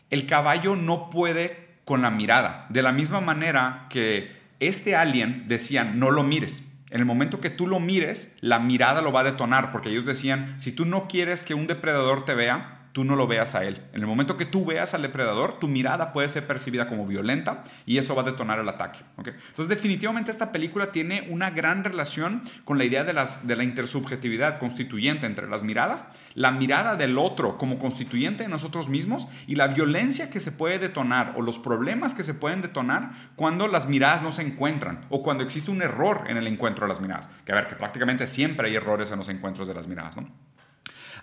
El 0.10 0.26
caballo 0.26 0.76
no 0.76 1.10
puede 1.10 1.66
con 1.86 2.02
la 2.02 2.10
mirada, 2.10 2.66
de 2.70 2.82
la 2.82 2.92
misma 2.92 3.22
manera 3.22 3.86
que 3.90 4.36
este 4.60 4.96
alien 4.96 5.48
decían, 5.48 6.00
no 6.00 6.10
lo 6.10 6.24
mires. 6.24 6.64
En 6.90 7.00
el 7.00 7.06
momento 7.06 7.42
que 7.42 7.50
tú 7.50 7.68
lo 7.68 7.80
mires, 7.80 8.36
la 8.42 8.58
mirada 8.58 9.02
lo 9.02 9.12
va 9.12 9.22
a 9.22 9.26
detonar, 9.26 9.72
porque 9.72 9.90
ellos 9.90 10.06
decían, 10.06 10.60
si 10.60 10.72
tú 10.72 10.86
no 10.86 11.08
quieres 11.08 11.44
que 11.44 11.54
un 11.54 11.68
depredador 11.68 12.26
te 12.26 12.34
vea, 12.34 12.85
tú 12.96 13.04
no 13.04 13.18
lo 13.18 13.28
veas 13.28 13.56
a 13.56 13.66
él. 13.66 13.82
En 13.92 14.00
el 14.00 14.08
momento 14.08 14.38
que 14.38 14.46
tú 14.46 14.64
veas 14.64 14.94
al 14.94 15.02
depredador, 15.02 15.60
tu 15.60 15.68
mirada 15.68 16.14
puede 16.14 16.30
ser 16.30 16.48
percibida 16.48 16.88
como 16.88 17.06
violenta 17.06 17.66
y 17.86 17.98
eso 17.98 18.16
va 18.16 18.22
a 18.22 18.26
detonar 18.26 18.58
el 18.58 18.70
ataque. 18.70 19.00
Entonces, 19.18 19.68
definitivamente 19.68 20.32
esta 20.32 20.54
película 20.54 20.94
tiene 20.94 21.28
una 21.30 21.50
gran 21.50 21.84
relación 21.84 22.42
con 22.64 22.78
la 22.78 22.86
idea 22.86 23.04
de, 23.04 23.12
las, 23.12 23.46
de 23.46 23.58
la 23.58 23.66
intersubjetividad 23.66 24.60
constituyente 24.60 25.26
entre 25.26 25.50
las 25.50 25.62
miradas, 25.62 26.08
la 26.36 26.52
mirada 26.52 26.96
del 26.96 27.18
otro 27.18 27.58
como 27.58 27.80
constituyente 27.80 28.44
de 28.44 28.50
nosotros 28.50 28.88
mismos 28.88 29.28
y 29.46 29.56
la 29.56 29.68
violencia 29.68 30.30
que 30.30 30.40
se 30.40 30.54
puede 30.54 30.80
detonar 30.80 31.34
o 31.36 31.42
los 31.42 31.60
problemas 31.60 32.14
que 32.14 32.24
se 32.24 32.34
pueden 32.34 32.62
detonar 32.62 33.12
cuando 33.36 33.68
las 33.68 33.90
miradas 33.90 34.24
no 34.24 34.32
se 34.32 34.44
encuentran 34.44 35.02
o 35.10 35.22
cuando 35.22 35.44
existe 35.44 35.70
un 35.70 35.82
error 35.82 36.24
en 36.30 36.38
el 36.38 36.48
encuentro 36.48 36.86
de 36.86 36.94
las 36.94 37.02
miradas. 37.02 37.30
Que 37.46 37.52
a 37.52 37.56
ver, 37.56 37.68
que 37.68 37.76
prácticamente 37.76 38.26
siempre 38.26 38.70
hay 38.70 38.76
errores 38.78 39.12
en 39.12 39.18
los 39.18 39.28
encuentros 39.28 39.68
de 39.68 39.74
las 39.74 39.86
miradas, 39.86 40.16
¿no? 40.16 40.55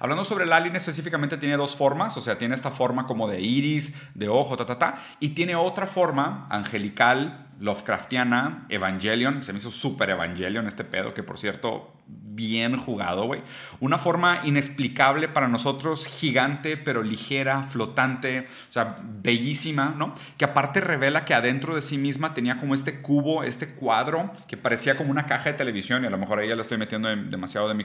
Hablando 0.02 0.24
sobre 0.24 0.46
el 0.46 0.52
alien 0.52 0.74
específicamente 0.74 1.36
tiene 1.36 1.56
dos 1.56 1.76
formas, 1.76 2.16
o 2.16 2.20
sea, 2.20 2.36
tiene 2.36 2.56
esta 2.56 2.72
forma 2.72 3.06
como 3.06 3.28
de 3.28 3.40
iris, 3.40 3.94
de 4.14 4.28
ojo, 4.28 4.56
ta, 4.56 4.66
ta, 4.66 4.76
ta, 4.76 4.98
y 5.20 5.28
tiene 5.28 5.54
otra 5.54 5.86
forma 5.86 6.48
angelical, 6.50 7.46
Lovecraftiana, 7.60 8.66
Evangelion, 8.68 9.44
se 9.44 9.52
me 9.52 9.60
hizo 9.60 9.70
súper 9.70 10.10
Evangelion 10.10 10.66
este 10.66 10.82
pedo, 10.82 11.14
que 11.14 11.22
por 11.22 11.38
cierto, 11.38 11.92
bien 12.34 12.76
jugado, 12.76 13.26
güey. 13.26 13.42
Una 13.80 13.98
forma 13.98 14.40
inexplicable 14.44 15.28
para 15.28 15.48
nosotros, 15.48 16.06
gigante, 16.06 16.76
pero 16.76 17.02
ligera, 17.02 17.62
flotante, 17.62 18.46
o 18.68 18.72
sea, 18.72 18.96
bellísima, 19.02 19.94
¿no? 19.96 20.14
Que 20.38 20.44
aparte 20.44 20.80
revela 20.80 21.24
que 21.24 21.34
adentro 21.34 21.74
de 21.74 21.82
sí 21.82 21.98
misma 21.98 22.34
tenía 22.34 22.56
como 22.58 22.74
este 22.74 23.00
cubo, 23.00 23.42
este 23.42 23.74
cuadro, 23.74 24.32
que 24.48 24.56
parecía 24.56 24.96
como 24.96 25.10
una 25.10 25.26
caja 25.26 25.50
de 25.50 25.58
televisión, 25.58 26.04
y 26.04 26.06
a 26.06 26.10
lo 26.10 26.18
mejor 26.18 26.38
ahí 26.38 26.48
ya 26.48 26.56
le 26.56 26.62
estoy 26.62 26.78
metiendo 26.78 27.14
demasiado 27.14 27.68
de 27.68 27.74
mi, 27.74 27.84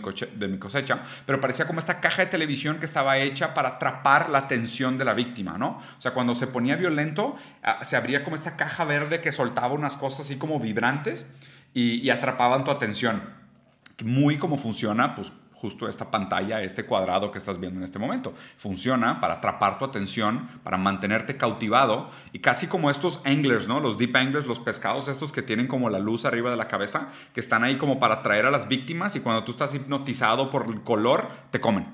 cosecha, 0.59 0.99
pero 1.25 1.41
parecía 1.41 1.67
como 1.67 1.79
esta 1.79 1.99
caja 1.99 2.23
de 2.23 2.31
televisión 2.31 2.79
que 2.79 2.85
estaba 2.85 3.17
hecha 3.17 3.53
para 3.53 3.69
atrapar 3.69 4.29
la 4.29 4.39
atención 4.39 4.97
de 4.97 5.05
la 5.05 5.13
víctima, 5.13 5.57
¿no? 5.57 5.81
O 5.97 6.01
sea, 6.01 6.13
cuando 6.13 6.35
se 6.35 6.47
ponía 6.47 6.75
violento, 6.75 7.35
ah, 7.63 7.83
se 7.83 7.97
abría 7.97 8.23
como 8.23 8.35
esta 8.35 8.55
caja 8.55 8.85
verde 8.85 9.19
que 9.19 9.31
soltaba 9.31 9.73
unas 9.73 9.97
cosas 9.97 10.21
así 10.21 10.37
como 10.37 10.59
vibrantes 10.59 11.29
y 11.73 12.09
atrapaban 12.09 12.63
tu 12.63 12.71
atención 12.71 13.21
muy 14.03 14.37
como 14.37 14.57
funciona, 14.57 15.15
pues 15.15 15.31
justo 15.59 15.89
esta 15.89 16.11
pantalla, 16.11 16.61
este 16.61 16.85
cuadrado 16.85 17.31
que 17.31 17.39
estás 17.39 17.59
viendo 17.59 17.79
en 17.79 17.83
este 17.83 17.99
momento. 17.99 18.33
Funciona 18.57 19.19
para 19.19 19.35
atrapar 19.35 19.79
tu 19.79 19.85
atención, 19.85 20.47
para 20.63 20.77
mantenerte 20.77 21.35
cautivado 21.35 22.09
y 22.31 22.39
casi 22.39 22.67
como 22.67 22.89
estos 22.89 23.21
anglers, 23.25 23.67
¿no? 23.67 23.79
Los 23.79 23.97
deep 23.97 24.15
anglers, 24.15 24.45
los 24.45 24.59
pescados 24.59 25.07
estos 25.07 25.31
que 25.31 25.41
tienen 25.41 25.67
como 25.67 25.89
la 25.89 25.99
luz 25.99 26.25
arriba 26.25 26.51
de 26.51 26.57
la 26.57 26.67
cabeza, 26.67 27.09
que 27.33 27.39
están 27.39 27.63
ahí 27.63 27.77
como 27.77 27.99
para 27.99 28.15
atraer 28.15 28.45
a 28.45 28.51
las 28.51 28.67
víctimas 28.67 29.15
y 29.15 29.19
cuando 29.19 29.43
tú 29.43 29.51
estás 29.51 29.73
hipnotizado 29.73 30.49
por 30.49 30.67
el 30.69 30.81
color, 30.81 31.27
te 31.49 31.59
comen. 31.59 31.87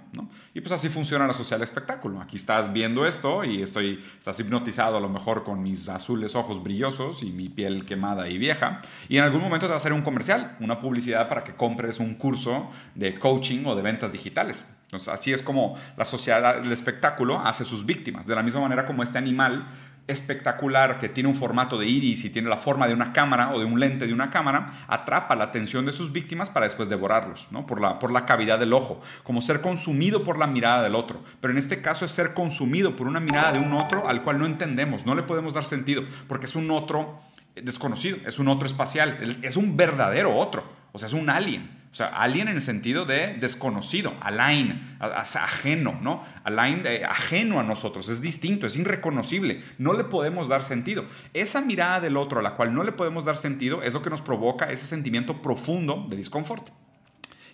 Y 0.56 0.62
pues 0.62 0.72
así 0.72 0.88
funciona 0.88 1.26
la 1.26 1.34
social 1.34 1.63
espectáculo. 1.63 2.22
Aquí 2.22 2.36
estás 2.36 2.72
viendo 2.72 3.08
esto 3.08 3.44
y 3.44 3.63
estoy, 3.63 4.04
estás 4.20 4.39
hipnotizado 4.39 4.98
a 4.98 5.00
lo 5.00 5.10
mejor 5.10 5.44
con 5.44 5.63
mis 5.63 5.89
azules 5.89 6.36
ojos 6.36 6.62
brillosos 6.62 7.24
y 7.24 7.32
mi 7.32 7.50
piel 7.50 7.86
quemada 7.86 8.30
y 8.30 8.38
vieja. 8.38 8.82
Y 9.10 9.18
en 9.18 9.24
algún 9.24 9.42
momento 9.42 9.66
te 9.66 9.72
va 9.72 9.76
a 9.76 9.78
hacer 9.78 9.94
un 9.94 10.04
comercial, 10.04 10.56
una 10.60 10.80
publicidad 10.80 11.28
para 11.28 11.44
que 11.44 11.56
compres 11.56 12.00
un 12.00 12.13
curso 12.13 12.70
de 12.94 13.18
coaching 13.18 13.66
o 13.66 13.76
de 13.76 13.82
ventas 13.82 14.12
digitales. 14.12 14.68
Entonces, 14.84 15.10
así 15.10 15.34
es 15.34 15.42
como 15.42 15.76
la 15.98 16.06
sociedad 16.06 16.62
del 16.62 16.72
espectáculo 16.72 17.39
hace 17.39 17.63
sus 17.63 17.84
víctimas. 17.84 18.28
De 18.28 18.36
la 18.36 18.44
misma 18.44 18.62
manera 18.62 18.86
como 18.86 19.02
este 19.02 19.18
animal 19.18 19.66
espectacular 20.08 21.00
que 21.00 21.08
tiene 21.08 21.30
un 21.30 21.36
formato 21.36 21.78
de 21.78 21.88
iris 21.88 22.26
y 22.26 22.30
tiene 22.30 22.50
la 22.50 22.58
forma 22.58 22.88
de 22.88 22.94
una 22.94 23.13
cámara 23.13 23.54
o 23.54 23.60
de 23.60 23.66
un 23.66 23.80
lente 23.80 24.06
de 24.06 24.13
una 24.13 24.30
cámara, 24.32 24.86
atrapa 24.88 25.36
la 25.36 25.46
atención 25.46 25.86
de 25.86 25.94
sus 25.94 26.12
víctimas 26.12 26.50
para 26.50 26.66
después 26.66 26.89
devorarlos, 26.89 27.48
¿no? 27.52 27.66
por, 27.66 27.80
la, 27.80 28.00
por 28.00 28.12
la 28.12 28.26
cavidad 28.26 28.60
del 28.60 28.74
ojo, 28.74 29.02
como 29.24 29.42
ser 29.42 29.62
consumido 29.62 30.24
por 30.24 30.38
la 30.38 30.48
mirada 30.48 30.84
del 30.84 30.96
otro. 30.96 31.24
Pero 31.39 31.52
en 31.52 31.58
este 31.58 31.82
caso 31.82 32.06
es 32.06 32.12
ser 32.12 32.34
consumido 32.34 32.96
por 32.96 33.08
una 33.08 33.20
mirada 33.20 33.54
de 33.54 33.60
un 33.60 33.74
otro 33.74 34.08
al 34.08 34.24
cual 34.24 34.39
no 34.39 34.46
entendemos, 34.46 35.06
no 35.06 35.16
le 35.16 35.24
podemos 35.24 35.54
dar 35.54 35.66
sentido, 35.66 36.04
porque 36.28 36.48
es 36.48 36.56
un 36.56 36.70
otro 36.72 37.20
desconocido, 37.56 38.18
es 38.26 38.39
un 38.39 38.48
otro 38.50 38.68
espacial, 38.68 39.39
es 39.42 39.56
un 39.56 39.78
verdadero 39.78 40.36
otro, 40.36 40.63
o 40.92 41.00
sea, 41.00 41.08
es 41.08 41.13
un 41.13 41.30
alien. 41.30 41.83
O 41.93 41.95
sea, 41.95 42.08
alien 42.08 42.47
en 42.47 42.56
el 42.56 42.62
sentido 42.62 43.06
de 43.06 43.36
desconocido, 43.36 44.15
align, 44.19 44.97
ajeno, 44.99 45.99
¿no? 46.01 46.25
Align, 46.43 46.88
eh, 46.88 47.06
ajeno 47.06 47.60
a 47.60 47.63
nosotros, 47.63 48.10
es 48.10 48.19
distinto, 48.19 48.65
es 48.65 48.75
irreconocible, 48.75 49.62
no 49.77 49.93
le 49.93 50.03
podemos 50.03 50.47
dar 50.47 50.63
sentido. 50.63 51.06
Esa 51.36 51.62
mirada 51.62 51.99
del 51.99 52.17
otro 52.17 52.39
a 52.39 52.41
la 52.41 52.56
cual 52.56 52.73
no 52.73 52.84
le 52.84 52.93
podemos 52.93 53.25
dar 53.25 53.38
sentido 53.38 53.84
es 53.84 53.93
lo 53.93 54.01
que 54.01 54.10
nos 54.10 54.21
provoca 54.21 54.71
ese 54.71 54.88
sentimiento 54.88 55.43
profundo 55.43 56.08
de 56.10 56.17
disconfort. 56.17 56.69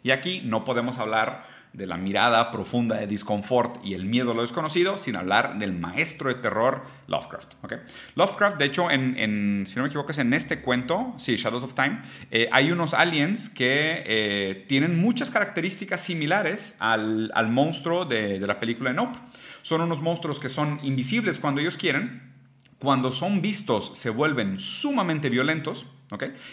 Y 0.04 0.12
aquí 0.12 0.42
no 0.46 0.64
podemos 0.64 1.00
hablar 1.00 1.46
de 1.74 1.86
la 1.86 1.98
mirada 1.98 2.52
profunda 2.52 2.98
de 2.98 3.08
disconfort 3.08 3.84
y 3.86 3.94
el 3.94 4.06
miedo 4.06 4.32
a 4.32 4.34
lo 4.34 4.42
desconocido, 4.42 4.98
sin 4.98 5.16
hablar 5.16 5.60
del 5.60 5.74
maestro 5.74 6.30
de 6.30 6.36
terror 6.36 6.84
Lovecraft. 7.08 7.54
¿okay? 7.64 7.78
Lovecraft, 8.16 8.58
de 8.58 8.66
hecho, 8.66 8.90
en, 8.90 9.66
si 9.68 9.76
no 9.76 9.84
me 9.84 9.88
equivoco, 9.88 10.12
es 10.12 10.18
en 10.18 10.34
este 10.34 10.62
cuento, 10.62 11.14
sí, 11.18 11.36
Shadows 11.36 11.64
of 11.64 11.76
Time, 11.76 12.02
eh, 12.32 12.50
hay 12.52 12.72
unos 12.72 12.94
aliens 12.94 13.50
que 13.50 14.04
eh, 14.06 14.66
tienen 14.68 15.00
muchas 15.00 15.30
características 15.30 16.02
similares 16.02 16.76
al, 16.80 17.32
monstruo 17.50 18.06
de, 18.06 18.40
de 18.40 18.48
la 18.48 18.60
película 18.60 18.90
de 18.90 18.96
Nope. 18.96 19.20
Son 19.62 19.82
unos 19.82 20.02
monstruos 20.02 20.40
que 20.40 20.50
son 20.50 20.80
invisibles 20.84 21.38
cuando 21.38 21.62
ellos 21.62 21.78
quieren, 21.78 22.34
cuando 22.80 23.12
son 23.12 23.42
vistos 23.42 23.92
se 23.96 24.10
vuelven 24.10 24.58
sumamente 24.58 25.30
violentos, 25.30 25.86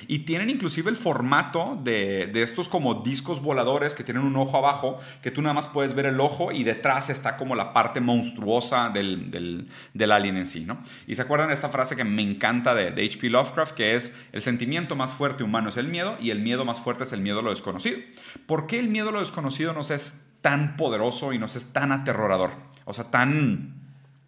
y 0.07 0.21
tienen 0.21 0.51
inclusive 0.51 0.91
el 0.91 0.97
formato 0.97 1.81
de, 1.83 2.31
estos 2.35 2.69
como 2.69 2.97
discos 2.97 3.41
voladores 3.41 3.95
que 3.95 4.05
tienen 4.05 4.23
un 4.25 4.37
ojo 4.37 4.59
abajo, 4.59 5.01
que 5.23 5.31
tú 5.31 5.41
nada 5.41 5.55
más 5.55 5.67
puedes 5.67 5.95
ver 5.95 6.07
el 6.07 6.21
ojo 6.21 6.53
y 6.53 6.63
detrás 6.63 7.09
está 7.09 7.37
como 7.37 7.55
la 7.55 7.73
parte 7.73 8.01
monstruosa 8.01 8.91
del, 8.91 9.31
del, 9.31 10.13
alien 10.13 10.37
en 10.37 10.47
sí, 10.47 10.65
¿no? 10.65 10.79
Y 11.07 11.15
se 11.15 11.23
acuerdan 11.23 11.49
de 11.49 11.55
esta 11.55 11.71
frase 11.71 11.97
que 11.97 12.05
me 12.05 12.23
encanta 12.23 12.75
de, 12.75 12.91
de 12.91 13.05
H.P. 13.07 13.31
Lovecraft, 13.31 13.75
que 13.75 13.97
es 13.97 14.15
el 14.33 14.43
sentimiento 14.43 14.95
más 14.95 15.15
fuerte 15.15 15.43
humano 15.43 15.71
es 15.71 15.77
el 15.79 15.89
miedo 15.89 16.17
y 16.21 16.31
el 16.31 16.41
miedo 16.41 16.65
más 16.65 16.81
fuerte 16.81 17.05
es 17.05 17.13
el 17.13 17.23
miedo 17.23 17.39
a 17.39 17.43
lo 17.43 17.51
desconocido. 17.51 17.99
¿Por 18.47 18.67
qué 18.67 18.79
el 18.79 18.89
miedo 18.89 19.09
a 19.09 19.13
lo 19.13 19.21
desconocido 19.21 19.73
nos 19.73 19.91
es 19.91 20.23
tan 20.43 20.77
poderoso 20.77 21.33
y 21.33 21.39
nos 21.39 21.57
es 21.57 21.73
tan 21.73 21.93
aterrorador? 21.93 22.51
O 22.85 22.93
sea, 22.93 23.11
tan 23.11 23.86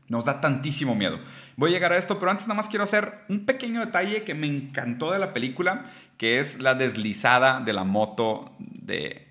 nos 0.09 0.25
da 0.25 0.41
tantísimo 0.41 0.95
miedo. 0.95 1.19
Voy 1.57 1.71
a 1.71 1.75
llegar 1.75 1.93
a 1.93 1.99
esto, 1.99 2.19
pero 2.19 2.31
antes 2.31 2.47
nada 2.47 2.57
más 2.57 2.69
quiero 2.69 2.85
hacer 2.85 3.21
un 3.29 3.45
pequeño 3.45 3.81
detalle 3.81 4.25
que 4.25 4.35
me 4.35 4.47
encantó 4.47 5.13
de 5.13 5.19
la 5.19 5.33
película, 5.33 5.85
que 6.17 6.41
es 6.41 6.63
la 6.63 6.75
deslizada 6.75 7.61
de 7.61 7.73
la 7.73 7.85
moto 7.85 8.53
de, 8.59 9.28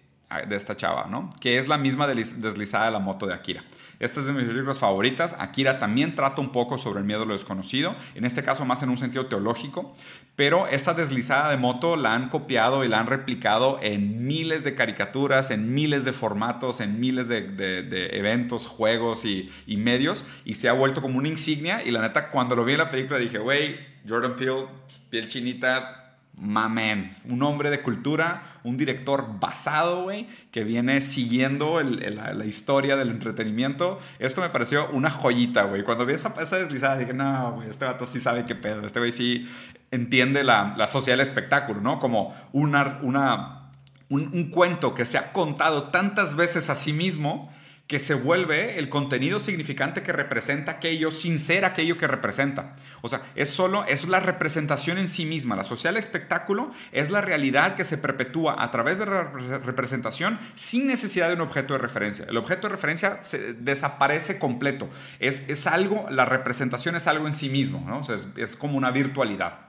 de 0.47 0.55
esta 0.55 0.75
chava, 0.75 1.07
¿no? 1.09 1.29
Que 1.39 1.57
es 1.57 1.67
la 1.67 1.77
misma 1.77 2.05
deslizada 2.07 2.85
de 2.85 2.91
la 2.91 2.99
moto 2.99 3.25
de 3.27 3.33
Akira. 3.33 3.63
Esta 3.99 4.19
es 4.19 4.27
de 4.27 4.33
mis 4.33 4.45
películas 4.45 4.77
favoritas. 4.77 5.35
Akira 5.39 5.79
también 5.79 6.15
trata 6.15 6.41
un 6.41 6.51
poco 6.51 6.77
sobre 6.77 6.99
el 6.99 7.05
miedo 7.05 7.23
a 7.23 7.25
lo 7.25 7.33
desconocido, 7.33 7.95
en 8.13 8.25
este 8.25 8.43
caso 8.43 8.63
más 8.65 8.83
en 8.83 8.89
un 8.89 8.97
sentido 8.97 9.25
teológico, 9.27 9.93
pero 10.35 10.67
esta 10.67 10.93
deslizada 10.93 11.49
de 11.49 11.57
moto 11.57 11.95
la 11.95 12.13
han 12.13 12.29
copiado 12.29 12.83
y 12.83 12.87
la 12.87 12.99
han 12.99 13.07
replicado 13.07 13.79
en 13.81 14.27
miles 14.27 14.63
de 14.63 14.75
caricaturas, 14.75 15.49
en 15.49 15.73
miles 15.73 16.05
de 16.05 16.13
formatos, 16.13 16.79
en 16.79 16.99
miles 16.99 17.27
de, 17.27 18.09
eventos, 18.11 18.67
juegos 18.67 19.25
y, 19.25 19.49
y, 19.65 19.77
medios, 19.77 20.25
y 20.45 20.55
se 20.55 20.69
ha 20.69 20.73
vuelto 20.73 21.01
como 21.01 21.17
una 21.17 21.29
insignia. 21.29 21.83
Y 21.83 21.91
la 21.91 22.01
neta, 22.01 22.29
cuando 22.29 22.55
lo 22.55 22.65
vi 22.65 22.73
en 22.73 22.79
la 22.79 22.89
película 22.89 23.17
dije, 23.17 23.39
güey, 23.39 23.79
Jordan 24.07 24.35
Peele, 24.35 24.67
piel 25.09 25.27
chinita, 25.27 26.07
Mamen, 26.39 27.12
un 27.26 27.41
hombre 27.41 27.71
de 27.71 27.82
cultura, 27.82 28.60
un 28.63 28.78
director 28.78 29.39
basado, 29.39 30.04
güey, 30.04 30.28
que 30.52 30.63
viene 30.63 31.02
siguiendo 31.02 31.82
la, 31.82 32.45
historia 32.45 32.95
del 32.95 33.10
entretenimiento. 33.10 34.00
Esto 34.19 34.41
me 34.41 34.50
pareció 34.50 34.88
una 34.91 35.10
joyita, 35.10 35.63
güey. 35.63 35.84
Cuando 35.84 36.06
vi 36.06 36.13
esa, 36.13 36.36
esa 36.39 36.58
deslizada 36.58 36.97
dije, 36.97 37.13
no, 37.13 37.54
güey, 37.54 37.69
este 37.69 37.86
vato 37.86 38.06
sí 38.06 38.19
sabe 38.19 38.45
qué 38.45 38.54
pedo. 38.54 38.86
Este 38.86 39.00
güey 39.00 39.12
sí 39.12 39.50
entiende 39.89 40.43
la, 40.43 40.76
la 40.78 40.86
sociedad 40.86 41.17
del 41.17 41.28
espectáculo, 41.28 41.82
¿no? 41.82 42.00
Como 42.00 42.36
una, 42.52 43.00
una, 43.02 43.71
un, 44.10 44.30
un 44.32 44.52
cuento 44.52 44.93
que 44.93 45.08
se 45.08 45.17
ha 45.17 45.34
contado 45.34 45.89
tantas 45.89 46.36
veces 46.36 46.69
a 46.69 46.76
sí 46.76 46.93
mismo 46.93 47.52
que 47.88 48.00
se 48.00 48.13
vuelve 48.13 48.78
el 48.78 48.89
contenido 48.89 49.39
significante 49.39 50.04
que 50.04 50.12
representa 50.12 50.73
aquello 50.73 51.10
sin 51.10 51.39
ser 51.39 51.63
aquello 51.63 51.97
que 51.97 52.06
representa. 52.06 52.76
O 53.02 53.08
sea, 53.08 53.21
es 53.36 53.50
solo, 53.50 53.86
es 53.86 54.08
la 54.10 54.19
representación 54.19 54.97
en 54.97 55.08
sí 55.08 55.26
misma. 55.26 55.56
La 55.56 55.63
social 55.63 55.95
espectáculo 55.95 56.71
es 56.91 57.10
la 57.12 57.21
realidad 57.21 57.76
que 57.76 57.86
se 57.86 57.97
perpetúa 57.97 58.62
a 58.62 58.71
través 58.71 59.00
de 59.00 59.06
la 59.06 59.23
representación 59.23 60.38
sin 60.56 60.86
necesidad 60.86 61.30
de 61.30 61.36
un 61.36 61.41
objeto 61.41 61.73
de 61.73 61.80
referencia. 61.80 62.26
El 62.28 62.36
objeto 62.36 62.67
de 62.67 62.73
referencia 62.73 63.19
desaparece 63.58 64.38
completo. 64.38 64.89
Es, 65.19 65.47
es 65.47 65.65
algo, 65.65 66.08
la 66.10 66.26
representación 66.26 66.97
es 66.97 67.08
algo 67.08 67.26
en 67.26 67.34
sí 67.34 67.47
mismo, 67.47 67.86
¿no? 67.88 68.02
es, 68.13 68.56
como 68.58 68.78
una 68.78 68.91
virtualidad. 68.91 69.62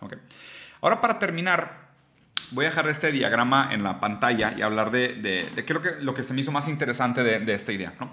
Ahora, 0.80 1.00
para 1.00 1.20
terminar, 1.20 1.87
voy 2.50 2.66
a 2.66 2.68
dejar 2.68 2.88
este 2.88 3.12
diagrama 3.12 3.68
en 3.72 3.82
la 3.82 4.00
pantalla 4.00 4.54
y 4.56 4.62
hablar 4.62 4.90
de, 4.90 5.48
que, 5.54 5.74
lo 6.00 6.14
que 6.14 6.24
se 6.24 6.34
me 6.34 6.40
hizo 6.40 6.52
más 6.52 6.68
interesante 6.68 7.22
de, 7.22 7.54
esta 7.54 7.72
idea. 7.72 7.94
¿no? 8.00 8.10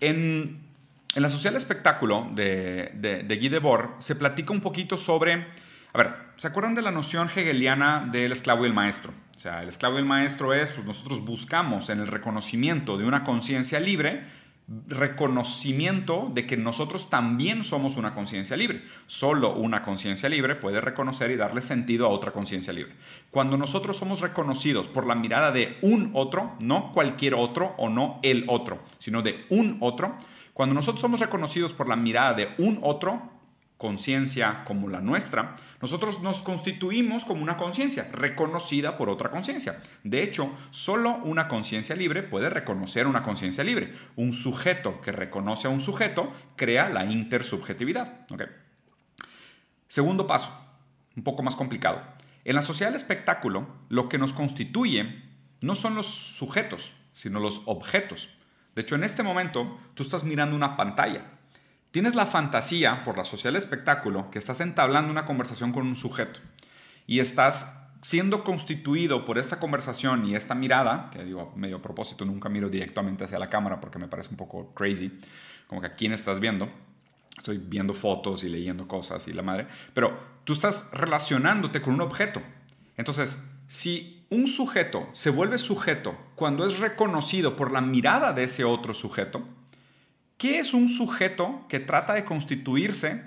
En, 0.00 0.60
en, 1.14 1.22
la 1.22 1.28
social 1.28 1.56
espectáculo 1.56 2.28
de, 2.34 2.90
de, 2.94 3.36
Guy 3.36 3.48
Debord 3.48 4.00
se 4.00 4.16
platica 4.16 4.52
un 4.52 4.60
poquito 4.60 4.96
sobre, 4.96 5.46
a 5.92 5.98
ver, 5.98 6.14
¿se 6.36 6.48
acuerdan 6.48 6.74
de 6.74 6.82
la 6.82 6.90
noción 6.90 7.28
hegeliana 7.28 8.08
del 8.10 8.32
esclavo 8.32 8.64
y 8.64 8.68
el 8.68 8.74
maestro? 8.74 9.12
O 9.36 9.38
sea, 9.38 9.62
el 9.62 9.68
esclavo 9.68 9.96
y 9.96 9.98
el 10.00 10.04
maestro 10.04 10.52
es, 10.52 10.72
pues 10.72 10.86
nosotros 10.86 11.24
buscamos 11.24 11.88
en 11.88 12.00
el 12.00 12.08
reconocimiento 12.08 12.98
de 12.98 13.06
una 13.06 13.24
conciencia 13.24 13.80
libre, 13.80 14.24
reconocimiento 14.86 16.30
de 16.32 16.46
que 16.46 16.56
nosotros 16.56 17.10
también 17.10 17.64
somos 17.64 17.96
una 17.96 18.14
conciencia 18.14 18.56
libre. 18.56 18.84
Solo 19.06 19.54
una 19.54 19.82
conciencia 19.82 20.28
libre 20.28 20.54
puede 20.54 20.80
reconocer 20.80 21.32
y 21.32 21.36
darle 21.36 21.60
sentido 21.60 22.06
a 22.06 22.10
otra 22.10 22.32
conciencia 22.32 22.72
libre. 22.72 22.94
Cuando 23.32 23.56
nosotros 23.56 23.96
somos 23.96 24.20
reconocidos 24.20 24.86
por 24.86 25.06
la 25.06 25.16
mirada 25.16 25.50
de 25.50 25.78
un 25.82 26.12
otro, 26.14 26.52
no 26.60 26.92
cualquier 26.92 27.34
otro 27.34 27.74
o 27.78 27.88
no 27.88 28.20
el 28.22 28.44
otro, 28.48 28.78
sino 28.98 29.22
de 29.22 29.44
un 29.50 29.78
otro, 29.80 30.16
cuando 30.54 30.74
nosotros 30.74 31.00
somos 31.00 31.20
reconocidos 31.20 31.72
por 31.72 31.88
la 31.88 31.96
mirada 31.96 32.34
de 32.34 32.54
un 32.58 32.78
otro, 32.82 33.39
conciencia 33.80 34.62
como 34.64 34.88
la 34.88 35.00
nuestra, 35.00 35.56
nosotros 35.80 36.20
nos 36.20 36.42
constituimos 36.42 37.24
como 37.24 37.42
una 37.42 37.56
conciencia 37.56 38.10
reconocida 38.12 38.98
por 38.98 39.08
otra 39.08 39.30
conciencia. 39.30 39.80
De 40.04 40.22
hecho, 40.22 40.52
solo 40.70 41.16
una 41.24 41.48
conciencia 41.48 41.96
libre 41.96 42.22
puede 42.22 42.50
reconocer 42.50 43.06
una 43.06 43.22
conciencia 43.22 43.64
libre. 43.64 43.94
Un 44.16 44.34
sujeto 44.34 45.00
que 45.00 45.12
reconoce 45.12 45.66
a 45.66 45.70
un 45.70 45.80
sujeto 45.80 46.30
crea 46.56 46.90
la 46.90 47.06
intersubjetividad. 47.06 48.26
Segundo 49.88 50.26
paso, 50.26 50.52
un 51.16 51.24
poco 51.24 51.42
más 51.42 51.56
complicado. 51.56 52.02
En 52.44 52.56
la 52.56 52.62
sociedad 52.62 52.90
del 52.90 53.00
espectáculo, 53.00 53.66
lo 53.88 54.10
que 54.10 54.18
nos 54.18 54.34
constituye 54.34 55.22
no 55.62 55.74
son 55.74 55.94
los 55.94 56.06
sujetos, 56.06 56.92
sino 57.14 57.40
los 57.40 57.62
objetos. 57.64 58.28
De 58.74 58.82
hecho, 58.82 58.94
en 58.94 59.04
este 59.04 59.22
momento, 59.22 59.80
tú 59.94 60.02
estás 60.02 60.22
mirando 60.22 60.54
una 60.54 60.76
pantalla 60.76 61.39
Tienes 61.90 62.14
la 62.14 62.26
fantasía, 62.26 63.02
por 63.02 63.18
la 63.18 63.24
social 63.24 63.56
espectáculo, 63.56 64.30
que 64.30 64.38
estás 64.38 64.60
entablando 64.60 65.10
una 65.10 65.26
conversación 65.26 65.72
con 65.72 65.86
un 65.86 65.96
sujeto 65.96 66.38
y 67.06 67.18
estás 67.18 67.76
siendo 68.02 68.44
constituido 68.44 69.24
por 69.24 69.38
esta 69.38 69.58
conversación 69.58 70.24
y 70.24 70.36
esta 70.36 70.54
mirada, 70.54 71.10
que 71.12 71.24
digo, 71.24 71.52
medio 71.56 71.82
propósito, 71.82 72.24
nunca 72.24 72.48
miro 72.48 72.68
directamente 72.68 73.24
hacia 73.24 73.38
la 73.38 73.50
cámara 73.50 73.80
porque 73.80 73.98
me 73.98 74.06
parece 74.06 74.30
un 74.30 74.36
poco 74.36 74.72
crazy, 74.72 75.18
como 75.66 75.80
que 75.80 75.88
a 75.88 75.94
quién 75.94 76.12
estás 76.12 76.38
viendo. 76.38 76.68
Estoy 77.36 77.58
viendo 77.58 77.94
fotos 77.94 78.44
y 78.44 78.48
leyendo 78.48 78.86
cosas 78.86 79.26
y 79.26 79.32
la 79.32 79.42
madre, 79.42 79.66
pero 79.94 80.18
tú 80.44 80.52
estás 80.52 80.90
relacionándote 80.92 81.80
con 81.80 81.94
un 81.94 82.02
objeto. 82.02 82.42
Entonces, 82.96 83.42
si 83.66 84.26
un 84.30 84.46
sujeto 84.46 85.08
se 85.12 85.30
vuelve 85.30 85.58
sujeto 85.58 86.16
cuando 86.34 86.66
es 86.66 86.78
reconocido 86.78 87.56
por 87.56 87.72
la 87.72 87.80
mirada 87.80 88.32
de 88.32 88.44
ese 88.44 88.64
otro 88.64 88.94
sujeto, 88.94 89.42
¿Qué 90.40 90.58
es 90.58 90.72
un 90.72 90.88
sujeto 90.88 91.66
que 91.68 91.80
trata 91.80 92.14
de 92.14 92.24
constituirse 92.24 93.26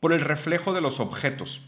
por 0.00 0.14
el 0.14 0.22
reflejo 0.22 0.72
de 0.72 0.80
los 0.80 0.98
objetos? 0.98 1.60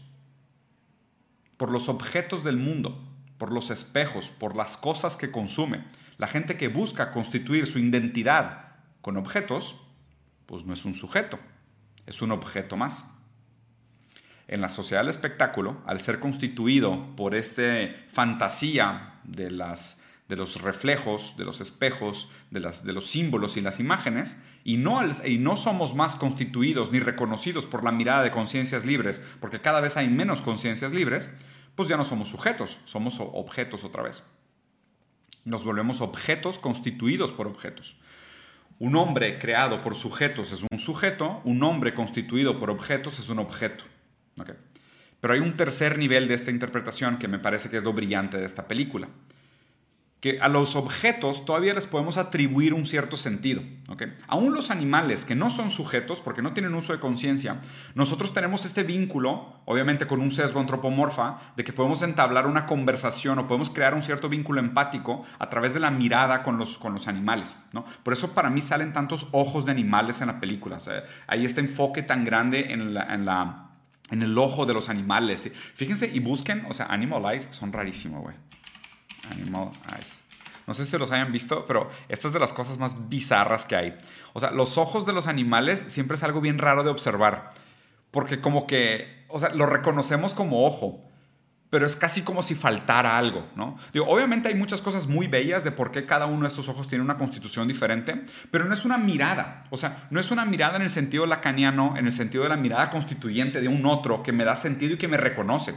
Por 1.57 1.69
los 1.69 1.89
objetos 1.89 2.43
del 2.43 2.57
mundo, 2.57 2.99
por 3.37 3.51
los 3.51 3.69
espejos, 3.69 4.29
por 4.29 4.55
las 4.55 4.75
cosas 4.75 5.15
que 5.15 5.29
consume. 5.29 5.83
La 6.17 6.25
gente 6.25 6.57
que 6.57 6.69
busca 6.69 7.11
constituir 7.11 7.67
su 7.67 7.77
identidad 7.77 8.77
con 9.01 9.15
objetos, 9.15 9.79
pues 10.47 10.65
no 10.65 10.73
es 10.73 10.85
un 10.85 10.95
sujeto, 10.95 11.37
es 12.07 12.23
un 12.23 12.31
objeto 12.31 12.75
más. 12.75 13.07
En 14.47 14.59
la 14.59 14.69
sociedad 14.69 15.03
del 15.03 15.11
espectáculo, 15.11 15.83
al 15.85 15.99
ser 15.99 16.19
constituido 16.19 17.15
por 17.15 17.35
esta 17.35 17.93
fantasía 18.09 19.19
de, 19.23 19.51
las, 19.51 20.01
de 20.29 20.35
los 20.35 20.61
reflejos, 20.61 21.35
de 21.37 21.45
los 21.45 21.59
espejos, 21.59 22.29
de, 22.49 22.59
las, 22.59 22.85
de 22.85 22.93
los 22.93 23.07
símbolos 23.07 23.57
y 23.57 23.61
las 23.61 23.79
imágenes, 23.79 24.37
y 24.63 24.77
no, 24.77 25.01
y 25.25 25.37
no 25.37 25.57
somos 25.57 25.95
más 25.95 26.15
constituidos 26.15 26.91
ni 26.91 26.99
reconocidos 26.99 27.65
por 27.65 27.83
la 27.83 27.91
mirada 27.91 28.23
de 28.23 28.31
conciencias 28.31 28.85
libres, 28.85 29.21
porque 29.41 29.61
cada 29.61 29.81
vez 29.81 29.97
hay 29.97 30.07
menos 30.07 30.41
conciencias 30.41 30.93
libres, 30.93 31.29
pues 31.75 31.89
ya 31.89 31.97
no 31.97 32.05
somos 32.05 32.29
sujetos, 32.29 32.79
somos 32.85 33.17
objetos 33.19 33.83
otra 33.83 34.03
vez. 34.03 34.23
Nos 35.43 35.65
volvemos 35.65 35.99
objetos 35.99 36.57
constituidos 36.57 37.33
por 37.33 37.47
objetos. 37.47 37.97
Un 38.79 38.95
hombre 38.95 39.39
creado 39.39 39.81
por 39.81 39.95
sujetos 39.95 40.51
es 40.51 40.63
un 40.71 40.79
sujeto, 40.79 41.41
un 41.43 41.61
hombre 41.63 41.93
constituido 41.93 42.57
por 42.57 42.69
objetos 42.69 43.19
es 43.19 43.27
un 43.29 43.39
objeto. 43.39 43.83
Pero 45.19 45.33
hay 45.33 45.39
un 45.41 45.55
tercer 45.55 45.97
nivel 45.97 46.27
de 46.27 46.35
esta 46.35 46.51
interpretación 46.51 47.17
que 47.17 47.27
me 47.27 47.39
parece 47.39 47.69
que 47.69 47.77
es 47.77 47.83
lo 47.83 47.93
brillante 47.93 48.37
de 48.37 48.45
esta 48.45 48.67
película 48.67 49.09
que 50.23 50.39
a 50.39 50.47
los 50.47 50.77
objetos 50.77 51.43
todavía 51.43 51.73
les 51.73 51.85
podemos 51.85 52.15
atribuir 52.17 52.73
un 52.73 52.85
cierto 52.85 53.17
sentido. 53.17 53.61
¿okay? 53.89 54.13
Aún 54.29 54.53
los 54.53 54.71
animales 54.71 55.25
que 55.25 55.35
no 55.35 55.49
son 55.49 55.69
sujetos, 55.69 56.21
porque 56.21 56.41
no 56.41 56.53
tienen 56.53 56.73
uso 56.75 56.93
de 56.93 57.01
conciencia, 57.01 57.59
nosotros 57.93 58.33
tenemos 58.33 58.63
este 58.63 58.83
vínculo, 58.83 59.59
obviamente 59.65 60.07
con 60.07 60.21
un 60.21 60.31
sesgo 60.31 60.61
antropomorfa, 60.61 61.39
de 61.57 61.65
que 61.65 61.73
podemos 61.73 62.03
entablar 62.03 62.47
una 62.47 62.67
conversación 62.67 63.37
o 63.37 63.47
podemos 63.47 63.69
crear 63.69 63.93
un 63.93 64.01
cierto 64.01 64.29
vínculo 64.29 64.61
empático 64.61 65.25
a 65.39 65.49
través 65.49 65.73
de 65.73 65.81
la 65.81 65.91
mirada 65.91 66.41
con 66.41 66.57
los, 66.57 66.77
con 66.77 66.93
los 66.93 67.09
animales. 67.09 67.57
¿no? 67.73 67.83
Por 68.03 68.13
eso 68.13 68.31
para 68.31 68.49
mí 68.49 68.61
salen 68.61 68.93
tantos 68.93 69.27
ojos 69.33 69.65
de 69.65 69.71
animales 69.71 70.21
en 70.21 70.27
la 70.27 70.39
película. 70.39 70.77
hay 71.27 71.43
este 71.43 71.59
enfoque 71.59 72.01
tan 72.01 72.23
grande 72.23 72.71
en 72.71 72.93
la, 72.93 73.13
en 73.13 73.25
la 73.25 73.69
en 74.09 74.21
el 74.21 74.37
ojo 74.37 74.65
de 74.65 74.73
los 74.73 74.87
animales. 74.87 75.51
Fíjense 75.73 76.09
y 76.13 76.19
busquen, 76.19 76.65
o 76.69 76.73
sea, 76.73 76.85
Animal 76.85 77.25
Eyes 77.25 77.49
son 77.51 77.73
rarísimos, 77.73 78.21
güey. 78.21 78.35
No 80.65 80.73
sé 80.73 80.85
si 80.85 80.97
los 80.97 81.11
hayan 81.11 81.31
visto, 81.31 81.65
pero 81.65 81.89
esta 82.07 82.27
es 82.27 82.33
de 82.33 82.39
las 82.39 82.53
cosas 82.53 82.77
más 82.77 83.09
bizarras 83.09 83.65
que 83.65 83.75
hay. 83.75 83.97
O 84.33 84.39
sea, 84.39 84.51
los 84.51 84.77
ojos 84.77 85.05
de 85.05 85.13
los 85.13 85.27
animales 85.27 85.85
siempre 85.87 86.15
es 86.15 86.23
algo 86.23 86.41
bien 86.41 86.57
raro 86.57 86.83
de 86.83 86.89
observar. 86.89 87.51
Porque 88.11 88.39
como 88.39 88.67
que, 88.67 89.25
o 89.27 89.39
sea, 89.39 89.49
lo 89.49 89.65
reconocemos 89.65 90.33
como 90.33 90.65
ojo, 90.65 91.03
pero 91.73 91.87
es 91.87 91.95
casi 91.95 92.21
como 92.21 92.43
si 92.43 92.53
faltara 92.53 93.17
algo, 93.17 93.47
¿no? 93.55 93.79
Obviamente 94.05 94.47
hay 94.47 94.53
muchas 94.53 94.83
cosas 94.83 95.07
muy 95.07 95.25
bellas 95.25 95.63
de 95.63 95.71
por 95.71 95.91
qué 95.91 96.05
cada 96.05 96.27
uno 96.27 96.43
de 96.43 96.49
estos 96.49 96.69
ojos 96.69 96.87
tiene 96.87 97.03
una 97.03 97.17
constitución 97.17 97.67
diferente, 97.67 98.25
pero 98.51 98.65
no 98.65 98.75
es 98.75 98.85
una 98.85 98.99
mirada, 98.99 99.65
o 99.71 99.77
sea, 99.77 100.05
no 100.11 100.19
es 100.19 100.29
una 100.29 100.45
mirada 100.45 100.75
en 100.75 100.83
el 100.83 100.91
sentido 100.91 101.25
lacaniano, 101.25 101.95
en 101.97 102.05
el 102.05 102.11
sentido 102.11 102.43
de 102.43 102.49
la 102.49 102.57
mirada 102.57 102.91
constituyente 102.91 103.59
de 103.59 103.69
un 103.69 103.87
otro 103.87 104.21
que 104.21 104.31
me 104.31 104.45
da 104.45 104.55
sentido 104.55 104.93
y 104.93 104.97
que 104.97 105.07
me 105.07 105.17
reconoce. 105.17 105.73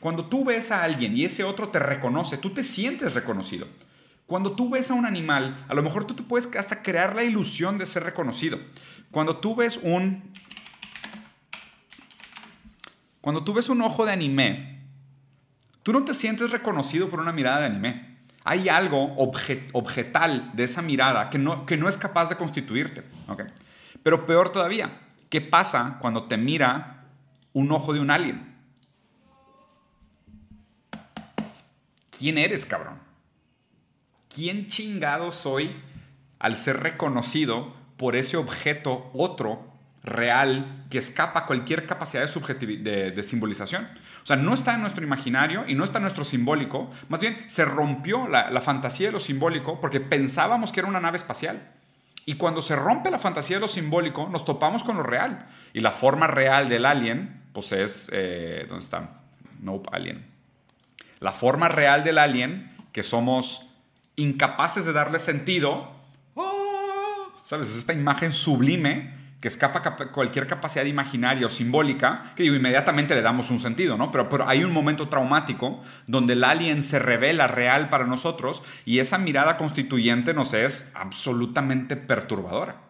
Cuando 0.00 0.24
tú 0.26 0.44
ves 0.44 0.70
a 0.70 0.82
alguien 0.82 1.16
y 1.16 1.26
ese 1.26 1.44
otro 1.44 1.68
te 1.68 1.78
reconoce, 1.78 2.38
tú 2.38 2.50
te 2.50 2.64
sientes 2.64 3.14
reconocido. 3.14 3.68
Cuando 4.26 4.52
tú 4.52 4.70
ves 4.70 4.90
a 4.90 4.94
un 4.94 5.06
animal, 5.06 5.66
a 5.68 5.74
lo 5.74 5.82
mejor 5.82 6.06
tú 6.06 6.14
te 6.14 6.22
puedes 6.22 6.54
hasta 6.56 6.82
crear 6.82 7.14
la 7.14 7.22
ilusión 7.22 7.78
de 7.78 7.84
ser 7.84 8.04
reconocido. 8.04 8.58
Cuando 9.10 9.36
tú 9.36 9.54
ves 9.54 9.78
un... 9.82 10.32
Cuando 13.20 13.44
tú 13.44 13.52
ves 13.52 13.68
un 13.68 13.82
ojo 13.82 14.06
de 14.06 14.12
anime, 14.12 14.86
tú 15.82 15.92
no 15.92 16.04
te 16.04 16.14
sientes 16.14 16.50
reconocido 16.50 17.10
por 17.10 17.20
una 17.20 17.32
mirada 17.32 17.60
de 17.60 17.66
anime. 17.66 18.16
Hay 18.44 18.70
algo 18.70 19.14
objetal 19.16 20.50
de 20.54 20.64
esa 20.64 20.80
mirada 20.80 21.28
que 21.28 21.36
no, 21.36 21.66
que 21.66 21.76
no 21.76 21.88
es 21.90 21.98
capaz 21.98 22.30
de 22.30 22.36
constituirte. 22.36 23.04
Pero 24.02 24.24
peor 24.24 24.50
todavía, 24.50 25.00
¿qué 25.28 25.42
pasa 25.42 25.98
cuando 26.00 26.24
te 26.24 26.38
mira 26.38 27.04
un 27.52 27.70
ojo 27.72 27.92
de 27.92 28.00
un 28.00 28.10
alien? 28.10 28.49
¿Quién 32.20 32.36
eres, 32.36 32.66
cabrón? 32.66 32.98
¿Quién 34.28 34.68
chingado 34.68 35.32
soy 35.32 35.74
al 36.38 36.56
ser 36.56 36.80
reconocido 36.80 37.74
por 37.96 38.14
ese 38.14 38.36
objeto 38.36 39.10
otro, 39.14 39.72
real, 40.02 40.84
que 40.90 40.98
escapa 40.98 41.40
a 41.40 41.46
cualquier 41.46 41.86
capacidad 41.86 42.28
de, 42.28 43.10
de, 43.10 43.22
simbolización? 43.22 43.88
O 44.22 44.26
sea, 44.26 44.36
no 44.36 44.52
está 44.52 44.74
en 44.74 44.82
nuestro 44.82 45.02
imaginario 45.02 45.64
y 45.66 45.74
no 45.74 45.82
está 45.82 45.96
en 45.96 46.02
nuestro 46.02 46.24
simbólico. 46.24 46.90
Más 47.08 47.20
bien, 47.20 47.42
se 47.48 47.64
rompió 47.64 48.28
la, 48.28 48.50
la 48.50 48.60
fantasía 48.60 49.06
de 49.06 49.12
lo 49.12 49.20
simbólico 49.20 49.80
porque 49.80 50.00
pensábamos 50.00 50.72
que 50.72 50.80
era 50.80 50.88
una 50.88 51.00
nave 51.00 51.16
espacial. 51.16 51.72
Y 52.26 52.34
cuando 52.34 52.60
se 52.60 52.76
rompe 52.76 53.10
la 53.10 53.18
fantasía 53.18 53.56
de 53.56 53.60
lo 53.60 53.68
simbólico, 53.68 54.28
nos 54.28 54.44
topamos 54.44 54.84
con 54.84 54.98
lo 54.98 55.02
real. 55.02 55.46
Y 55.72 55.80
la 55.80 55.90
forma 55.90 56.26
real 56.26 56.68
del 56.68 56.84
alien, 56.84 57.44
pues 57.54 57.72
es... 57.72 58.10
Eh, 58.12 58.66
¿Dónde 58.68 58.84
está? 58.84 59.22
Nope, 59.60 59.88
alien 59.90 60.29
la 61.20 61.32
forma 61.32 61.68
real 61.68 62.02
del 62.02 62.18
alien, 62.18 62.74
que 62.92 63.02
somos 63.02 63.66
incapaces 64.16 64.84
de 64.84 64.92
darle 64.92 65.18
sentido, 65.18 65.92
¡oh! 66.34 67.32
¿sabes? 67.44 67.68
Es 67.68 67.76
esta 67.76 67.92
imagen 67.92 68.32
sublime 68.32 69.20
que 69.40 69.48
escapa 69.48 69.82
cualquier 70.12 70.46
capacidad 70.46 70.84
imaginaria 70.84 71.46
o 71.46 71.50
simbólica, 71.50 72.32
que 72.36 72.44
inmediatamente 72.44 73.14
le 73.14 73.22
damos 73.22 73.50
un 73.50 73.58
sentido, 73.58 73.96
¿no? 73.96 74.12
Pero, 74.12 74.28
pero 74.28 74.46
hay 74.46 74.64
un 74.64 74.72
momento 74.72 75.08
traumático 75.08 75.82
donde 76.06 76.34
el 76.34 76.44
alien 76.44 76.82
se 76.82 76.98
revela 76.98 77.46
real 77.46 77.88
para 77.88 78.04
nosotros 78.04 78.62
y 78.84 78.98
esa 78.98 79.16
mirada 79.16 79.56
constituyente 79.56 80.34
nos 80.34 80.52
es 80.52 80.92
absolutamente 80.94 81.96
perturbadora. 81.96 82.89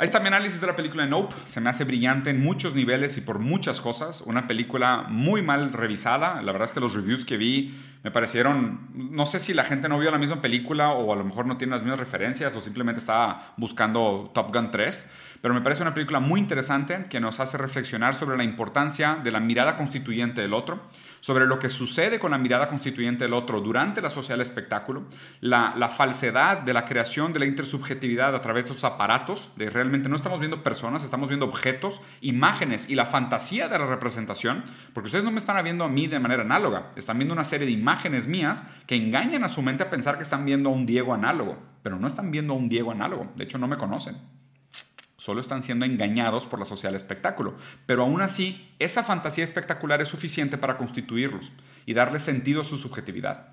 Ahí 0.00 0.06
está 0.06 0.18
mi 0.18 0.28
análisis 0.28 0.62
de 0.62 0.66
la 0.66 0.76
película 0.76 1.04
Nope. 1.04 1.34
Se 1.44 1.60
me 1.60 1.68
hace 1.68 1.84
brillante 1.84 2.30
en 2.30 2.40
muchos 2.40 2.74
niveles 2.74 3.18
y 3.18 3.20
por 3.20 3.38
muchas 3.38 3.82
cosas. 3.82 4.22
Una 4.22 4.46
película 4.46 5.04
muy 5.06 5.42
mal 5.42 5.74
revisada. 5.74 6.40
La 6.40 6.52
verdad 6.52 6.68
es 6.68 6.72
que 6.72 6.80
los 6.80 6.94
reviews 6.94 7.26
que 7.26 7.36
vi 7.36 7.78
Me 8.02 8.10
parecieron, 8.10 8.88
no 8.94 9.26
sé 9.26 9.38
si 9.40 9.52
la 9.52 9.64
gente 9.64 9.90
no 9.90 9.98
vio 9.98 10.10
la 10.10 10.16
misma 10.16 10.40
película 10.40 10.92
o 10.92 11.12
a 11.12 11.16
lo 11.16 11.24
mejor 11.24 11.44
no 11.44 11.58
tiene 11.58 11.72
las 11.72 11.82
mismas 11.82 12.00
referencias 12.00 12.56
o 12.56 12.62
simplemente 12.62 12.98
estaba 12.98 13.52
buscando 13.58 14.30
Top 14.32 14.54
Gun 14.54 14.70
3, 14.70 15.10
pero 15.40 15.54
me 15.54 15.60
parece 15.60 15.82
una 15.82 15.94
película 15.94 16.20
muy 16.20 16.40
interesante 16.40 17.06
que 17.08 17.20
nos 17.20 17.40
hace 17.40 17.56
reflexionar 17.56 18.14
sobre 18.14 18.36
la 18.36 18.44
importancia 18.44 19.18
de 19.22 19.30
la 19.30 19.40
mirada 19.40 19.76
constituyente 19.76 20.40
del 20.42 20.52
otro, 20.52 20.82
sobre 21.20 21.46
lo 21.46 21.58
que 21.58 21.68
sucede 21.68 22.18
con 22.18 22.30
la 22.30 22.38
mirada 22.38 22.68
constituyente 22.68 23.24
del 23.24 23.34
otro 23.34 23.60
durante 23.60 24.00
la 24.00 24.10
social 24.10 24.40
espectáculo, 24.40 25.04
la, 25.40 25.74
la 25.76 25.88
falsedad 25.88 26.58
de 26.58 26.72
la 26.72 26.84
creación 26.84 27.32
de 27.32 27.40
la 27.40 27.46
intersubjetividad 27.46 28.34
a 28.34 28.40
través 28.40 28.66
de 28.66 28.72
esos 28.72 28.84
aparatos, 28.84 29.52
de 29.56 29.70
realmente 29.70 30.08
no 30.08 30.16
estamos 30.16 30.40
viendo 30.40 30.62
personas, 30.62 31.04
estamos 31.04 31.28
viendo 31.28 31.46
objetos, 31.46 32.00
imágenes 32.20 32.88
y 32.88 32.94
la 32.94 33.06
fantasía 33.06 33.68
de 33.68 33.78
la 33.78 33.86
representación, 33.86 34.64
porque 34.92 35.06
ustedes 35.06 35.24
no 35.24 35.30
me 35.30 35.38
están 35.38 35.62
viendo 35.62 35.84
a 35.84 35.88
mí 35.88 36.06
de 36.06 36.20
manera 36.20 36.42
análoga, 36.42 36.92
están 36.96 37.18
viendo 37.18 37.34
una 37.34 37.44
serie 37.44 37.66
de 37.66 37.72
imágenes 37.72 38.26
mías 38.26 38.64
que 38.86 38.96
engañan 38.96 39.44
a 39.44 39.48
su 39.48 39.62
mente 39.62 39.82
a 39.82 39.90
pensar 39.90 40.16
que 40.16 40.22
están 40.22 40.44
viendo 40.44 40.70
a 40.70 40.72
un 40.72 40.86
Diego 40.86 41.12
análogo, 41.12 41.58
pero 41.82 41.98
no 41.98 42.06
están 42.06 42.30
viendo 42.30 42.54
a 42.54 42.56
un 42.56 42.68
Diego 42.68 42.90
análogo, 42.90 43.30
de 43.36 43.44
hecho 43.44 43.58
no 43.58 43.68
me 43.68 43.76
conocen. 43.76 44.16
Solo 45.20 45.42
están 45.42 45.62
siendo 45.62 45.84
engañados 45.84 46.46
por 46.46 46.58
la 46.58 46.64
social 46.64 46.94
espectáculo. 46.94 47.54
Pero 47.84 48.04
aún 48.04 48.22
así, 48.22 48.66
esa 48.78 49.02
fantasía 49.02 49.44
espectacular 49.44 50.00
es 50.00 50.08
suficiente 50.08 50.56
para 50.56 50.78
constituirlos 50.78 51.52
y 51.84 51.92
darle 51.92 52.18
sentido 52.18 52.62
a 52.62 52.64
su 52.64 52.78
subjetividad. 52.78 53.48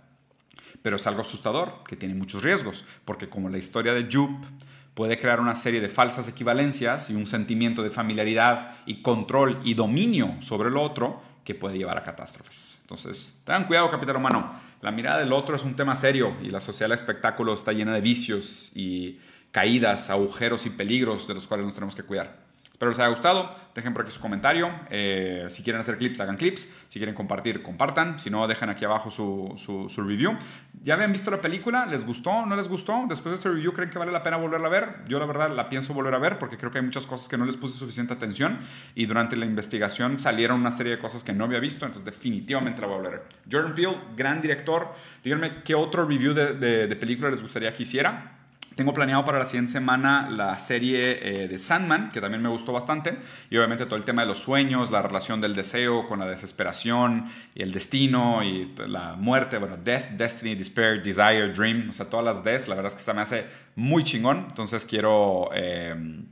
Pero 0.82 0.96
es 0.96 1.06
algo 1.08 1.24
asustador, 1.24 1.84
que 1.86 1.98
tiene 1.98 2.16
muchos 2.16 2.42
riesgos, 2.42 2.86
porque 3.04 3.28
como 3.28 3.50
la 3.50 3.58
historia 3.58 3.94
de 3.94 4.08
Jupe 4.10 4.48
puede 4.94 5.20
crear 5.20 5.42
una 5.42 5.56
serie 5.56 5.82
de 5.82 5.90
falsas 5.90 6.30
equivalencias 6.30 7.10
y 7.10 7.16
un 7.16 7.28
sentimiento 7.28 7.84
de 7.84 7.92
familiaridad 7.92 8.78
y 8.86 9.02
control 9.02 9.60
y 9.66 9.74
dominio 9.74 10.38
sobre 10.40 10.70
el 10.70 10.78
otro 10.78 11.22
que 11.44 11.54
puede 11.54 11.78
llevar 11.78 11.98
a 11.98 12.04
catástrofes. 12.04 12.78
Entonces, 12.80 13.38
tengan 13.44 13.66
cuidado, 13.66 13.92
capitán 13.92 14.16
humano. 14.16 14.58
La 14.80 14.92
mirada 14.92 15.20
del 15.20 15.34
otro 15.34 15.58
es 15.58 15.64
un 15.64 15.76
tema 15.76 15.98
serio 15.98 16.38
y 16.42 16.48
la 16.48 16.62
social 16.62 16.94
espectáculo 16.94 17.54
está 17.54 17.74
llena 17.74 17.94
de 17.94 18.00
vicios 18.00 18.72
y 18.74 19.20
caídas, 19.58 20.12
agujeros 20.12 20.68
y 20.68 20.70
peligros 20.70 21.28
de 21.28 21.34
los 21.34 21.48
cuales 21.48 21.66
nos 21.66 21.74
tenemos 21.74 21.96
que 21.96 22.04
cuidar. 22.04 22.46
Espero 22.72 22.92
les 22.92 23.00
haya 23.00 23.08
gustado. 23.08 23.56
Dejen 23.74 23.92
por 23.92 24.04
aquí 24.04 24.12
su 24.12 24.22
comentario. 24.22 24.70
Eh, 24.92 25.48
si 25.50 25.64
quieren 25.64 25.80
hacer 25.80 25.98
clips, 25.98 26.20
hagan 26.20 26.38
clips. 26.38 26.72
Si 26.90 27.00
quieren 27.00 27.16
compartir, 27.16 27.64
compartan. 27.64 28.20
Si 28.20 28.30
no, 28.30 28.48
dejen 28.48 28.70
aquí 28.70 28.86
abajo 28.86 29.10
su, 29.10 29.56
su, 29.58 30.04
review. 30.04 30.38
¿Ya 30.84 30.94
habían 30.94 31.12
visto 31.12 31.32
la 31.32 31.42
película? 31.42 31.88
¿Les 31.88 32.06
gustó? 32.06 32.46
¿No 32.46 32.56
les 32.56 32.70
gustó? 32.70 33.06
Después 33.10 33.32
de 33.32 33.36
este 33.38 33.50
review, 33.50 33.74
¿creen 33.74 33.90
que 33.90 33.98
vale 33.98 34.12
la 34.12 34.22
pena 34.22 34.38
volverla 34.38 34.68
a 34.68 34.70
ver? 34.70 34.96
Yo 35.08 35.18
la 35.18 35.26
verdad 35.26 35.50
la 35.50 35.70
pienso 35.70 35.96
volver 35.96 36.14
a 36.14 36.20
ver 36.20 36.38
porque 36.38 36.56
creo 36.56 36.70
que 36.72 36.78
hay 36.78 36.86
muchas 36.86 37.08
cosas 37.08 37.28
que 37.28 37.36
no 37.36 37.46
les 37.46 37.58
puse 37.58 37.80
suficiente 37.80 38.14
atención 38.14 38.60
y 38.94 39.08
durante 39.08 39.36
la 39.36 39.48
investigación 39.48 40.20
salieron 40.20 40.60
una 40.60 40.70
serie 40.70 40.92
de 40.92 41.00
cosas 41.00 41.24
que 41.24 41.34
no 41.34 41.46
había 41.46 41.60
visto, 41.60 41.88
entonces 41.88 42.06
definitivamente 42.06 42.80
la 42.80 42.86
voy 42.86 42.98
a 42.98 42.98
volver 43.00 43.14
a 43.16 43.18
ver. 43.18 43.28
Jordan 43.52 43.74
Peele, 43.74 43.98
gran 44.16 44.40
director. 44.40 44.94
Díganme 45.24 45.64
qué 45.64 45.74
otro 45.74 46.06
review 46.06 46.36
de, 46.36 46.54
de, 46.54 46.86
de 46.86 46.96
película 46.96 47.32
les 47.32 47.42
gustaría 47.42 47.74
que 47.74 47.82
hiciera. 47.82 48.37
Tengo 48.78 48.94
planeado 48.94 49.26
para 49.26 49.40
la 49.40 49.46
siguiente 49.46 49.72
semana 49.72 50.30
la 50.30 50.60
serie 50.60 51.18
eh, 51.24 51.48
de 51.48 51.58
Sandman, 51.58 52.12
que 52.12 52.22
también 52.22 52.44
me 52.44 52.50
gustó 52.50 52.72
bastante, 52.72 53.18
y 53.50 53.58
obviamente 53.58 53.88
todo 53.88 53.96
el 53.96 54.06
tema 54.06 54.22
de 54.22 54.28
los 54.28 54.38
sueños, 54.38 54.92
la 54.92 55.02
relación 55.02 55.42
del 55.42 55.56
deseo 55.56 56.08
con 56.08 56.20
la 56.20 56.28
desesperación, 56.28 57.28
y 57.56 57.64
el 57.64 57.72
destino, 57.72 58.44
y 58.44 58.72
la 58.88 59.16
muerte, 59.16 59.58
bueno, 59.58 59.78
Death, 59.84 60.10
Destiny, 60.12 60.54
Despair, 60.54 61.02
Desire, 61.02 61.52
Dream, 61.54 61.90
o 61.90 61.94
sea, 61.94 62.08
todas 62.08 62.24
las 62.24 62.44
Ds, 62.44 62.68
la 62.68 62.76
verdad 62.76 62.92
es 62.92 62.96
que 62.96 63.02
se 63.02 63.14
me 63.16 63.22
hace 63.22 63.48
muy 63.76 64.04
chingón, 64.04 64.46
entonces 64.48 64.86
quiero... 64.86 65.50
Em, 65.54 66.28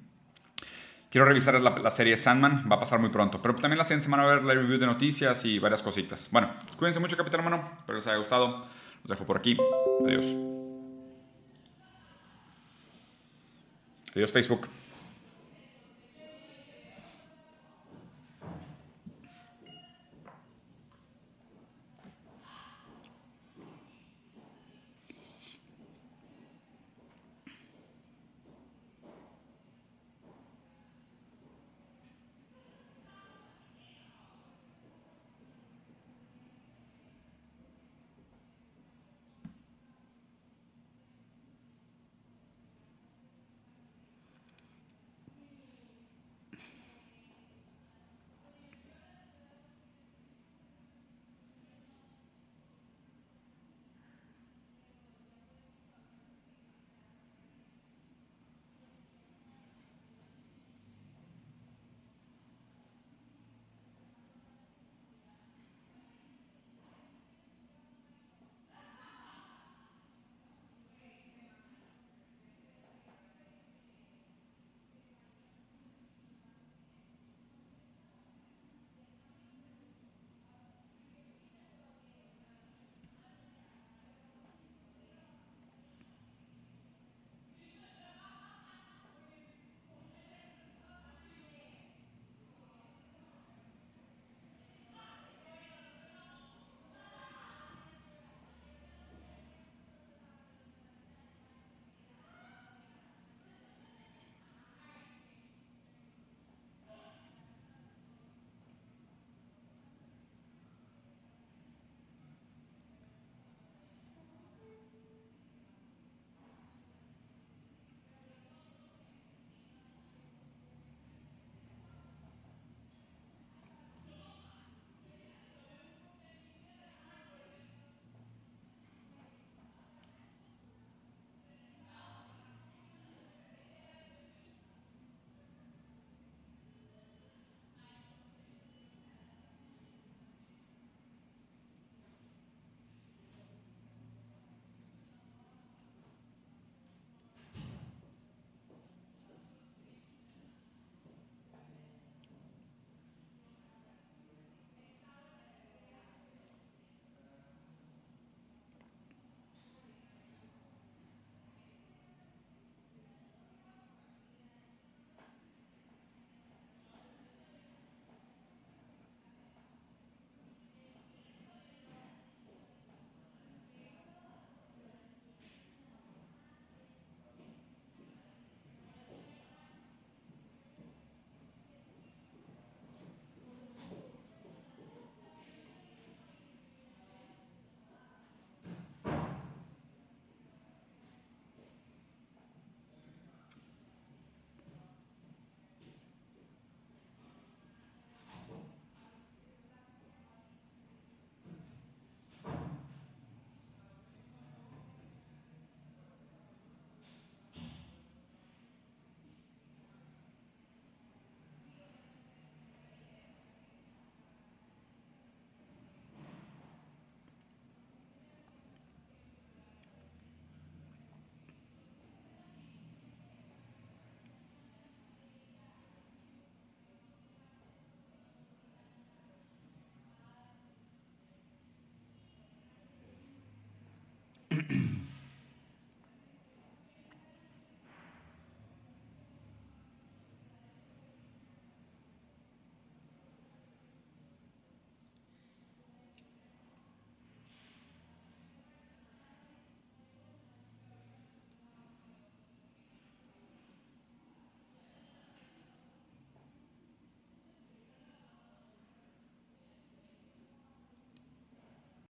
quiero 1.10 1.26
revisar 1.26 1.60
la, 1.60 1.90
serie 1.90 2.16
Sandman, 2.16 2.68
va 2.72 2.76
a 2.76 2.80
pasar 2.80 3.00
muy 3.00 3.10
pronto. 3.10 3.42
Pero 3.42 3.56
también 3.56 3.78
la 3.80 3.86
siguiente 3.86 4.04
semana 4.04 4.26
va 4.26 4.34
a 4.34 4.36
ver 4.36 4.44
la 4.44 4.54
review 4.54 4.78
de 4.78 4.86
noticias 4.86 5.46
y 5.46 5.58
varias 5.60 5.82
cositas. 5.82 6.28
Bueno, 6.30 6.52
cuídense 6.78 7.00
mucho, 7.00 7.16
Capitán 7.16 7.40
Hermano. 7.40 7.72
Espero 7.80 7.98
les 7.98 8.06
haya 8.06 8.18
gustado. 8.18 8.66
Los 9.04 9.18
dejo 9.18 9.26
por 9.26 9.38
aquí. 9.38 9.58
Adiós. 10.06 10.55
Adiós 14.16 14.32
Facebook. 14.32 14.70